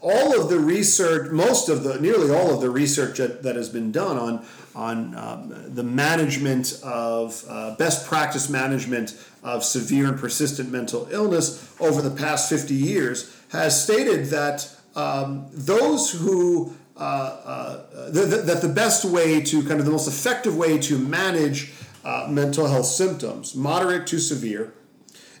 all 0.00 0.40
of 0.40 0.48
the 0.48 0.58
research, 0.58 1.30
most 1.30 1.68
of 1.68 1.84
the, 1.84 2.00
nearly 2.00 2.34
all 2.34 2.54
of 2.54 2.60
the 2.60 2.70
research 2.70 3.18
that, 3.18 3.42
that 3.42 3.56
has 3.56 3.68
been 3.68 3.92
done 3.92 4.16
on 4.16 4.46
on 4.76 5.14
um, 5.16 5.74
the 5.74 5.82
management 5.82 6.78
of 6.84 7.42
uh, 7.48 7.74
best 7.76 8.06
practice 8.06 8.50
management 8.50 9.16
of 9.42 9.64
severe 9.64 10.06
and 10.06 10.18
persistent 10.20 10.70
mental 10.70 11.08
illness 11.10 11.74
over 11.80 12.02
the 12.02 12.10
past 12.10 12.50
fifty 12.50 12.74
years 12.74 13.34
has 13.48 13.82
stated 13.82 14.26
that 14.26 14.70
um, 14.94 15.48
those 15.52 16.10
who 16.10 16.74
uh, 16.96 17.00
uh, 17.00 18.12
th- 18.12 18.28
th- 18.28 18.44
that 18.44 18.60
the 18.60 18.68
best 18.68 19.04
way 19.04 19.40
to 19.40 19.62
kind 19.62 19.80
of 19.80 19.86
the 19.86 19.92
most 19.92 20.08
effective 20.08 20.56
way 20.56 20.78
to 20.78 20.98
manage 20.98 21.72
uh, 22.04 22.26
mental 22.28 22.66
health 22.66 22.86
symptoms, 22.86 23.54
moderate 23.54 24.06
to 24.06 24.18
severe, 24.18 24.72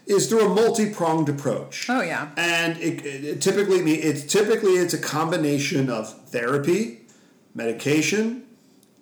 is 0.06 0.28
through 0.28 0.46
a 0.46 0.48
multi-pronged 0.48 1.28
approach. 1.28 1.90
Oh, 1.90 2.00
yeah. 2.00 2.30
And 2.36 2.78
it, 2.78 3.04
it, 3.04 3.24
it 3.24 3.42
typically 3.42 3.80
it's 3.80 4.24
typically 4.32 4.72
it's 4.72 4.94
a 4.94 4.98
combination 4.98 5.90
of 5.90 6.28
therapy, 6.30 7.06
medication, 7.54 8.45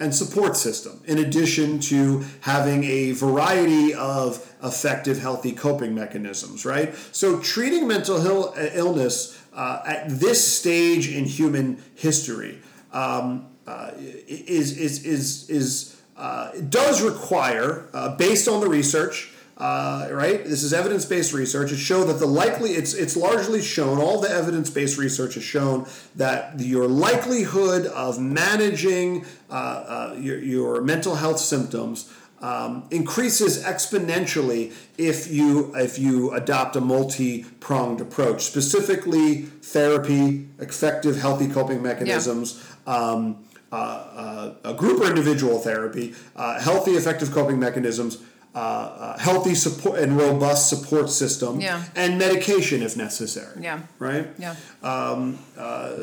and 0.05 0.15
support 0.15 0.57
system, 0.57 1.01
in 1.07 1.19
addition 1.19 1.81
to 1.81 2.23
having 2.41 2.85
a 2.85 3.13
variety 3.13 3.95
of 3.95 4.55
effective, 4.63 5.19
healthy 5.19 5.53
coping 5.53 5.95
mechanisms. 5.95 6.65
Right. 6.65 6.95
So 7.13 7.41
treating 7.41 7.89
mental 7.89 8.25
Ill- 8.25 8.55
illness 8.57 9.37
uh, 9.55 9.83
at 9.87 10.09
this 10.09 10.41
stage 10.59 11.09
in 11.09 11.25
human 11.25 11.83
history 11.95 12.61
um, 12.93 13.47
uh, 13.67 13.93
is 14.29 14.77
is 14.77 15.05
is 15.05 15.51
is 15.51 15.97
uh, 16.17 16.53
does 16.69 17.03
require, 17.03 17.89
uh, 17.93 18.15
based 18.17 18.47
on 18.47 18.61
the 18.61 18.69
research, 18.69 19.33
uh, 19.57 20.09
right? 20.11 20.45
This 20.45 20.65
is 20.65 20.73
evidence-based 20.73 21.33
research. 21.33 21.71
It 21.71 21.77
showed 21.77 22.07
that 22.07 22.19
the 22.19 22.27
likely 22.27 22.73
it's 22.73 22.93
it's 22.93 23.17
largely 23.17 23.63
shown. 23.63 23.99
All 23.99 24.21
the 24.21 24.31
evidence-based 24.31 24.99
research 24.99 25.35
has 25.35 25.45
shown 25.45 25.87
that 26.17 26.59
your 26.59 26.89
likelihood 26.89 27.87
of 27.87 28.19
managing 28.19 29.27
uh, 29.49 29.53
uh, 29.55 30.17
your 30.19 30.39
your 30.39 30.81
mental 30.81 31.17
health 31.17 31.39
symptoms. 31.39 32.13
Um, 32.41 32.87
increases 32.91 33.65
exponentially 33.65 34.75
if 34.99 35.31
you 35.31 35.73
if 35.77 35.99
you 35.99 36.31
adopt 36.33 36.77
a 36.77 36.81
multi-pronged 36.81 38.03
approach, 38.03 38.43
specifically 38.43 39.43
therapy, 39.43 40.49
effective 40.59 41.17
healthy 41.17 41.49
coping 41.49 41.81
mechanisms, 41.81 42.63
um, 42.87 43.47
uh, 43.73 43.77
uh, 43.77 44.55
a 44.65 44.75
group 44.75 45.01
or 45.01 45.07
individual 45.07 45.59
therapy, 45.59 46.15
uh, 46.37 46.61
healthy 46.61 46.93
effective 46.93 47.33
coping 47.33 47.59
mechanisms, 47.59 48.19
uh, 48.55 48.59
uh, 48.59 49.19
healthy 49.19 49.55
support 49.55 49.99
and 49.99 50.17
robust 50.17 50.69
support 50.69 51.11
system, 51.11 51.61
Yeah. 51.61 51.83
and 51.97 52.19
medication 52.19 52.83
if 52.83 52.97
necessary. 52.97 53.61
Yeah. 53.61 53.81
Right. 53.99 54.29
Yeah. 54.39 54.55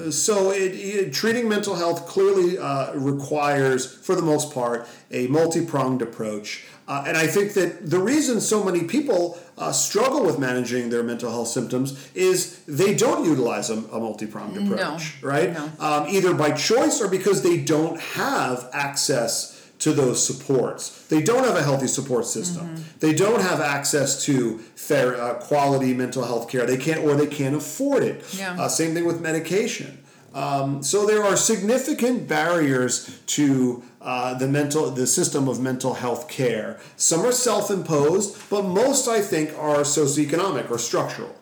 So 0.09 0.51
it, 0.51 0.73
it- 0.73 1.13
treating 1.13 1.47
mental 1.49 1.75
health 1.75 2.07
clearly 2.07 2.57
uh, 2.57 2.93
requires, 2.95 3.85
for 3.85 4.15
the 4.15 4.21
most 4.21 4.53
part, 4.53 4.87
a 5.11 5.27
multi-pronged 5.27 6.01
approach. 6.01 6.65
Uh, 6.87 7.03
and 7.07 7.15
I 7.15 7.27
think 7.27 7.53
that 7.53 7.89
the 7.89 7.99
reason 7.99 8.41
so 8.41 8.63
many 8.63 8.83
people 8.83 9.39
uh, 9.57 9.71
struggle 9.71 10.25
with 10.25 10.39
managing 10.39 10.89
their 10.89 11.03
mental 11.03 11.29
health 11.31 11.47
symptoms 11.47 12.09
is 12.15 12.59
they 12.65 12.93
don't 12.95 13.23
utilize 13.23 13.69
a, 13.69 13.75
a 13.75 13.99
multi-pronged 13.99 14.57
approach, 14.57 15.21
right? 15.23 15.53
no. 15.53 15.69
Um, 15.79 16.07
either 16.09 16.33
by 16.33 16.51
choice 16.51 16.99
or 17.01 17.07
because 17.07 17.43
they 17.43 17.57
don't 17.57 17.99
have 18.01 18.67
access 18.73 19.50
to 19.81 19.91
those 19.93 20.25
supports. 20.25 21.07
They 21.07 21.21
don't 21.21 21.43
have 21.43 21.55
a 21.55 21.63
healthy 21.63 21.87
support 21.87 22.25
system. 22.25 22.67
Mm-hmm. 22.67 22.99
They 22.99 23.13
don't 23.13 23.41
have 23.41 23.59
access 23.59 24.23
to 24.25 24.59
fair, 24.75 25.19
uh, 25.19 25.33
quality 25.35 25.93
mental 25.93 26.23
health 26.23 26.49
care. 26.49 26.65
They 26.65 26.77
can't, 26.77 27.01
or 27.03 27.15
they 27.15 27.27
can't 27.27 27.55
afford 27.55 28.03
it. 28.03 28.23
Yeah. 28.33 28.61
Uh, 28.61 28.67
same 28.69 28.93
thing 28.93 29.05
with 29.05 29.19
medication. 29.21 29.97
Um, 30.33 30.81
so 30.81 31.05
there 31.05 31.23
are 31.23 31.35
significant 31.35 32.27
barriers 32.27 33.19
to 33.27 33.83
uh, 33.99 34.35
the 34.35 34.47
mental, 34.47 34.89
the 34.91 35.07
system 35.07 35.49
of 35.49 35.59
mental 35.59 35.95
health 35.95 36.29
care. 36.29 36.79
Some 36.95 37.21
are 37.25 37.33
self-imposed, 37.33 38.49
but 38.49 38.63
most, 38.63 39.07
I 39.07 39.21
think, 39.21 39.49
are 39.57 39.79
socioeconomic 39.79 40.71
or 40.71 40.77
structural. 40.77 41.35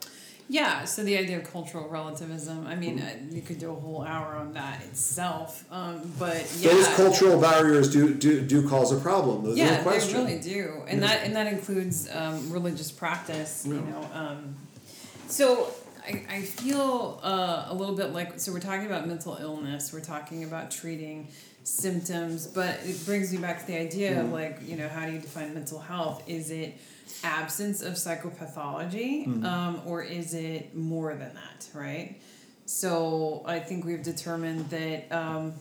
Yeah, 0.51 0.85
so 0.85 1.03
the 1.03 1.15
idea 1.15 1.37
of 1.37 1.43
cultural 1.43 1.87
relativism, 1.87 2.65
I 2.65 2.73
mean, 2.73 2.99
uh, 2.99 3.13
you 3.29 3.43
could 3.43 3.59
do 3.59 3.69
a 3.69 3.75
whole 3.75 4.01
hour 4.01 4.35
on 4.35 4.53
that 4.53 4.83
itself, 4.83 5.63
um, 5.71 6.11
but 6.17 6.51
yeah. 6.57 6.71
Those 6.71 6.87
cultural 6.95 7.39
barriers 7.39 7.93
do, 7.93 8.15
do, 8.15 8.41
do 8.41 8.67
cause 8.67 8.91
a 8.91 8.99
problem. 8.99 9.43
There's 9.43 9.57
yeah, 9.59 9.83
no 9.83 9.91
they 9.91 10.13
really 10.13 10.39
do. 10.39 10.81
And, 10.87 11.01
yeah. 11.01 11.07
that, 11.07 11.23
and 11.23 11.35
that 11.35 11.53
includes 11.53 12.09
um, 12.11 12.51
religious 12.51 12.91
practice, 12.91 13.63
you 13.67 13.75
know. 13.75 14.09
Um, 14.11 14.55
so 15.27 15.71
I, 16.03 16.23
I 16.27 16.41
feel 16.41 17.19
uh, 17.21 17.67
a 17.67 17.75
little 17.75 17.95
bit 17.95 18.11
like, 18.13 18.39
so 18.39 18.51
we're 18.51 18.59
talking 18.59 18.87
about 18.87 19.07
mental 19.07 19.37
illness, 19.39 19.93
we're 19.93 20.01
talking 20.01 20.43
about 20.43 20.71
treating 20.71 21.27
symptoms, 21.63 22.47
but 22.47 22.79
it 22.83 23.05
brings 23.05 23.31
me 23.31 23.37
back 23.37 23.59
to 23.59 23.67
the 23.67 23.77
idea 23.77 24.15
mm. 24.15 24.21
of 24.21 24.31
like, 24.31 24.67
you 24.67 24.77
know, 24.77 24.87
how 24.87 25.05
do 25.05 25.11
you 25.11 25.19
define 25.19 25.53
mental 25.53 25.77
health? 25.77 26.23
Is 26.27 26.49
it 26.49 26.75
absence 27.23 27.81
of 27.81 27.93
psychopathology, 27.93 29.27
mm-hmm. 29.27 29.45
um, 29.45 29.81
or 29.85 30.03
is 30.03 30.33
it 30.33 30.75
more 30.75 31.13
than 31.15 31.33
that, 31.33 31.67
right? 31.73 32.19
So 32.65 33.43
I 33.45 33.59
think 33.59 33.85
we've 33.85 34.03
determined 34.03 34.69
that, 34.69 35.11
um, 35.11 35.53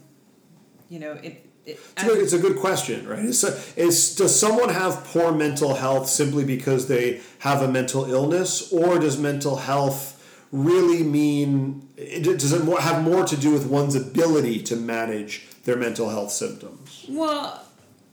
you 0.88 0.98
know, 0.98 1.12
it. 1.12 1.46
it 1.64 1.80
it's, 1.96 2.04
a, 2.04 2.20
it's 2.20 2.32
a 2.32 2.38
good 2.38 2.58
question, 2.58 3.06
right? 3.08 3.24
Is, 3.24 3.44
is 3.76 4.14
does 4.14 4.38
someone 4.38 4.68
have 4.68 5.04
poor 5.04 5.32
mental 5.32 5.74
health 5.74 6.08
simply 6.08 6.44
because 6.44 6.88
they 6.88 7.20
have 7.40 7.62
a 7.62 7.68
mental 7.68 8.04
illness, 8.04 8.72
or 8.72 8.98
does 8.98 9.18
mental 9.18 9.56
health 9.56 10.14
really 10.50 11.02
mean 11.02 11.86
does 12.22 12.52
it 12.52 12.64
more, 12.64 12.80
have 12.80 13.02
more 13.02 13.24
to 13.24 13.36
do 13.36 13.52
with 13.52 13.66
one's 13.66 13.94
ability 13.94 14.62
to 14.62 14.76
manage 14.76 15.46
their 15.64 15.76
mental 15.76 16.08
health 16.08 16.30
symptoms? 16.30 17.04
Well, 17.08 17.62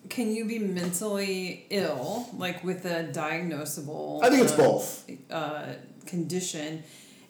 can 0.10 0.32
you 0.34 0.46
be 0.46 0.60
mentally 0.60 1.66
ill, 1.70 2.28
like 2.38 2.64
with 2.64 2.86
a 2.86 3.10
diagnosable? 3.12 4.24
I 4.24 4.30
think 4.30 4.44
it's 4.44 4.54
uh, 4.54 4.58
both. 4.58 5.10
Uh, 5.30 5.74
condition, 6.06 6.84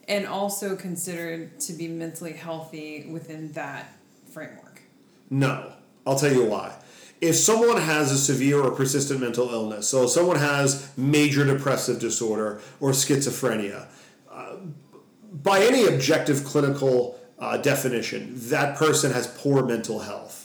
and 0.08 0.28
also 0.28 0.76
considered 0.76 1.60
to 1.62 1.74
be 1.74 1.88
mentally 1.88 2.34
healthy 2.34 3.08
within 3.10 3.52
that 3.54 3.94
framework. 4.32 4.82
No, 5.30 5.72
I'll 6.06 6.18
tell 6.18 6.34
you 6.34 6.46
why. 6.46 6.76
If 7.22 7.36
someone 7.36 7.82
has 7.82 8.12
a 8.12 8.18
severe 8.18 8.62
or 8.62 8.72
persistent 8.72 9.22
mental 9.22 9.50
illness, 9.50 9.88
so 9.88 10.06
someone 10.06 10.38
has 10.38 10.92
major 10.98 11.46
depressive 11.46 12.00
disorder 12.00 12.62
or 12.80 12.92
schizophrenia, 12.92 13.88
uh, 14.30 14.58
by 15.32 15.62
any 15.62 15.86
objective 15.86 16.44
clinical 16.44 17.20
uh, 17.40 17.58
definition, 17.58 18.34
that 18.50 18.78
person 18.78 19.12
has 19.14 19.28
poor 19.28 19.66
mental 19.66 20.00
health. 20.00 20.45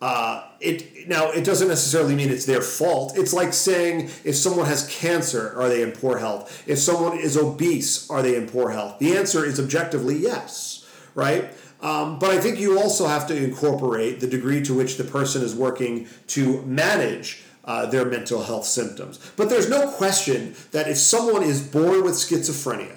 Uh, 0.00 0.44
it 0.60 1.08
now 1.08 1.30
it 1.30 1.44
doesn't 1.44 1.68
necessarily 1.68 2.14
mean 2.14 2.28
it's 2.30 2.44
their 2.44 2.60
fault. 2.60 3.16
It's 3.16 3.32
like 3.32 3.54
saying 3.54 4.10
if 4.24 4.36
someone 4.36 4.66
has 4.66 4.86
cancer, 4.88 5.54
are 5.56 5.68
they 5.68 5.82
in 5.82 5.92
poor 5.92 6.18
health? 6.18 6.64
If 6.66 6.78
someone 6.78 7.18
is 7.18 7.36
obese, 7.36 8.08
are 8.10 8.22
they 8.22 8.36
in 8.36 8.46
poor 8.46 8.70
health? 8.70 8.98
The 8.98 9.16
answer 9.16 9.44
is 9.44 9.58
objectively 9.58 10.16
yes, 10.16 10.86
right? 11.14 11.50
Um, 11.80 12.18
but 12.18 12.30
I 12.30 12.40
think 12.40 12.58
you 12.58 12.78
also 12.78 13.06
have 13.06 13.26
to 13.28 13.36
incorporate 13.36 14.20
the 14.20 14.26
degree 14.26 14.62
to 14.64 14.74
which 14.74 14.96
the 14.96 15.04
person 15.04 15.42
is 15.42 15.54
working 15.54 16.08
to 16.28 16.62
manage 16.62 17.42
uh, 17.64 17.86
their 17.86 18.04
mental 18.04 18.42
health 18.42 18.64
symptoms. 18.64 19.18
But 19.36 19.48
there's 19.48 19.68
no 19.68 19.90
question 19.90 20.54
that 20.72 20.88
if 20.88 20.98
someone 20.98 21.42
is 21.42 21.66
born 21.66 22.04
with 22.04 22.14
schizophrenia, 22.14 22.95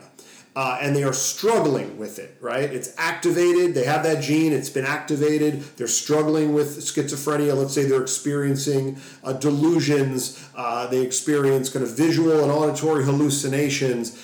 uh, 0.60 0.78
and 0.82 0.94
they 0.94 1.04
are 1.04 1.14
struggling 1.14 1.98
with 1.98 2.20
it, 2.20 2.36
right? 2.42 2.70
It's 2.70 2.94
activated, 2.98 3.74
they 3.74 3.86
have 3.86 4.04
that 4.04 4.22
gene, 4.22 4.52
it's 4.52 4.70
been 4.70 4.84
activated, 4.84 5.62
they're 5.78 5.88
struggling 5.88 6.52
with 6.52 6.80
schizophrenia. 6.80 7.56
Let's 7.56 7.74
say 7.74 7.86
they're 7.86 8.02
experiencing 8.02 8.98
uh, 9.24 9.32
delusions, 9.32 10.46
uh, 10.58 10.88
they 10.88 11.02
experience 11.02 11.70
kind 11.70 11.86
of 11.86 11.96
visual 11.96 12.44
and 12.44 12.52
auditory 12.52 13.06
hallucinations. 13.06 14.22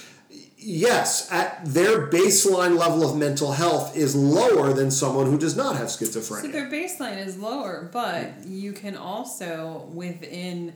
Yes, 0.57 1.31
at 1.31 1.63
their 1.63 2.07
baseline 2.07 2.77
level 2.77 3.09
of 3.09 3.15
mental 3.15 3.53
health 3.53 3.95
is 3.95 4.13
lower 4.13 4.73
than 4.73 4.91
someone 4.91 5.27
who 5.27 5.37
does 5.37 5.55
not 5.55 5.77
have 5.77 5.87
schizophrenia. 5.87 6.41
So 6.41 6.47
their 6.49 6.69
baseline 6.69 7.25
is 7.25 7.37
lower, 7.37 7.89
but 7.93 8.45
you 8.45 8.73
can 8.73 8.97
also, 8.97 9.89
within 9.93 10.75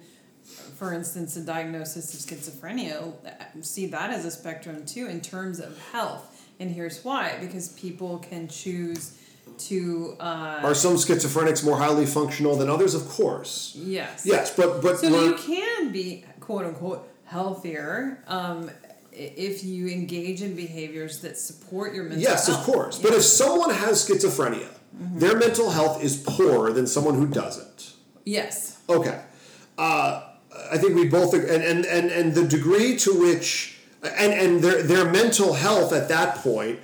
for 0.78 0.93
instance, 0.93 1.36
a 1.36 1.41
diagnosis 1.41 2.14
of 2.14 2.20
schizophrenia, 2.20 3.14
see 3.62 3.88
that 3.88 4.12
as 4.12 4.26
a 4.26 4.32
spectrum 4.32 4.86
too 4.86 5.08
in 5.08 5.22
terms 5.22 5.60
of 5.60 5.78
health. 5.91 6.36
And 6.60 6.72
here's 6.72 7.04
why 7.04 7.38
because 7.39 7.70
people 7.70 8.20
can 8.20 8.47
choose 8.47 9.18
to. 9.58 10.16
Uh, 10.20 10.62
Are 10.64 10.76
some 10.76 10.95
schizophrenics 10.95 11.64
more 11.64 11.78
highly 11.78 12.06
functional 12.06 12.56
than 12.56 12.70
others? 12.70 12.95
Of 12.95 13.08
course. 13.08 13.76
Yes. 13.78 14.26
Yes, 14.26 14.56
but. 14.56 14.82
but 14.82 15.00
so 15.00 15.08
you 15.08 15.34
can 15.36 15.91
be, 15.91 16.26
quote 16.39 16.66
unquote, 16.66 17.10
healthier. 17.26 18.24
Um, 18.28 18.70
if 19.12 19.64
you 19.64 19.88
engage 19.88 20.41
in 20.41 20.56
behaviors 20.56 21.20
that 21.22 21.38
support 21.38 21.93
your 21.93 22.04
mental 22.04 22.22
health 22.22 22.38
yes, 22.38 22.47
health. 22.47 22.60
of 22.60 22.66
course. 22.66 23.00
But 23.00 23.14
if 23.14 23.24
someone 23.24 23.74
has 23.74 24.08
schizophrenia, 24.08 24.68
mm-hmm. 24.95 25.20
their 25.20 25.38
mental 25.38 25.72
health 25.72 26.04
is 26.04 26.18
poorer 26.18 26.72
than 26.72 26.88
someone 26.88 27.16
who 27.16 27.28
doesn't. 27.28 27.93
Yes. 28.24 28.80
Okay. 28.88 29.20
Uh, 29.78 30.28
I 30.72 30.78
think 30.78 30.95
we 30.95 31.07
both 31.07 31.34
and 31.34 31.45
and 31.45 31.86
and, 31.86 32.11
and 32.11 32.36
the 32.36 32.45
degree 32.45 32.97
to 32.97 33.20
which 33.20 33.78
and 34.03 34.34
and 34.34 34.61
their 34.61 34.82
their 34.84 35.09
mental 35.09 35.53
health 35.53 35.93
at 35.93 36.09
that 36.09 36.36
point 36.38 36.80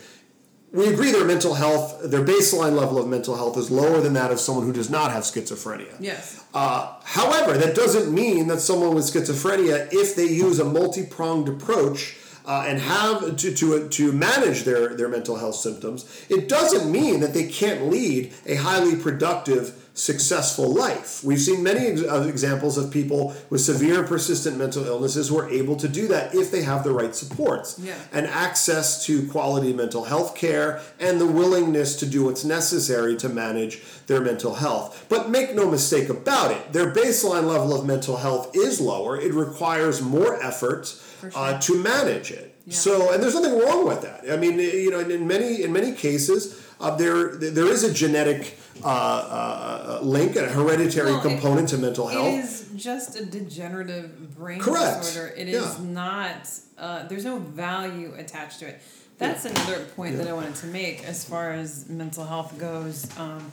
we 0.76 0.90
agree 0.90 1.14
their 1.14 1.24
mental 1.26 1.54
health, 1.54 2.02
their 2.04 2.24
baseline 2.24 2.76
level 2.76 3.00
of 3.00 3.08
mental 3.08 3.38
health 3.38 3.58
is 3.58 3.72
lower 3.72 4.02
than 4.02 4.12
that 4.14 4.30
of 4.30 4.42
someone 4.42 4.66
who 4.66 4.74
does 4.74 4.90
not 4.90 5.10
have 5.10 5.24
schizophrenia. 5.24 5.96
Yes. 6.02 6.44
Uh, 6.54 6.96
however, 7.06 7.58
that 7.58 7.76
doesn't 7.76 8.14
mean 8.14 8.48
that 8.48 8.60
someone 8.60 8.94
with 8.94 9.06
schizophrenia, 9.06 9.88
if 9.94 10.18
they 10.18 10.26
use 10.26 10.60
a 10.60 10.66
multi 10.66 11.06
pronged 11.06 11.48
approach 11.48 12.18
uh, 12.46 12.66
and 12.68 12.80
have 12.80 13.38
to, 13.38 13.54
to, 13.56 13.88
to 13.88 14.12
manage 14.12 14.64
their, 14.64 14.94
their 14.96 15.08
mental 15.08 15.38
health 15.38 15.56
symptoms, 15.56 16.26
it 16.28 16.50
doesn't 16.50 16.92
mean 16.92 17.22
that 17.22 17.34
they 17.34 17.48
can't 17.48 17.88
lead 17.90 18.34
a 18.46 18.56
highly 18.56 18.98
productive 18.98 19.85
successful 19.96 20.74
life. 20.74 21.24
We've 21.24 21.40
seen 21.40 21.64
many 21.64 21.88
examples 21.88 22.78
of 22.78 22.92
people 22.92 23.34
with 23.50 23.62
severe 23.62 24.00
and 24.00 24.08
persistent 24.08 24.58
mental 24.58 24.86
illnesses 24.86 25.30
who 25.30 25.40
are 25.40 25.50
able 25.50 25.78
to 25.78 25.88
do 25.88 26.08
that 26.10 26.36
if 26.36 26.52
they 26.52 26.64
have 26.64 26.84
the 26.84 26.92
right 26.92 27.16
supports 27.16 27.80
yeah. 27.80 27.96
and 28.12 28.28
access 28.28 29.06
to 29.06 29.26
quality 29.30 29.72
mental 29.72 30.04
health 30.04 30.36
care 30.36 30.82
and 31.00 31.20
the 31.20 31.26
willingness 31.26 31.96
to 31.98 32.06
do 32.06 32.26
what's 32.26 32.44
necessary 32.44 33.16
to 33.16 33.30
manage 33.30 33.82
their 34.08 34.20
mental 34.20 34.56
health. 34.56 35.06
But 35.08 35.30
make 35.30 35.56
no 35.56 35.72
mistake 35.72 36.10
about 36.10 36.52
it, 36.52 36.74
their 36.74 36.94
baseline 36.94 37.48
level 37.48 37.74
of 37.74 37.86
mental 37.86 38.18
health 38.18 38.52
is 38.54 38.82
lower. 38.82 39.20
It 39.20 39.34
requires 39.34 40.02
more 40.02 40.42
effort 40.44 40.94
uh, 41.24 41.30
sure. 41.30 41.32
uh, 41.36 41.60
to 41.62 41.82
manage 41.82 42.32
it. 42.32 42.52
Yeah. 42.66 42.74
So, 42.74 43.14
and 43.14 43.22
there's 43.22 43.36
nothing 43.36 43.60
wrong 43.60 43.88
with 43.88 44.02
that. 44.02 44.26
I 44.30 44.38
mean, 44.38 44.60
you 44.60 44.90
know, 44.90 45.00
in 45.00 45.28
many 45.28 45.62
in 45.62 45.72
many 45.72 45.92
cases, 45.92 46.65
uh, 46.80 46.96
there 46.96 47.36
there 47.36 47.68
is 47.68 47.84
a 47.84 47.94
genetic 47.94 48.58
uh, 48.84 48.88
uh, 48.88 50.00
link 50.04 50.36
and 50.36 50.46
a 50.46 50.50
hereditary 50.50 51.12
well, 51.12 51.22
component 51.22 51.72
it, 51.72 51.76
to 51.76 51.82
mental 51.82 52.08
health. 52.08 52.28
It 52.28 52.44
is 52.44 52.70
just 52.76 53.20
a 53.20 53.26
degenerative 53.26 54.36
brain 54.38 54.60
Correct. 54.60 55.04
disorder. 55.04 55.34
It 55.36 55.48
yeah. 55.48 55.60
is 55.60 55.80
not. 55.80 56.50
Uh, 56.78 57.08
there's 57.08 57.26
no 57.26 57.38
value 57.38 58.14
attached 58.18 58.60
to 58.60 58.68
it. 58.68 58.82
That's 59.18 59.46
yeah. 59.46 59.52
another 59.52 59.86
point 59.96 60.16
yeah. 60.16 60.24
that 60.24 60.28
I 60.28 60.34
wanted 60.34 60.56
to 60.56 60.68
make 60.68 61.06
as 61.06 61.24
far 61.24 61.52
as 61.52 61.88
mental 61.90 62.26
health 62.26 62.58
goes. 62.60 63.08
Um, 63.18 63.52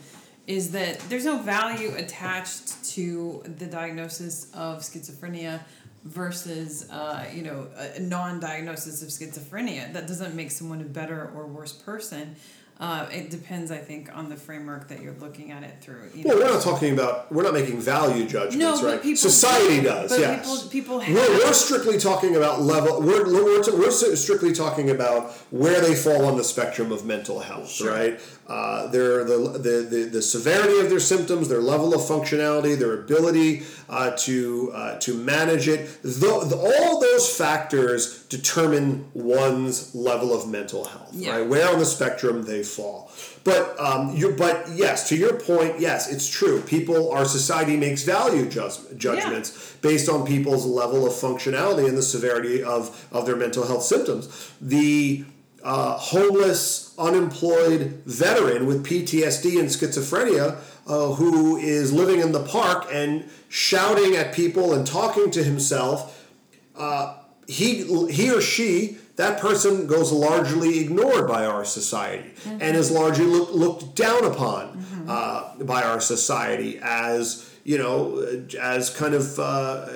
is 0.48 0.72
that 0.72 0.98
there's 1.08 1.24
no 1.24 1.38
value 1.38 1.94
attached 1.94 2.84
to 2.84 3.44
the 3.44 3.66
diagnosis 3.66 4.50
of 4.52 4.80
schizophrenia 4.80 5.60
versus 6.04 6.90
uh, 6.90 7.24
you 7.32 7.42
know 7.42 7.68
a 7.76 8.00
non-diagnosis 8.00 9.02
of 9.02 9.08
schizophrenia 9.08 9.92
that 9.92 10.08
doesn't 10.08 10.34
make 10.34 10.50
someone 10.50 10.80
a 10.80 10.84
better 10.84 11.30
or 11.34 11.46
worse 11.46 11.72
person 11.72 12.34
uh, 12.82 13.06
it 13.12 13.30
depends, 13.30 13.70
I 13.70 13.76
think, 13.76 14.10
on 14.12 14.28
the 14.28 14.34
framework 14.34 14.88
that 14.88 15.00
you're 15.00 15.14
looking 15.20 15.52
at 15.52 15.62
it 15.62 15.80
through. 15.80 16.10
You 16.16 16.24
well, 16.24 16.36
know. 16.36 16.44
we're 16.44 16.52
not 16.52 16.62
talking 16.64 16.92
about 16.92 17.30
we're 17.30 17.44
not 17.44 17.54
making 17.54 17.78
value 17.80 18.26
judgments, 18.26 18.56
no, 18.56 18.84
right? 18.84 19.00
People, 19.00 19.18
Society 19.18 19.80
does, 19.80 20.10
but 20.10 20.18
yes. 20.18 20.66
People, 20.66 20.98
people 20.98 21.14
we're, 21.14 21.28
we're 21.38 21.52
strictly 21.52 21.96
talking 21.96 22.34
about 22.34 22.60
level. 22.60 23.00
We're, 23.00 23.24
we're, 23.24 23.62
we're 23.78 23.90
strictly 23.92 24.52
talking 24.52 24.90
about 24.90 25.30
where 25.50 25.80
they 25.80 25.94
fall 25.94 26.24
on 26.24 26.36
the 26.36 26.42
spectrum 26.42 26.90
of 26.90 27.04
mental 27.06 27.38
health, 27.38 27.70
sure. 27.70 27.92
right? 27.92 28.20
Uh, 28.48 28.88
their 28.88 29.22
the, 29.22 29.36
the, 29.52 29.86
the 29.88 30.08
the 30.10 30.22
severity 30.22 30.80
of 30.80 30.90
their 30.90 31.00
symptoms, 31.00 31.48
their 31.48 31.60
level 31.60 31.94
of 31.94 32.00
functionality, 32.00 32.76
their 32.76 32.94
ability 32.94 33.62
uh, 33.88 34.10
to 34.16 34.72
uh, 34.74 34.98
to 34.98 35.14
manage 35.14 35.68
it. 35.68 35.88
All 36.24 37.00
those 37.00 37.34
factors 37.34 38.24
determine 38.24 39.08
one's 39.14 39.94
level 39.94 40.34
of 40.34 40.48
mental 40.48 40.84
health, 40.84 41.10
yeah. 41.12 41.36
right? 41.36 41.46
Where 41.46 41.68
on 41.72 41.78
the 41.78 41.86
spectrum 41.86 42.42
they 42.42 42.64
fall. 42.64 43.12
But 43.44 43.78
um, 43.78 44.16
you 44.16 44.32
but 44.32 44.68
yes, 44.74 45.08
to 45.10 45.16
your 45.16 45.38
point, 45.38 45.78
yes, 45.78 46.12
it's 46.12 46.28
true. 46.28 46.62
People, 46.62 47.12
our 47.12 47.24
society 47.24 47.76
makes 47.76 48.02
value 48.02 48.48
judgment, 48.48 48.98
judgments 48.98 49.52
yeah. 49.52 49.88
based 49.88 50.08
on 50.08 50.26
people's 50.26 50.66
level 50.66 51.06
of 51.06 51.12
functionality 51.12 51.88
and 51.88 51.96
the 51.96 52.02
severity 52.02 52.62
of 52.62 53.06
of 53.12 53.24
their 53.26 53.36
mental 53.36 53.66
health 53.66 53.84
symptoms. 53.84 54.52
The 54.60 55.24
uh, 55.64 55.96
homeless, 55.96 56.94
unemployed 56.98 58.02
veteran 58.04 58.66
with 58.66 58.84
PTSD 58.84 59.58
and 59.58 59.68
schizophrenia 59.68 60.58
uh, 60.86 61.14
who 61.14 61.56
is 61.56 61.92
living 61.92 62.20
in 62.20 62.32
the 62.32 62.42
park 62.42 62.86
and 62.90 63.28
shouting 63.48 64.16
at 64.16 64.34
people 64.34 64.74
and 64.74 64.86
talking 64.86 65.30
to 65.30 65.44
himself, 65.44 66.28
uh, 66.76 67.16
he, 67.46 67.84
he 68.10 68.30
or 68.32 68.40
she, 68.40 68.98
that 69.16 69.40
person 69.40 69.86
goes 69.86 70.10
largely 70.10 70.80
ignored 70.80 71.28
by 71.28 71.44
our 71.44 71.64
society 71.64 72.30
mm-hmm. 72.30 72.58
and 72.60 72.76
is 72.76 72.90
largely 72.90 73.26
look, 73.26 73.52
looked 73.52 73.94
down 73.94 74.24
upon 74.24 74.68
mm-hmm. 74.68 75.06
uh, 75.08 75.64
by 75.64 75.82
our 75.82 76.00
society 76.00 76.80
as, 76.82 77.51
you 77.64 77.78
know, 77.78 78.18
as 78.60 78.90
kind 78.90 79.14
of 79.14 79.38
uh, 79.38 79.86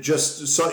just 0.00 0.48
so, 0.48 0.70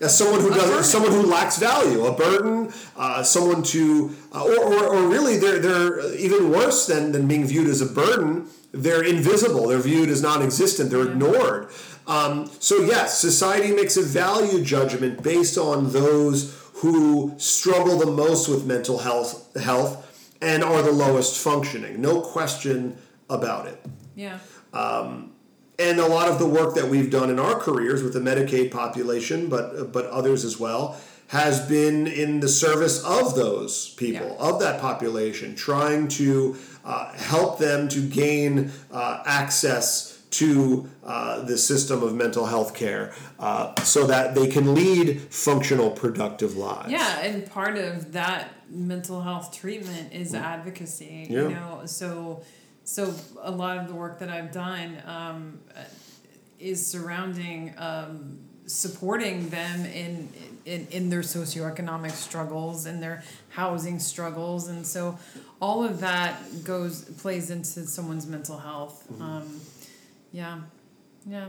as 0.00 0.16
someone 0.18 0.40
who 0.40 0.50
does 0.50 0.90
someone 0.90 1.12
who 1.12 1.22
lacks 1.22 1.58
value, 1.58 2.04
a 2.04 2.12
burden, 2.12 2.72
uh, 2.96 3.22
someone 3.22 3.62
to, 3.62 4.14
uh, 4.34 4.42
or, 4.42 4.58
or, 4.58 4.84
or 4.96 5.08
really 5.08 5.38
they're, 5.38 5.58
they're 5.58 6.14
even 6.16 6.50
worse 6.50 6.86
than, 6.86 7.12
than 7.12 7.28
being 7.28 7.46
viewed 7.46 7.68
as 7.68 7.80
a 7.80 7.86
burden 7.86 8.48
they're 8.72 9.02
invisible, 9.02 9.68
they're 9.68 9.78
viewed 9.78 10.08
as 10.08 10.22
non 10.22 10.42
existent, 10.42 10.90
they're 10.90 11.08
ignored. 11.08 11.68
Um, 12.06 12.50
so, 12.58 12.80
yes, 12.80 13.18
society 13.18 13.72
makes 13.72 13.96
a 13.96 14.02
value 14.02 14.64
judgment 14.64 15.22
based 15.22 15.56
on 15.58 15.92
those 15.92 16.58
who 16.76 17.34
struggle 17.36 17.98
the 17.98 18.10
most 18.10 18.48
with 18.48 18.66
mental 18.66 18.98
health, 18.98 19.54
health 19.56 20.08
and 20.40 20.64
are 20.64 20.82
the 20.82 20.90
lowest 20.90 21.38
functioning. 21.38 22.00
No 22.00 22.20
question 22.20 22.96
about 23.30 23.66
it. 23.66 23.84
Yeah. 24.16 24.38
Um, 24.72 25.32
and 25.78 25.98
a 25.98 26.06
lot 26.06 26.28
of 26.28 26.38
the 26.38 26.46
work 26.46 26.74
that 26.74 26.88
we've 26.88 27.10
done 27.10 27.30
in 27.30 27.38
our 27.38 27.54
careers 27.58 28.02
with 28.02 28.12
the 28.12 28.20
Medicaid 28.20 28.70
population, 28.70 29.48
but 29.48 29.92
but 29.92 30.06
others 30.06 30.44
as 30.44 30.58
well, 30.58 30.96
has 31.28 31.66
been 31.66 32.06
in 32.06 32.40
the 32.40 32.48
service 32.48 33.02
of 33.04 33.34
those 33.34 33.94
people, 33.94 34.36
yeah. 34.38 34.48
of 34.48 34.60
that 34.60 34.80
population, 34.80 35.54
trying 35.54 36.08
to 36.08 36.56
uh, 36.84 37.12
help 37.14 37.58
them 37.58 37.88
to 37.88 38.00
gain 38.06 38.70
uh, 38.92 39.22
access 39.24 40.12
to 40.32 40.88
uh, 41.04 41.42
the 41.42 41.58
system 41.58 42.02
of 42.02 42.14
mental 42.14 42.46
health 42.46 42.74
care 42.74 43.12
uh, 43.38 43.74
so 43.82 44.06
that 44.06 44.34
they 44.34 44.46
can 44.46 44.74
lead 44.74 45.20
functional, 45.30 45.90
productive 45.90 46.56
lives. 46.56 46.90
Yeah, 46.90 47.20
and 47.20 47.48
part 47.50 47.76
of 47.76 48.12
that 48.12 48.50
mental 48.70 49.20
health 49.20 49.54
treatment 49.54 50.12
is 50.12 50.32
mm. 50.32 50.40
advocacy. 50.40 51.26
Yeah. 51.28 51.42
You 51.42 51.48
know, 51.50 51.82
so 51.84 52.42
so 52.84 53.14
a 53.40 53.50
lot 53.50 53.78
of 53.78 53.88
the 53.88 53.94
work 53.94 54.18
that 54.18 54.28
I've 54.28 54.52
done 54.52 55.02
um, 55.06 55.60
is 56.58 56.84
surrounding 56.86 57.74
um, 57.78 58.38
supporting 58.66 59.48
them 59.50 59.84
in, 59.86 60.28
in 60.64 60.86
in 60.90 61.10
their 61.10 61.20
socioeconomic 61.20 62.12
struggles 62.12 62.86
and 62.86 63.02
their 63.02 63.22
housing 63.50 63.98
struggles 63.98 64.68
and 64.68 64.86
so 64.86 65.18
all 65.60 65.84
of 65.84 66.00
that 66.00 66.64
goes 66.64 67.02
plays 67.02 67.50
into 67.50 67.86
someone's 67.86 68.26
mental 68.26 68.58
health 68.58 69.04
mm-hmm. 69.12 69.22
um, 69.22 69.60
yeah 70.32 70.60
yeah 71.26 71.48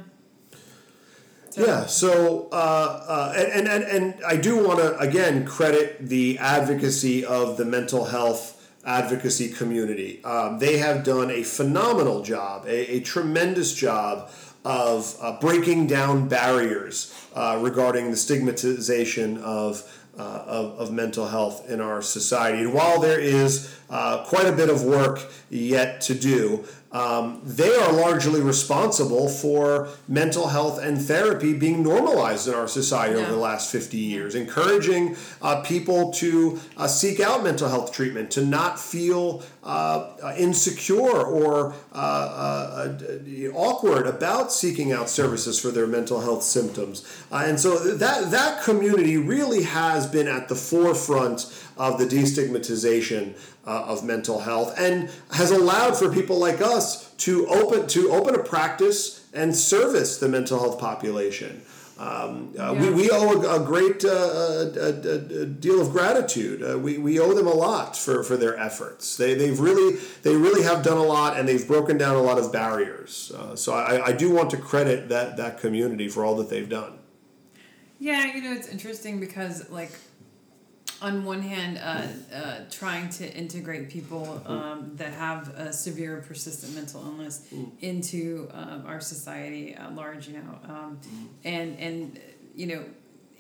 so. 1.54 1.66
Yeah, 1.68 1.86
so 1.86 2.50
uh, 2.52 2.56
uh, 2.56 3.34
and, 3.38 3.68
and, 3.68 3.84
and 3.84 4.24
I 4.26 4.38
do 4.38 4.66
want 4.66 4.80
to 4.80 4.98
again 4.98 5.46
credit 5.46 6.10
the 6.10 6.40
advocacy 6.40 7.24
of 7.24 7.58
the 7.58 7.66
mental 7.66 8.06
health 8.06 8.53
advocacy 8.86 9.50
community. 9.50 10.24
Um, 10.24 10.60
they 10.60 10.78
have 10.78 11.04
done 11.04 11.32
a 11.32 11.44
phenomenal 11.44 12.22
job, 12.22 12.66
a, 12.66 12.96
a 12.96 13.00
tremendous 13.00 13.74
job 13.74 14.30
of 14.66 15.16
uh, 15.22 15.40
breaking 15.40 15.88
down 15.88 16.28
barriers 16.28 17.14
uh, 17.36 17.60
regarding 17.62 18.12
the 18.12 18.18
stigmatization 18.18 19.38
of, 19.40 19.84
uh, 20.18 20.22
of, 20.22 20.80
of, 20.80 20.92
mental 20.92 21.28
health 21.28 21.70
in 21.70 21.82
our 21.82 22.02
society. 22.02 22.60
And 22.60 22.74
while 22.74 23.02
there 23.02 23.20
is 23.20 23.76
uh, 23.90 24.24
quite 24.24 24.46
a 24.46 24.54
bit 24.54 24.70
of 24.70 24.84
work 24.84 25.20
yet 25.50 26.00
to 26.02 26.14
do, 26.14 26.66
um, 26.94 27.42
they 27.44 27.76
are 27.76 27.92
largely 27.92 28.40
responsible 28.40 29.28
for 29.28 29.90
mental 30.08 30.50
health 30.50 30.80
and 30.80 31.02
therapy 31.02 31.52
being 31.54 31.82
normalized 31.82 32.48
in 32.48 32.54
our 32.54 32.68
society 32.68 33.16
yeah. 33.16 33.22
over 33.22 33.32
the 33.32 33.40
last 33.40 33.72
50 33.72 33.98
years, 33.98 34.36
encouraging 34.36 35.16
uh, 35.42 35.62
people 35.62 36.12
to 36.14 36.60
uh, 36.78 36.88
seek 36.88 37.20
out 37.20 37.44
mental 37.44 37.68
health 37.68 37.92
treatment, 37.92 38.30
to 38.32 38.46
not 38.46 38.80
feel 38.80 39.44
uh, 39.64 40.12
uh 40.22 40.36
insecure 40.38 41.24
or 41.24 41.74
uh, 41.94 41.96
uh, 41.96 42.98
awkward 43.56 44.06
about 44.06 44.52
seeking 44.52 44.92
out 44.92 45.10
services 45.10 45.60
for 45.60 45.70
their 45.70 45.88
mental 45.88 46.22
health 46.22 46.44
symptoms. 46.44 47.04
and 47.32 47.60
so 47.60 47.80
that, 47.80 48.30
that 48.30 48.64
community 48.64 49.18
really 49.18 49.64
has 49.64 50.06
been 50.06 50.28
at 50.28 50.48
the 50.48 50.56
forefront 50.56 51.48
of 51.78 51.98
the 51.98 52.06
destigmatization 52.06 53.36
uh, 53.66 53.86
of 53.86 54.04
mental 54.04 54.40
health 54.40 54.74
and 54.78 55.10
has 55.32 55.52
allowed 55.52 55.98
for 55.98 56.12
people 56.12 56.38
like 56.38 56.62
us 56.62 57.12
to 57.14 57.48
open 57.48 57.88
to 57.88 58.12
open 58.12 58.36
a 58.36 58.44
practice 58.44 59.28
and 59.34 59.56
service 59.56 60.18
the 60.18 60.28
mental 60.28 60.60
health 60.60 60.80
population. 60.80 61.62
Um, 61.98 62.54
uh, 62.60 62.74
yeah. 62.74 62.82
we, 62.82 62.90
we 62.90 63.10
owe 63.12 63.42
a, 63.42 63.62
a 63.62 63.66
great 63.66 64.04
uh, 64.04 64.10
a, 64.10 65.42
a, 65.42 65.46
deal 65.46 65.80
of 65.80 65.92
gratitude. 65.92 66.64
Uh, 66.64 66.78
we, 66.80 66.98
we 66.98 67.20
owe 67.20 67.34
them 67.34 67.46
a 67.46 67.54
lot 67.54 67.96
for, 67.96 68.24
for 68.24 68.36
their 68.36 68.58
efforts. 68.58 69.16
They, 69.16 69.36
they've 69.36 69.60
really 69.60 70.00
they 70.24 70.36
really 70.36 70.64
have 70.64 70.84
done 70.84 70.98
a 70.98 71.04
lot 71.04 71.38
and 71.38 71.48
they've 71.48 71.66
broken 71.66 71.98
down 71.98 72.16
a 72.16 72.22
lot 72.22 72.40
of 72.40 72.52
barriers. 72.52 73.32
Uh, 73.38 73.56
so 73.56 73.74
I, 73.74 74.08
I 74.08 74.12
do 74.12 74.32
want 74.32 74.50
to 74.52 74.58
credit 74.58 75.10
that 75.10 75.38
that 75.38 75.60
community 75.60 76.10
for 76.10 76.26
all 76.26 76.36
that 76.38 76.50
they've 76.50 76.68
done. 76.68 76.98
Yeah, 78.00 78.36
you 78.36 78.42
know 78.42 78.54
it's 78.54 78.68
interesting 78.68 79.20
because 79.20 79.70
like 79.70 79.92
on 81.04 81.26
one 81.26 81.42
hand, 81.42 81.78
uh, 81.78 82.36
uh, 82.36 82.60
trying 82.72 83.10
to 83.10 83.32
integrate 83.36 83.90
people 83.90 84.42
um, 84.46 84.92
that 84.96 85.14
have 85.14 85.50
a 85.50 85.74
severe 85.74 86.24
persistent 86.26 86.74
mental 86.74 87.02
illness 87.02 87.46
mm. 87.54 87.70
into 87.82 88.50
um, 88.54 88.84
our 88.88 89.02
society 89.02 89.74
at 89.74 89.94
large, 89.94 90.28
you 90.30 90.36
know, 90.36 90.60
um, 90.70 91.00
mm. 91.04 91.28
and 91.44 91.78
and 91.78 92.20
you 92.56 92.68
know 92.68 92.84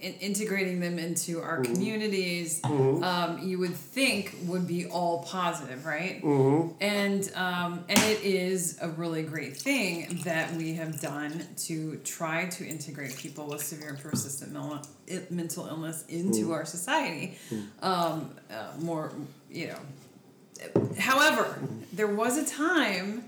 in- 0.03 0.15
integrating 0.15 0.79
them 0.79 0.99
into 0.99 1.41
our 1.41 1.59
mm-hmm. 1.59 1.73
communities, 1.73 2.61
mm-hmm. 2.61 3.03
um, 3.03 3.39
you 3.47 3.57
would 3.59 3.73
think 3.73 4.35
would 4.43 4.67
be 4.67 4.85
all 4.85 5.23
positive, 5.23 5.85
right? 5.85 6.21
Mm-hmm. 6.21 6.69
And 6.81 7.31
um, 7.35 7.85
and 7.89 7.99
it 7.99 8.21
is 8.23 8.77
a 8.81 8.89
really 8.89 9.23
great 9.23 9.55
thing 9.57 10.19
that 10.25 10.53
we 10.53 10.73
have 10.73 10.99
done 10.99 11.47
to 11.65 11.97
try 12.03 12.45
to 12.49 12.65
integrate 12.65 13.15
people 13.17 13.47
with 13.47 13.63
severe 13.63 13.89
and 13.89 13.99
persistent 13.99 14.53
mental 15.31 15.67
illness 15.67 16.03
into 16.07 16.47
mm. 16.47 16.53
our 16.53 16.65
society. 16.65 17.37
Mm. 17.49 17.67
Um, 17.81 18.35
uh, 18.51 18.71
more, 18.79 19.13
you 19.49 19.67
know. 19.67 19.79
However, 20.97 21.43
mm-hmm. 21.43 21.81
there 21.93 22.07
was 22.07 22.37
a 22.37 22.45
time 22.45 23.23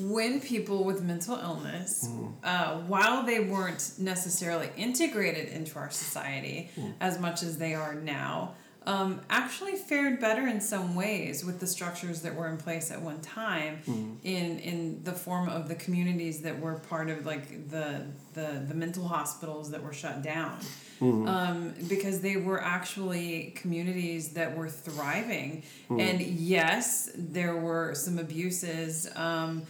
when 0.00 0.40
people 0.40 0.84
with 0.84 1.02
mental 1.02 1.36
illness, 1.36 2.08
mm. 2.08 2.32
uh, 2.42 2.78
while 2.80 3.24
they 3.24 3.40
weren't 3.40 3.92
necessarily 3.98 4.70
integrated 4.76 5.48
into 5.48 5.78
our 5.78 5.90
society 5.90 6.70
mm. 6.76 6.92
as 7.00 7.18
much 7.18 7.42
as 7.42 7.58
they 7.58 7.74
are 7.74 7.94
now, 7.94 8.54
um, 8.86 9.20
actually 9.28 9.76
fared 9.76 10.20
better 10.20 10.46
in 10.46 10.60
some 10.60 10.94
ways 10.94 11.44
with 11.44 11.60
the 11.60 11.66
structures 11.66 12.22
that 12.22 12.34
were 12.34 12.48
in 12.48 12.56
place 12.56 12.90
at 12.90 13.00
one 13.00 13.20
time 13.20 13.78
mm. 13.86 14.16
in 14.24 14.58
in 14.58 15.04
the 15.04 15.12
form 15.12 15.48
of 15.48 15.68
the 15.68 15.74
communities 15.74 16.40
that 16.40 16.58
were 16.58 16.74
part 16.74 17.10
of 17.10 17.26
like 17.26 17.70
the 17.70 18.06
the, 18.32 18.64
the 18.66 18.74
mental 18.74 19.06
hospitals 19.06 19.70
that 19.70 19.82
were 19.82 19.92
shut 19.92 20.22
down 20.22 20.58
mm-hmm. 21.00 21.28
um, 21.28 21.74
because 21.88 22.20
they 22.20 22.36
were 22.36 22.62
actually 22.62 23.52
communities 23.54 24.30
that 24.30 24.56
were 24.56 24.68
thriving 24.68 25.62
mm. 25.90 26.00
and 26.00 26.20
yes 26.22 27.10
there 27.14 27.56
were 27.56 27.94
some 27.94 28.18
abuses 28.18 29.08
um, 29.14 29.62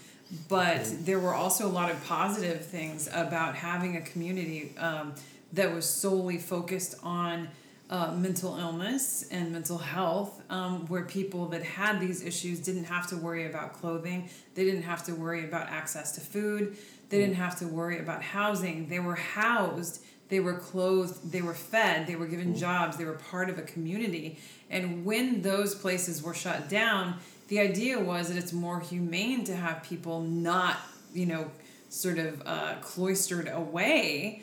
but 0.49 0.85
there 1.05 1.19
were 1.19 1.35
also 1.35 1.67
a 1.67 1.73
lot 1.73 1.91
of 1.91 2.05
positive 2.05 2.65
things 2.65 3.09
about 3.13 3.55
having 3.55 3.97
a 3.97 4.01
community 4.01 4.75
um, 4.79 5.15
that 5.53 5.73
was 5.73 5.89
solely 5.89 6.39
focused 6.39 6.95
on 7.03 7.49
uh, 7.91 8.13
mental 8.13 8.57
illness 8.57 9.27
and 9.33 9.51
mental 9.51 9.79
health, 9.79 10.41
um, 10.49 10.87
where 10.87 11.03
people 11.03 11.47
that 11.47 11.65
had 11.65 11.99
these 11.99 12.23
issues 12.23 12.61
didn't 12.61 12.85
have 12.85 13.09
to 13.09 13.17
worry 13.17 13.47
about 13.47 13.73
clothing, 13.73 14.29
they 14.55 14.65
didn't 14.65 14.83
have 14.83 15.05
to 15.05 15.13
worry 15.13 15.45
about 15.45 15.69
access 15.69 16.13
to 16.13 16.21
food, 16.21 16.77
they 17.09 17.19
didn't 17.19 17.35
have 17.35 17.59
to 17.59 17.67
worry 17.67 17.99
about 17.99 18.23
housing. 18.23 18.89
They 18.89 19.01
were 19.01 19.17
housed, 19.17 20.05
they 20.29 20.39
were 20.39 20.55
clothed, 20.55 21.33
they 21.33 21.43
were 21.43 21.55
fed, 21.55 22.07
they 22.07 22.15
were 22.15 22.29
given 22.29 22.55
jobs, 22.55 22.97
they 22.97 23.05
were 23.05 23.15
part 23.15 23.51
of 23.51 23.59
a 23.59 23.63
community. 23.63 24.39
And 24.71 25.05
when 25.05 25.43
those 25.43 25.75
places 25.75 26.23
were 26.23 26.35
shut 26.35 26.69
down, 26.69 27.19
the 27.51 27.59
idea 27.61 27.99
was 28.01 28.29
that 28.29 28.37
it's 28.39 28.53
more 28.53 28.81
humane 28.81 29.45
to 29.45 29.55
have 29.55 29.83
people 29.83 30.23
not, 30.23 30.77
you 31.13 31.27
know, 31.27 31.51
sort 31.89 32.19
of 32.19 32.43
uh, 32.47 32.75
cloistered 32.81 33.49
away 33.53 34.43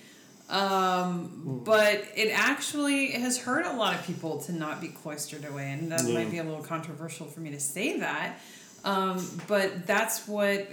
Um, 0.49 1.59
but 1.65 2.05
it 2.15 2.29
actually 2.33 3.11
has 3.11 3.37
hurt 3.37 3.65
a 3.65 3.73
lot 3.73 3.95
of 3.95 4.05
people 4.05 4.39
to 4.43 4.53
not 4.53 4.79
be 4.79 4.87
cloistered 4.87 5.43
away, 5.43 5.71
and 5.73 5.91
that 5.91 6.05
Yeah. 6.05 6.13
might 6.13 6.31
be 6.31 6.37
a 6.37 6.43
little 6.43 6.63
controversial 6.63 7.25
for 7.27 7.41
me 7.41 7.51
to 7.51 7.59
say 7.59 7.99
that. 7.99 8.39
Um, 8.85 9.17
but 9.47 9.85
that's 9.85 10.25
what 10.25 10.65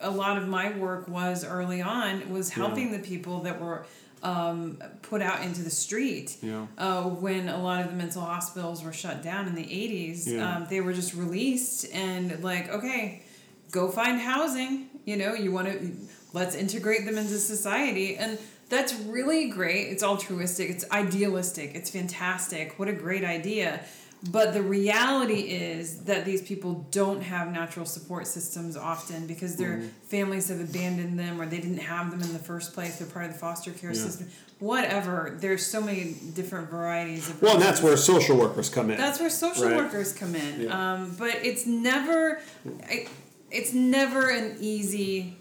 a 0.00 0.10
lot 0.10 0.38
of 0.38 0.48
my 0.48 0.66
work 0.78 1.06
was 1.08 1.44
early 1.44 1.82
on 1.82 2.30
was 2.32 2.48
helping 2.48 2.92
the 2.92 2.98
people 3.12 3.40
that 3.42 3.60
were 3.60 3.84
um, 4.22 4.78
put 5.02 5.22
out 5.22 5.42
into 5.42 5.62
the 5.62 5.70
street 5.70 6.36
Yeah. 6.42 6.66
uh, 6.78 7.04
when 7.04 7.48
a 7.48 7.60
lot 7.62 7.82
of 7.84 7.90
the 7.90 7.96
mental 7.96 8.22
hospitals 8.22 8.82
were 8.84 8.92
shut 8.92 9.22
down 9.22 9.46
in 9.48 9.54
the 9.54 9.64
80s 9.64 10.26
Yeah. 10.26 10.56
um, 10.56 10.66
they 10.68 10.80
were 10.80 10.92
just 10.92 11.14
released 11.14 11.86
and 11.92 12.42
like 12.42 12.68
okay 12.70 13.22
go 13.70 13.88
find 13.90 14.20
housing 14.20 14.86
you 15.06 15.16
know 15.16 15.32
you 15.34 15.50
want 15.52 15.68
to 15.68 15.92
let's 16.32 16.54
integrate 16.54 17.06
them 17.06 17.18
into 17.18 17.38
society. 17.38 18.16
And 18.16 18.38
that's 18.68 18.94
really 18.94 19.48
great. 19.48 19.88
It's 19.88 20.04
altruistic. 20.04 20.70
It's 20.70 20.84
idealistic. 20.92 21.74
It's 21.74 21.90
fantastic. 21.90 22.78
What 22.78 22.86
a 22.86 22.92
great 22.92 23.24
idea 23.24 23.80
but 24.30 24.52
the 24.52 24.62
reality 24.62 25.40
is 25.40 26.04
that 26.04 26.24
these 26.26 26.42
people 26.42 26.86
don't 26.90 27.22
have 27.22 27.50
natural 27.50 27.86
support 27.86 28.26
systems 28.26 28.76
often 28.76 29.26
because 29.26 29.56
their 29.56 29.78
Mm-hmm. 29.78 29.86
families 30.08 30.48
have 30.48 30.60
abandoned 30.60 31.18
them 31.18 31.40
or 31.40 31.46
they 31.46 31.58
didn't 31.60 31.78
have 31.78 32.10
them 32.10 32.20
in 32.20 32.32
the 32.34 32.38
first 32.38 32.74
place. 32.74 32.96
They're 32.98 33.08
part 33.08 33.26
of 33.26 33.32
the 33.32 33.38
foster 33.38 33.70
care 33.70 33.92
Yeah. 33.92 34.02
system. 34.02 34.28
Whatever. 34.58 35.38
There's 35.40 35.64
so 35.64 35.80
many 35.80 36.16
different 36.34 36.68
varieties 36.70 37.30
of 37.30 37.40
Well, 37.40 37.54
and 37.54 37.62
that's 37.62 37.80
where 37.82 37.96
social 37.96 38.36
workers 38.36 38.68
come 38.68 38.90
in. 38.90 38.98
that's 38.98 39.18
where 39.20 39.30
social 39.30 39.68
Right. 39.68 39.76
workers 39.76 40.12
come 40.12 40.34
in. 40.34 40.62
Yeah. 40.62 40.92
Um, 40.94 41.14
but 41.18 41.36
it's 41.42 41.64
never, 41.66 42.40
it, 42.90 43.08
it's 43.50 43.72
never 43.72 44.28
an 44.28 44.56
easy, 44.60 45.36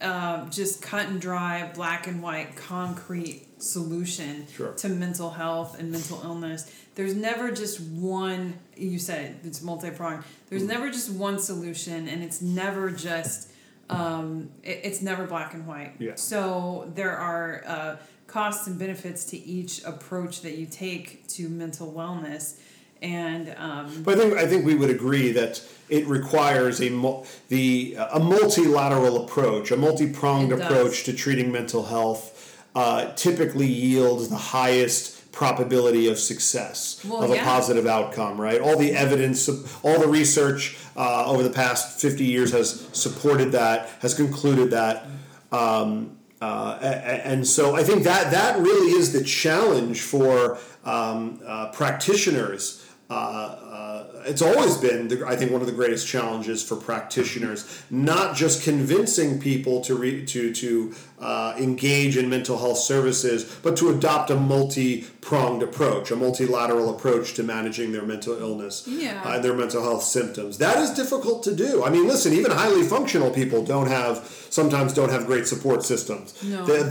um, 0.00 0.50
just 0.50 0.80
cut 0.82 1.06
and 1.06 1.20
dry, 1.20 1.70
black 1.74 2.06
and 2.06 2.22
white, 2.22 2.54
concrete 2.56 3.46
solution 3.60 4.46
Sure. 4.54 4.72
to 4.74 4.88
mental 4.88 5.30
health 5.30 5.78
and 5.78 5.90
mental 5.90 6.20
illness. 6.22 6.70
There's 6.94 7.14
never 7.14 7.50
just 7.50 7.80
one. 7.80 8.54
You 8.76 8.98
said 8.98 9.24
it. 9.24 9.36
It's 9.46 9.62
multi 9.62 9.90
pronged. 9.90 10.24
There's 10.48 10.62
Mm. 10.62 10.68
never 10.68 10.90
just 10.90 11.10
one 11.10 11.38
solution, 11.38 12.08
and 12.08 12.22
it's 12.22 12.40
never 12.40 12.90
just. 12.90 13.50
Um, 13.90 14.50
it, 14.62 14.80
it's 14.84 15.00
never 15.00 15.26
black 15.26 15.54
and 15.54 15.66
white. 15.66 15.94
Yeah. 15.98 16.14
So 16.16 16.92
there 16.94 17.16
are 17.16 17.62
uh, 17.66 17.96
costs 18.26 18.66
and 18.66 18.78
benefits 18.78 19.24
to 19.26 19.36
each 19.38 19.82
approach 19.84 20.42
that 20.42 20.58
you 20.58 20.66
take 20.66 21.26
to 21.28 21.48
mental 21.48 21.90
wellness, 21.92 22.58
and 23.02 23.54
um, 23.58 24.02
But 24.04 24.18
I 24.18 24.20
think 24.20 24.34
I 24.34 24.46
think 24.46 24.64
we 24.66 24.74
would 24.74 24.90
agree 24.90 25.32
that 25.32 25.62
it 25.88 26.06
requires 26.06 26.80
a 26.80 26.90
mul- 26.90 27.26
the 27.48 27.96
a 28.12 28.18
multilateral 28.20 29.24
approach, 29.24 29.70
a 29.70 29.76
multi-pronged 29.76 30.52
approach 30.52 31.04
to 31.04 31.12
treating 31.12 31.50
mental 31.52 31.84
health. 31.84 32.34
Uh, 32.74 33.12
typically 33.14 33.66
yields 33.66 34.28
the 34.28 34.36
highest 34.36 35.32
probability 35.32 36.06
of 36.06 36.16
success 36.18 37.00
Well, 37.04 37.24
of 37.24 37.30
a 37.30 37.36
yeah. 37.36 37.44
positive 37.44 37.86
outcome. 37.86 38.40
Right, 38.40 38.60
all 38.60 38.76
the 38.76 38.92
evidence, 38.92 39.48
all 39.82 39.98
the 39.98 40.06
research 40.06 40.76
uh, 40.96 41.24
over 41.26 41.42
the 41.42 41.50
past 41.50 42.00
fifty 42.00 42.24
years 42.24 42.52
has 42.52 42.88
supported 42.92 43.52
that, 43.52 43.88
has 44.00 44.14
concluded 44.14 44.70
that. 44.72 45.06
Um, 45.50 46.18
uh, 46.40 46.78
a- 46.80 46.86
a- 46.86 47.26
and 47.26 47.44
so 47.46 47.74
I 47.74 47.82
think 47.82 48.04
that 48.04 48.30
that 48.30 48.60
really 48.60 48.92
is 48.92 49.12
the 49.12 49.24
challenge 49.24 50.02
for 50.02 50.58
um, 50.84 51.40
uh, 51.44 51.70
practitioners. 51.72 52.77
Uh, 53.10 53.14
uh, 53.14 54.22
it's 54.26 54.42
always 54.42 54.76
been, 54.76 55.08
the, 55.08 55.26
I 55.26 55.34
think, 55.34 55.50
one 55.50 55.62
of 55.62 55.66
the 55.66 55.72
greatest 55.72 56.06
challenges 56.06 56.62
for 56.62 56.76
practitioners, 56.76 57.82
not 57.88 58.36
just 58.36 58.62
convincing 58.62 59.40
people 59.40 59.80
to 59.82 59.94
re, 59.94 60.26
to 60.26 60.52
to 60.52 60.94
uh, 61.20 61.54
engage 61.58 62.16
in 62.16 62.28
mental 62.28 62.58
health 62.58 62.78
services, 62.78 63.44
but 63.62 63.76
to 63.76 63.88
adopt 63.90 64.30
a 64.30 64.36
multi-pronged 64.36 65.62
approach, 65.62 66.10
a 66.10 66.16
multilateral 66.16 66.94
approach 66.94 67.34
to 67.34 67.42
managing 67.42 67.92
their 67.92 68.02
mental 68.04 68.38
illness 68.38 68.84
Yeah. 68.86 69.22
uh, 69.24 69.34
and 69.34 69.44
their 69.44 69.54
mental 69.54 69.82
health 69.82 70.04
symptoms. 70.04 70.58
That 70.58 70.78
is 70.78 70.90
difficult 70.90 71.42
to 71.44 71.54
do. 71.54 71.84
I 71.84 71.90
mean, 71.90 72.06
listen, 72.06 72.32
even 72.32 72.52
highly 72.52 72.82
functional 72.84 73.30
people 73.30 73.64
don't 73.64 73.88
have 73.88 74.26
sometimes 74.50 74.94
don't 74.94 75.10
have 75.10 75.26
great 75.26 75.46
support 75.46 75.82
systems. 75.84 76.42
No. 76.42 76.64
They, 76.64 76.82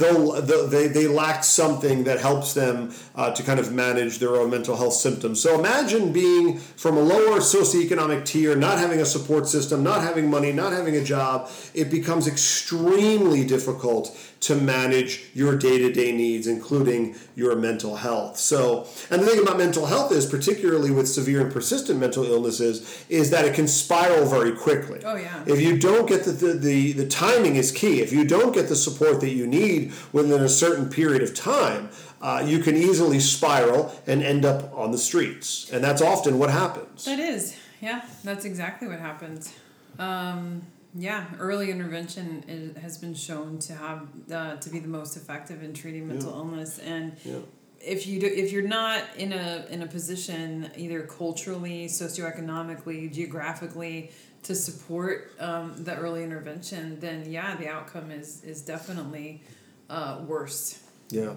they, 0.68 0.88
they 0.88 1.08
lack 1.08 1.44
something 1.44 2.04
that 2.04 2.20
helps 2.20 2.54
them 2.54 2.94
uh, 3.16 3.32
to 3.34 3.42
kind 3.44 3.60
of 3.60 3.74
manage 3.74 4.20
their 4.20 4.36
own 4.36 4.52
mental 4.52 4.76
health 4.76 4.94
symptoms. 4.94 5.42
So 5.42 5.58
imagine 5.60 6.12
being 6.14 6.60
from 6.60 6.98
a 6.98 7.02
lower 7.02 7.40
socioeconomic 7.40 8.26
tier, 8.26 8.56
not 8.56 8.78
having 8.78 9.00
a 9.00 9.06
support 9.06 9.48
system, 9.48 9.84
not 9.84 10.02
having 10.02 10.30
money, 10.30 10.52
not 10.52 10.72
having 10.74 10.96
a 10.96 11.04
job. 11.04 11.50
It 11.74 11.90
becomes 11.90 12.28
extremely 12.28 13.44
difficult 13.46 14.16
to 14.40 14.56
manage 14.56 15.26
your 15.34 15.56
day-to-day 15.58 16.12
needs 16.12 16.48
including 16.48 17.16
your 17.36 17.56
mental 17.56 17.96
health 17.98 18.38
so 18.38 18.88
and 19.12 19.22
the 19.22 19.26
thing 19.26 19.42
about 19.42 19.58
mental 19.58 19.86
health 19.88 20.12
is 20.12 20.26
particularly 20.26 20.92
with 20.92 21.08
severe 21.08 21.42
and 21.42 21.52
persistent 21.52 22.00
mental 22.00 22.24
illnesses 22.24 23.06
is 23.10 23.30
that 23.30 23.46
it 23.46 23.54
can 23.54 23.68
spiral 23.68 24.26
very 24.26 24.52
quickly 24.56 25.02
Oh, 25.06 25.16
yeah. 25.16 25.44
if 25.46 25.62
you 25.62 25.78
don't 25.78 26.08
get 26.08 26.24
the, 26.24 26.32
the, 26.32 26.54
the, 26.54 26.92
the 26.94 27.08
timing 27.08 27.56
is 27.56 27.72
key. 27.72 28.02
If 28.02 28.12
you 28.12 28.26
don't 28.26 28.54
get 28.54 28.68
the 28.68 28.76
support 28.76 29.22
that 29.22 29.30
you 29.30 29.48
need 29.48 29.94
within 30.12 30.42
a 30.42 30.50
certain 30.50 30.90
period 30.90 31.22
of 31.22 31.34
time, 31.34 31.90
uh, 32.22 32.44
you 32.46 32.60
can 32.60 32.76
easily 32.76 33.20
spiral 33.20 33.94
and 34.06 34.22
end 34.24 34.44
up 34.46 34.74
on 34.78 34.92
the 34.92 34.98
streets. 34.98 35.70
And 35.72 35.84
that's 35.84 36.02
often 36.02 36.40
what 36.40 36.50
happens. 36.50 37.06
that 37.06 37.20
is, 37.20 37.56
yeah, 37.82 38.02
that's 38.24 38.44
exactly 38.46 38.88
what 38.88 39.00
happens. 39.00 39.54
Um, 40.00 40.64
yeah, 40.96 41.26
early 41.40 41.70
intervention 41.72 42.44
is, 42.48 42.78
has 42.78 42.98
been 42.98 43.14
shown 43.14 43.60
to 43.60 43.74
have 43.74 44.08
uh, 44.32 44.56
to 44.58 44.70
be 44.70 44.80
the 44.80 44.88
most 44.88 45.18
effective 45.18 45.62
in 45.64 45.74
treating 45.74 46.08
mental 46.08 46.32
illness, 46.32 46.80
and 46.80 47.16
Yeah. 47.24 47.40
if 47.80 48.08
you 48.08 48.20
do, 48.20 48.28
if 48.28 48.52
you're 48.52 48.68
not 48.68 49.04
in 49.18 49.34
a 49.34 49.66
in 49.70 49.82
a 49.84 49.88
position 49.88 50.72
either 50.78 51.04
culturally, 51.04 51.88
socioeconomically, 51.88 53.14
geographically 53.14 54.12
to 54.44 54.56
support 54.56 55.32
um, 55.40 55.74
the 55.84 55.96
early 55.96 56.24
intervention, 56.24 57.00
then 57.00 57.30
yeah, 57.30 57.56
the 57.56 57.68
outcome 57.68 58.12
is 58.12 58.44
is 58.44 58.62
definitely 58.62 59.42
uh, 59.90 60.22
worse. 60.28 60.80
Yeah. 61.10 61.34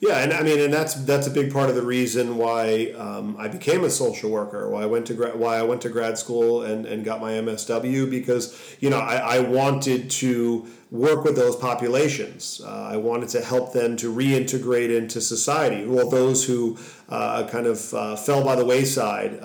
Yeah, 0.00 0.18
and 0.18 0.32
I 0.32 0.42
mean, 0.42 0.60
and 0.60 0.72
that's 0.72 0.94
that's 0.94 1.26
a 1.26 1.30
big 1.30 1.52
part 1.52 1.70
of 1.70 1.74
the 1.74 1.82
reason 1.82 2.36
why 2.36 2.92
um, 2.96 3.36
I 3.36 3.48
became 3.48 3.82
a 3.82 3.90
social 3.90 4.30
worker. 4.30 4.68
Why 4.70 4.82
I 4.82 4.86
went 4.86 5.06
to 5.06 5.14
why 5.30 5.56
I 5.56 5.62
went 5.62 5.82
to 5.82 5.88
grad 5.88 6.16
school 6.16 6.62
and, 6.62 6.86
and 6.86 7.04
got 7.04 7.20
my 7.20 7.32
MSW 7.32 8.08
because 8.08 8.76
you 8.78 8.90
know 8.90 8.98
I, 8.98 9.16
I 9.16 9.38
wanted 9.40 10.08
to 10.10 10.68
work 10.92 11.24
with 11.24 11.34
those 11.34 11.56
populations. 11.56 12.60
Uh, 12.64 12.90
I 12.92 12.96
wanted 12.96 13.28
to 13.30 13.42
help 13.42 13.72
them 13.72 13.96
to 13.96 14.14
reintegrate 14.14 14.96
into 14.96 15.20
society. 15.20 15.84
Well, 15.84 16.08
those 16.08 16.46
who 16.46 16.78
uh, 17.08 17.48
kind 17.48 17.66
of 17.66 17.92
uh, 17.92 18.14
fell 18.14 18.44
by 18.44 18.54
the 18.54 18.64
wayside. 18.64 19.40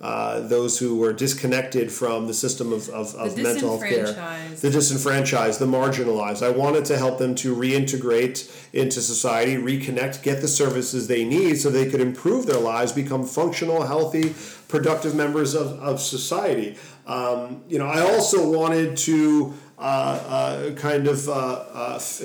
Uh, 0.00 0.40
those 0.40 0.78
who 0.78 0.96
were 0.96 1.12
disconnected 1.12 1.92
from 1.92 2.26
the 2.26 2.32
system 2.32 2.72
of, 2.72 2.88
of, 2.88 3.14
of 3.16 3.36
The 3.36 3.42
mental 3.42 3.78
health 3.78 3.82
care 3.82 4.06
the 4.56 4.70
disenfranchised, 4.70 5.60
the 5.60 5.66
marginalized. 5.66 6.42
I 6.42 6.48
wanted 6.48 6.86
to 6.86 6.96
help 6.96 7.18
them 7.18 7.34
to 7.34 7.54
reintegrate 7.54 8.50
into 8.72 9.02
society, 9.02 9.56
reconnect, 9.56 10.22
get 10.22 10.40
the 10.40 10.48
services 10.48 11.06
they 11.06 11.24
need 11.26 11.56
so 11.56 11.68
they 11.68 11.90
could 11.90 12.00
improve 12.00 12.46
their 12.46 12.58
lives, 12.60 12.92
become 12.92 13.26
functional, 13.26 13.82
healthy, 13.82 14.34
productive 14.68 15.14
members 15.14 15.54
of, 15.54 15.78
of 15.80 16.00
society. 16.00 16.78
Um, 17.06 17.62
you 17.68 17.78
know, 17.78 17.86
I 17.86 18.00
also 18.00 18.50
wanted 18.50 18.96
to 18.98 19.52
uh, 19.78 19.82
uh, 19.82 20.74
kind 20.76 21.08
of, 21.08 21.28
uh, 21.28 21.32
uh, 21.32 21.92
f- 21.96 22.22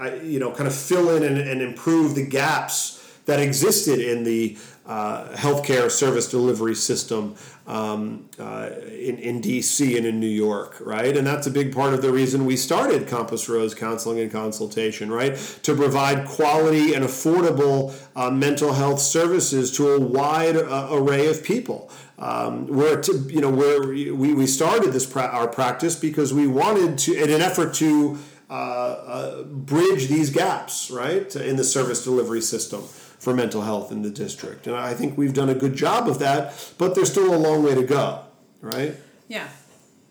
I, 0.00 0.14
you 0.16 0.40
know, 0.40 0.50
kind 0.50 0.66
of 0.66 0.74
fill 0.74 1.14
in 1.14 1.22
and, 1.22 1.38
and 1.38 1.62
improve 1.62 2.16
the 2.16 2.26
gaps 2.26 3.00
that 3.26 3.40
existed 3.40 4.00
in 4.00 4.24
the 4.24 4.56
uh, 4.86 5.28
healthcare 5.34 5.90
service 5.90 6.28
delivery 6.28 6.74
system 6.74 7.34
um, 7.66 8.28
uh, 8.38 8.68
in, 8.86 9.18
in 9.18 9.40
DC 9.40 9.96
and 9.96 10.04
in 10.04 10.20
New 10.20 10.26
York, 10.26 10.76
right? 10.80 11.16
And 11.16 11.26
that's 11.26 11.46
a 11.46 11.50
big 11.50 11.74
part 11.74 11.94
of 11.94 12.02
the 12.02 12.12
reason 12.12 12.44
we 12.44 12.56
started 12.56 13.08
Compass 13.08 13.48
Rose 13.48 13.74
Counseling 13.74 14.20
and 14.20 14.30
Consultation, 14.30 15.10
right? 15.10 15.36
To 15.62 15.74
provide 15.74 16.26
quality 16.26 16.92
and 16.92 17.02
affordable 17.02 17.94
uh, 18.14 18.30
mental 18.30 18.74
health 18.74 19.00
services 19.00 19.74
to 19.78 19.92
a 19.92 20.00
wide 20.00 20.56
uh, 20.56 20.88
array 20.90 21.28
of 21.28 21.42
people. 21.42 21.90
Um, 22.18 22.66
we're 22.66 23.00
to, 23.02 23.12
you 23.28 23.40
know 23.40 23.50
where 23.50 23.88
we, 23.88 24.10
we 24.12 24.46
started 24.46 24.92
this 24.92 25.04
pra- 25.04 25.22
our 25.22 25.48
practice 25.48 25.96
because 25.96 26.32
we 26.32 26.46
wanted 26.46 26.96
to 26.98 27.14
in 27.14 27.28
an 27.28 27.40
effort 27.40 27.74
to 27.74 28.18
uh, 28.48 28.52
uh, 28.52 29.42
bridge 29.42 30.06
these 30.06 30.30
gaps 30.30 30.92
right 30.92 31.34
in 31.34 31.56
the 31.56 31.64
service 31.64 32.04
delivery 32.04 32.40
system 32.40 32.84
for 33.18 33.34
mental 33.34 33.62
health 33.62 33.90
in 33.92 34.02
the 34.02 34.10
district. 34.10 34.66
And 34.66 34.76
I 34.76 34.94
think 34.94 35.16
we've 35.16 35.34
done 35.34 35.48
a 35.48 35.54
good 35.54 35.74
job 35.74 36.08
of 36.08 36.18
that 36.18 36.72
but 36.78 36.94
there's 36.94 37.10
still 37.10 37.34
a 37.34 37.38
long 37.38 37.62
way 37.62 37.74
to 37.74 37.84
go 37.84 38.24
right? 38.64 38.96
Yeah, 39.28 39.48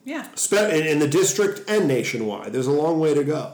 yeah. 0.05 0.27
In, 0.51 0.99
the 0.99 1.07
district 1.07 1.69
and 1.69 1.87
nationwide 1.87 2.53
there's 2.53 2.67
a 2.67 2.71
long 2.71 2.99
way 2.99 3.13
to 3.13 3.23
go. 3.23 3.53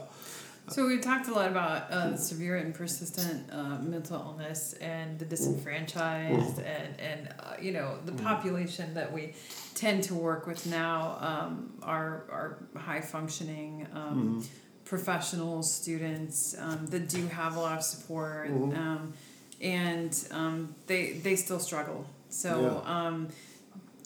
So 0.68 0.86
we've 0.86 1.00
talked 1.00 1.26
a 1.26 1.34
lot 1.34 1.50
about 1.50 1.90
uh, 1.90 2.16
severe 2.16 2.56
and 2.56 2.72
persistent 2.72 3.52
uh, 3.52 3.78
mental 3.80 4.20
illness 4.20 4.74
and 4.74 5.18
the 5.18 5.24
disenfranchised 5.24 6.60
and 6.60 7.00
and 7.00 7.34
uh, 7.40 7.54
you 7.60 7.72
know 7.72 7.98
the 8.04 8.12
population 8.12 8.94
that 8.94 9.12
we 9.12 9.34
tend 9.74 10.04
to 10.04 10.14
work 10.14 10.46
with 10.46 10.66
now 10.66 11.16
um, 11.20 11.72
are 11.82 12.24
are 12.30 12.58
high 12.76 13.00
functioning, 13.00 13.88
um, 13.94 14.46
professionals, 14.84 15.72
students 15.72 16.54
um, 16.58 16.86
that 16.86 17.08
do 17.08 17.26
have 17.28 17.56
a 17.56 17.60
lot 17.60 17.78
of 17.78 17.84
support, 17.84 18.50
Mm-hmm. 18.50 19.10
And 19.60 20.16
um, 20.30 20.74
they 20.86 21.12
they 21.22 21.36
still 21.36 21.58
struggle. 21.60 22.06
So 22.28 22.82
Yeah. 22.84 23.06
um, 23.08 23.28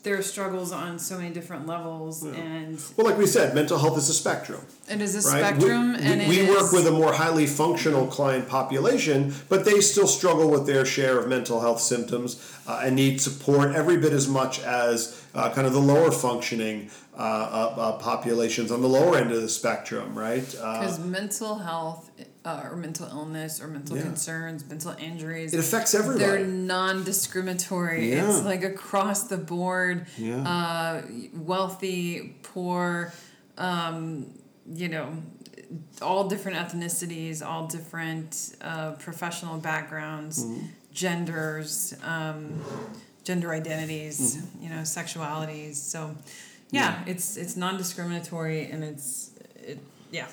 there 0.02 0.18
are 0.18 0.22
struggles 0.22 0.70
on 0.70 0.98
so 0.98 1.16
many 1.16 1.32
different 1.32 1.66
levels, 1.66 2.22
and 2.24 2.78
Well, 2.96 3.06
like 3.06 3.16
we 3.16 3.26
said, 3.26 3.54
mental 3.54 3.78
health 3.78 3.96
is 3.96 4.10
a 4.10 4.14
spectrum. 4.14 4.60
it 4.86 5.00
is 5.00 5.14
a 5.14 5.26
right? 5.30 5.38
spectrum, 5.38 5.92
we, 5.94 5.98
and 5.98 6.28
we, 6.28 6.40
it 6.40 6.48
we 6.48 6.54
work 6.54 6.72
with 6.72 6.86
a 6.86 6.90
more 6.90 7.14
highly 7.14 7.46
functional 7.46 8.06
client 8.06 8.46
population, 8.46 9.34
but 9.48 9.64
they 9.64 9.80
still 9.80 10.06
struggle 10.06 10.50
with 10.50 10.66
their 10.66 10.84
share 10.84 11.18
of 11.18 11.26
mental 11.28 11.60
health 11.62 11.80
symptoms 11.80 12.36
uh, 12.66 12.82
and 12.84 12.96
need 12.96 13.18
support 13.20 13.74
every 13.74 13.96
bit 13.96 14.12
as 14.12 14.28
much 14.28 14.60
as 14.60 15.24
uh, 15.34 15.50
kind 15.54 15.66
of 15.66 15.72
the 15.72 15.80
lower 15.80 16.10
functioning 16.12 16.90
uh, 17.16 17.20
uh, 17.22 17.74
uh, 17.80 17.92
populations 17.98 18.70
on 18.70 18.82
the 18.82 18.88
lower 18.88 19.16
end 19.16 19.30
of 19.32 19.40
the 19.40 19.48
spectrum, 19.48 20.14
right? 20.18 20.54
Uh, 20.60 20.80
Because 20.80 20.98
mental 20.98 21.60
health 21.60 22.10
uh, 22.44 22.62
or 22.70 22.76
mental 22.76 23.06
illness 23.08 23.60
or 23.60 23.68
mental 23.68 23.96
Yeah. 23.96 24.02
concerns, 24.02 24.64
mental 24.68 24.94
injuries, 24.98 25.54
it 25.54 25.60
affects 25.60 25.94
everybody. 25.94 26.24
they're 26.24 26.44
non-discriminatory. 26.46 28.10
Yeah. 28.12 28.28
It's 28.28 28.42
like 28.44 28.62
across 28.64 29.24
the 29.24 29.36
board. 29.38 30.06
Yeah. 30.18 30.42
Uh, 30.46 31.02
wealthy, 31.34 32.36
poor, 32.42 33.12
um, 33.58 34.26
you 34.72 34.88
know, 34.88 35.22
all 36.02 36.28
different 36.28 36.58
ethnicities, 36.58 37.44
all 37.44 37.66
different 37.66 38.54
uh, 38.60 38.92
professional 38.92 39.58
backgrounds, 39.58 40.44
Mm-hmm. 40.44 40.66
genders, 40.92 41.94
um, 42.04 42.62
gender 43.24 43.52
identities, 43.52 44.36
Mm-hmm. 44.36 44.62
you 44.64 44.68
know, 44.70 44.82
sexualities. 44.82 45.76
So, 45.76 46.14
yeah, 46.70 47.02
it's 47.06 47.36
it's 47.36 47.56
non-discriminatory 47.56 48.70
and 48.70 48.82
it's 48.84 49.30
it 49.56 49.78
yeah. 50.10 50.26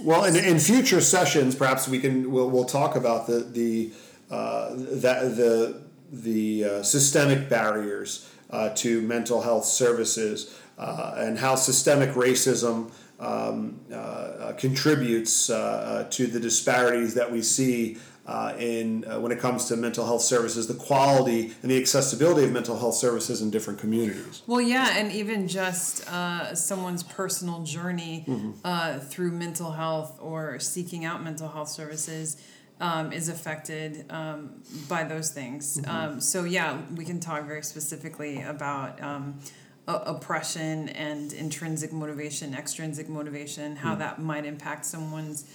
Well, 0.00 0.24
in, 0.24 0.36
in 0.36 0.58
future 0.58 1.00
sessions, 1.00 1.54
perhaps 1.54 1.88
we 1.88 1.98
can 1.98 2.30
we'll, 2.30 2.50
we'll 2.50 2.64
talk 2.64 2.96
about 2.96 3.26
the 3.26 3.40
the 3.40 3.92
uh, 4.30 4.70
that 4.74 5.36
the 5.36 5.82
the 6.12 6.64
uh, 6.64 6.82
systemic 6.82 7.48
barriers 7.48 8.30
uh, 8.50 8.70
to 8.70 9.00
mental 9.02 9.42
health 9.42 9.64
services 9.64 10.58
uh, 10.78 11.14
and 11.16 11.38
how 11.38 11.54
systemic 11.54 12.10
racism 12.10 12.90
um, 13.18 13.80
uh, 13.92 14.52
contributes 14.58 15.48
uh, 15.48 16.06
to 16.10 16.26
the 16.26 16.38
disparities 16.38 17.14
that 17.14 17.30
we 17.30 17.42
see 17.42 17.96
uh, 18.26 18.54
in 18.58 19.04
uh, 19.04 19.20
when 19.20 19.30
it 19.30 19.38
comes 19.38 19.66
to 19.66 19.76
mental 19.76 20.04
health 20.04 20.22
services, 20.22 20.66
the 20.66 20.74
quality 20.74 21.52
and 21.62 21.70
the 21.70 21.78
accessibility 21.78 22.44
of 22.44 22.52
mental 22.52 22.78
health 22.78 22.96
services 22.96 23.40
in 23.40 23.50
different 23.50 23.78
communities. 23.78 24.42
Well, 24.46 24.60
yeah, 24.60 24.96
and 24.96 25.12
even 25.12 25.46
just 25.46 26.08
uh, 26.10 26.54
someone's 26.54 27.04
personal 27.04 27.62
journey 27.62 28.26
uh, 28.64 28.98
through 28.98 29.30
mental 29.32 29.70
health 29.70 30.18
or 30.20 30.58
seeking 30.58 31.04
out 31.04 31.22
mental 31.22 31.48
health 31.48 31.68
services 31.68 32.36
um, 32.80 33.12
is 33.12 33.28
affected 33.28 34.04
um, 34.10 34.62
by 34.88 35.04
those 35.04 35.30
things. 35.30 35.80
Um, 35.86 36.20
so, 36.20 36.44
yeah, 36.44 36.80
we 36.94 37.04
can 37.04 37.20
talk 37.20 37.46
very 37.46 37.62
specifically 37.62 38.42
about 38.42 39.00
um, 39.02 39.40
oppression 39.86 40.88
and 40.90 41.32
intrinsic 41.32 41.92
motivation, 41.92 42.54
extrinsic 42.54 43.08
motivation, 43.08 43.76
how 43.76 43.94
that 43.94 44.20
might 44.20 44.44
impact 44.44 44.84
someone's 44.84 45.48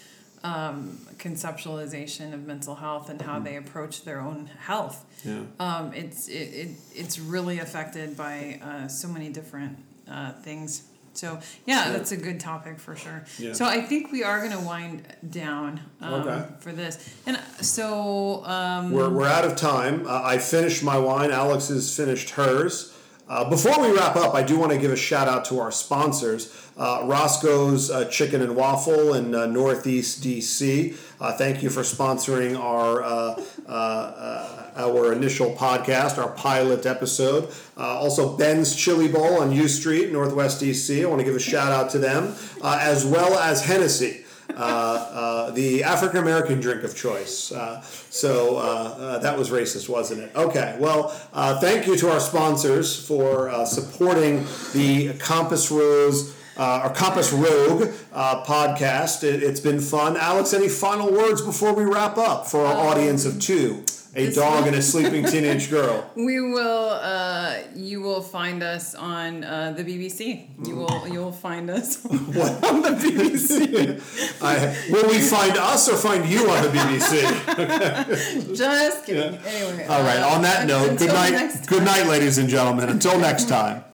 um, 0.43 0.97
conceptualization 1.17 2.33
of 2.33 2.45
mental 2.47 2.75
health 2.75 3.09
and 3.09 3.21
how 3.21 3.39
they 3.39 3.55
approach 3.57 4.03
their 4.03 4.19
own 4.19 4.47
health 4.59 5.05
Yeah. 5.23 5.41
um, 5.59 5.93
it's 5.93 6.27
it, 6.27 6.33
it 6.33 6.69
it's 6.95 7.19
really 7.19 7.59
affected 7.59 8.17
by 8.17 8.59
uh, 8.63 8.87
so 8.87 9.07
many 9.07 9.29
different 9.29 9.77
uh, 10.09 10.31
things. 10.43 10.83
So 11.13 11.39
yeah, 11.65 11.91
that's 11.91 12.11
a 12.13 12.17
good 12.17 12.39
topic 12.39 12.79
for 12.79 12.95
sure. 12.95 13.23
Yeah. 13.37 13.53
So 13.53 13.65
I 13.65 13.81
think 13.81 14.11
we 14.11 14.23
are 14.23 14.39
going 14.39 14.57
to 14.57 14.65
wind 14.65 15.03
down 15.29 15.81
um, 15.99 16.13
Okay. 16.13 16.45
for 16.59 16.71
this, 16.71 16.93
and 17.27 17.37
so 17.59 18.45
um, 18.45 18.91
We're, 18.91 19.09
we're 19.09 19.27
out 19.27 19.43
of 19.45 19.55
time. 19.57 20.07
Uh, 20.07 20.21
I 20.23 20.37
finished 20.37 20.83
my 20.83 20.97
wine. 20.97 21.29
Alex 21.31 21.67
has 21.67 21.93
finished 21.95 22.31
hers. 22.31 22.93
Uh, 23.31 23.49
before 23.49 23.79
we 23.79 23.95
wrap 23.95 24.17
up, 24.17 24.35
I 24.35 24.43
do 24.43 24.59
want 24.59 24.73
to 24.73 24.77
give 24.77 24.91
a 24.91 24.97
shout 24.97 25.29
out 25.29 25.45
to 25.45 25.59
our 25.61 25.71
sponsors 25.71 26.53
uh, 26.77 27.03
Roscoe's 27.05 27.89
uh, 27.89 28.03
Chicken 28.09 28.41
and 28.41 28.57
Waffle 28.57 29.13
in 29.13 29.33
uh, 29.33 29.45
Northeast 29.45 30.21
DC. 30.21 30.97
Uh, 31.21 31.31
thank 31.37 31.63
you 31.63 31.69
for 31.69 31.79
sponsoring 31.79 32.59
our 32.59 33.01
uh, 33.01 34.71
our 34.75 35.13
initial 35.13 35.55
podcast, 35.55 36.17
our 36.17 36.31
pilot 36.31 36.85
episode. 36.85 37.53
Uh, 37.77 37.99
also, 37.99 38.35
Ben's 38.35 38.75
Chili 38.75 39.07
Bowl 39.07 39.41
on 39.41 39.53
U 39.53 39.69
Street, 39.69 40.11
Northwest 40.11 40.61
DC. 40.61 41.01
I 41.01 41.05
want 41.05 41.19
to 41.19 41.25
give 41.25 41.35
a 41.35 41.39
shout 41.39 41.71
out 41.71 41.89
to 41.91 41.99
them, 41.99 42.35
uh, 42.61 42.79
as 42.81 43.05
well 43.05 43.39
as 43.39 43.63
Hennessy 43.63 44.25
uh, 44.55 44.59
uh, 44.59 45.51
the 45.51 45.83
African 45.83 46.19
American 46.19 46.59
drink 46.59 46.83
of 46.83 46.95
choice. 46.95 47.51
Uh, 47.51 47.81
so 48.09 48.57
uh, 48.57 48.59
uh, 48.59 49.19
that 49.19 49.37
was 49.37 49.49
racist, 49.49 49.89
wasn't 49.89 50.21
it? 50.21 50.31
Okay, 50.35 50.77
well, 50.79 51.13
uh, 51.33 51.59
thank 51.59 51.87
you 51.87 51.97
to 51.97 52.11
our 52.11 52.19
sponsors 52.19 53.07
for 53.07 53.49
uh, 53.49 53.65
supporting 53.65 54.45
the 54.73 55.13
Compass 55.19 55.71
Rose. 55.71 56.35
Uh, 56.57 56.81
or 56.83 56.93
Compass 56.93 57.31
Rogue 57.31 57.89
uh, 58.13 58.43
podcast. 58.43 59.23
It, 59.23 59.41
it's 59.41 59.61
been 59.61 59.79
fun. 59.79 60.17
Alex, 60.17 60.53
any 60.53 60.67
final 60.67 61.09
words 61.09 61.41
before 61.41 61.73
we 61.73 61.85
wrap 61.85 62.17
up 62.17 62.45
for 62.45 62.65
our 62.65 62.89
audience 62.89 63.25
of 63.25 63.39
two 63.39 63.85
a 64.15 64.25
this 64.25 64.35
dog 64.35 64.67
and 64.67 64.75
a 64.75 64.81
sleeping 64.81 65.25
teenage 65.25 65.69
girl? 65.69 66.09
we 66.15 66.41
will 66.41 66.89
uh, 66.89 67.57
you 67.75 68.01
will 68.01 68.21
find 68.21 68.61
us 68.63 68.95
on 68.95 69.43
uh, 69.43 69.71
the 69.71 69.83
BBC. 69.83 70.47
You 70.67 70.75
will 70.75 71.07
you 71.07 71.19
will 71.19 71.31
find 71.31 71.69
us 71.69 72.03
what? 72.03 72.63
on 72.71 72.81
the 72.81 72.89
BBC. 72.89 74.41
I, 74.41 74.75
will 74.91 75.07
we 75.07 75.19
find 75.19 75.57
us 75.57 75.87
or 75.89 75.95
find 75.97 76.25
you 76.27 76.49
on 76.49 76.63
the 76.63 76.69
BBC? 76.69 78.55
Just 78.55 79.05
kidding. 79.05 79.37
Anyway. 79.45 79.85
All 79.87 80.03
right. 80.03 80.19
uh, 80.19 80.35
On 80.35 80.41
that 80.41 80.67
note, 80.67 80.97
good 80.97 81.09
night. 81.13 81.67
Good 81.67 81.83
night, 81.83 82.07
ladies 82.07 82.37
and 82.37 82.49
gentlemen. 82.49 82.89
Until 82.89 83.17
next 83.19 83.47
time. 83.47 83.83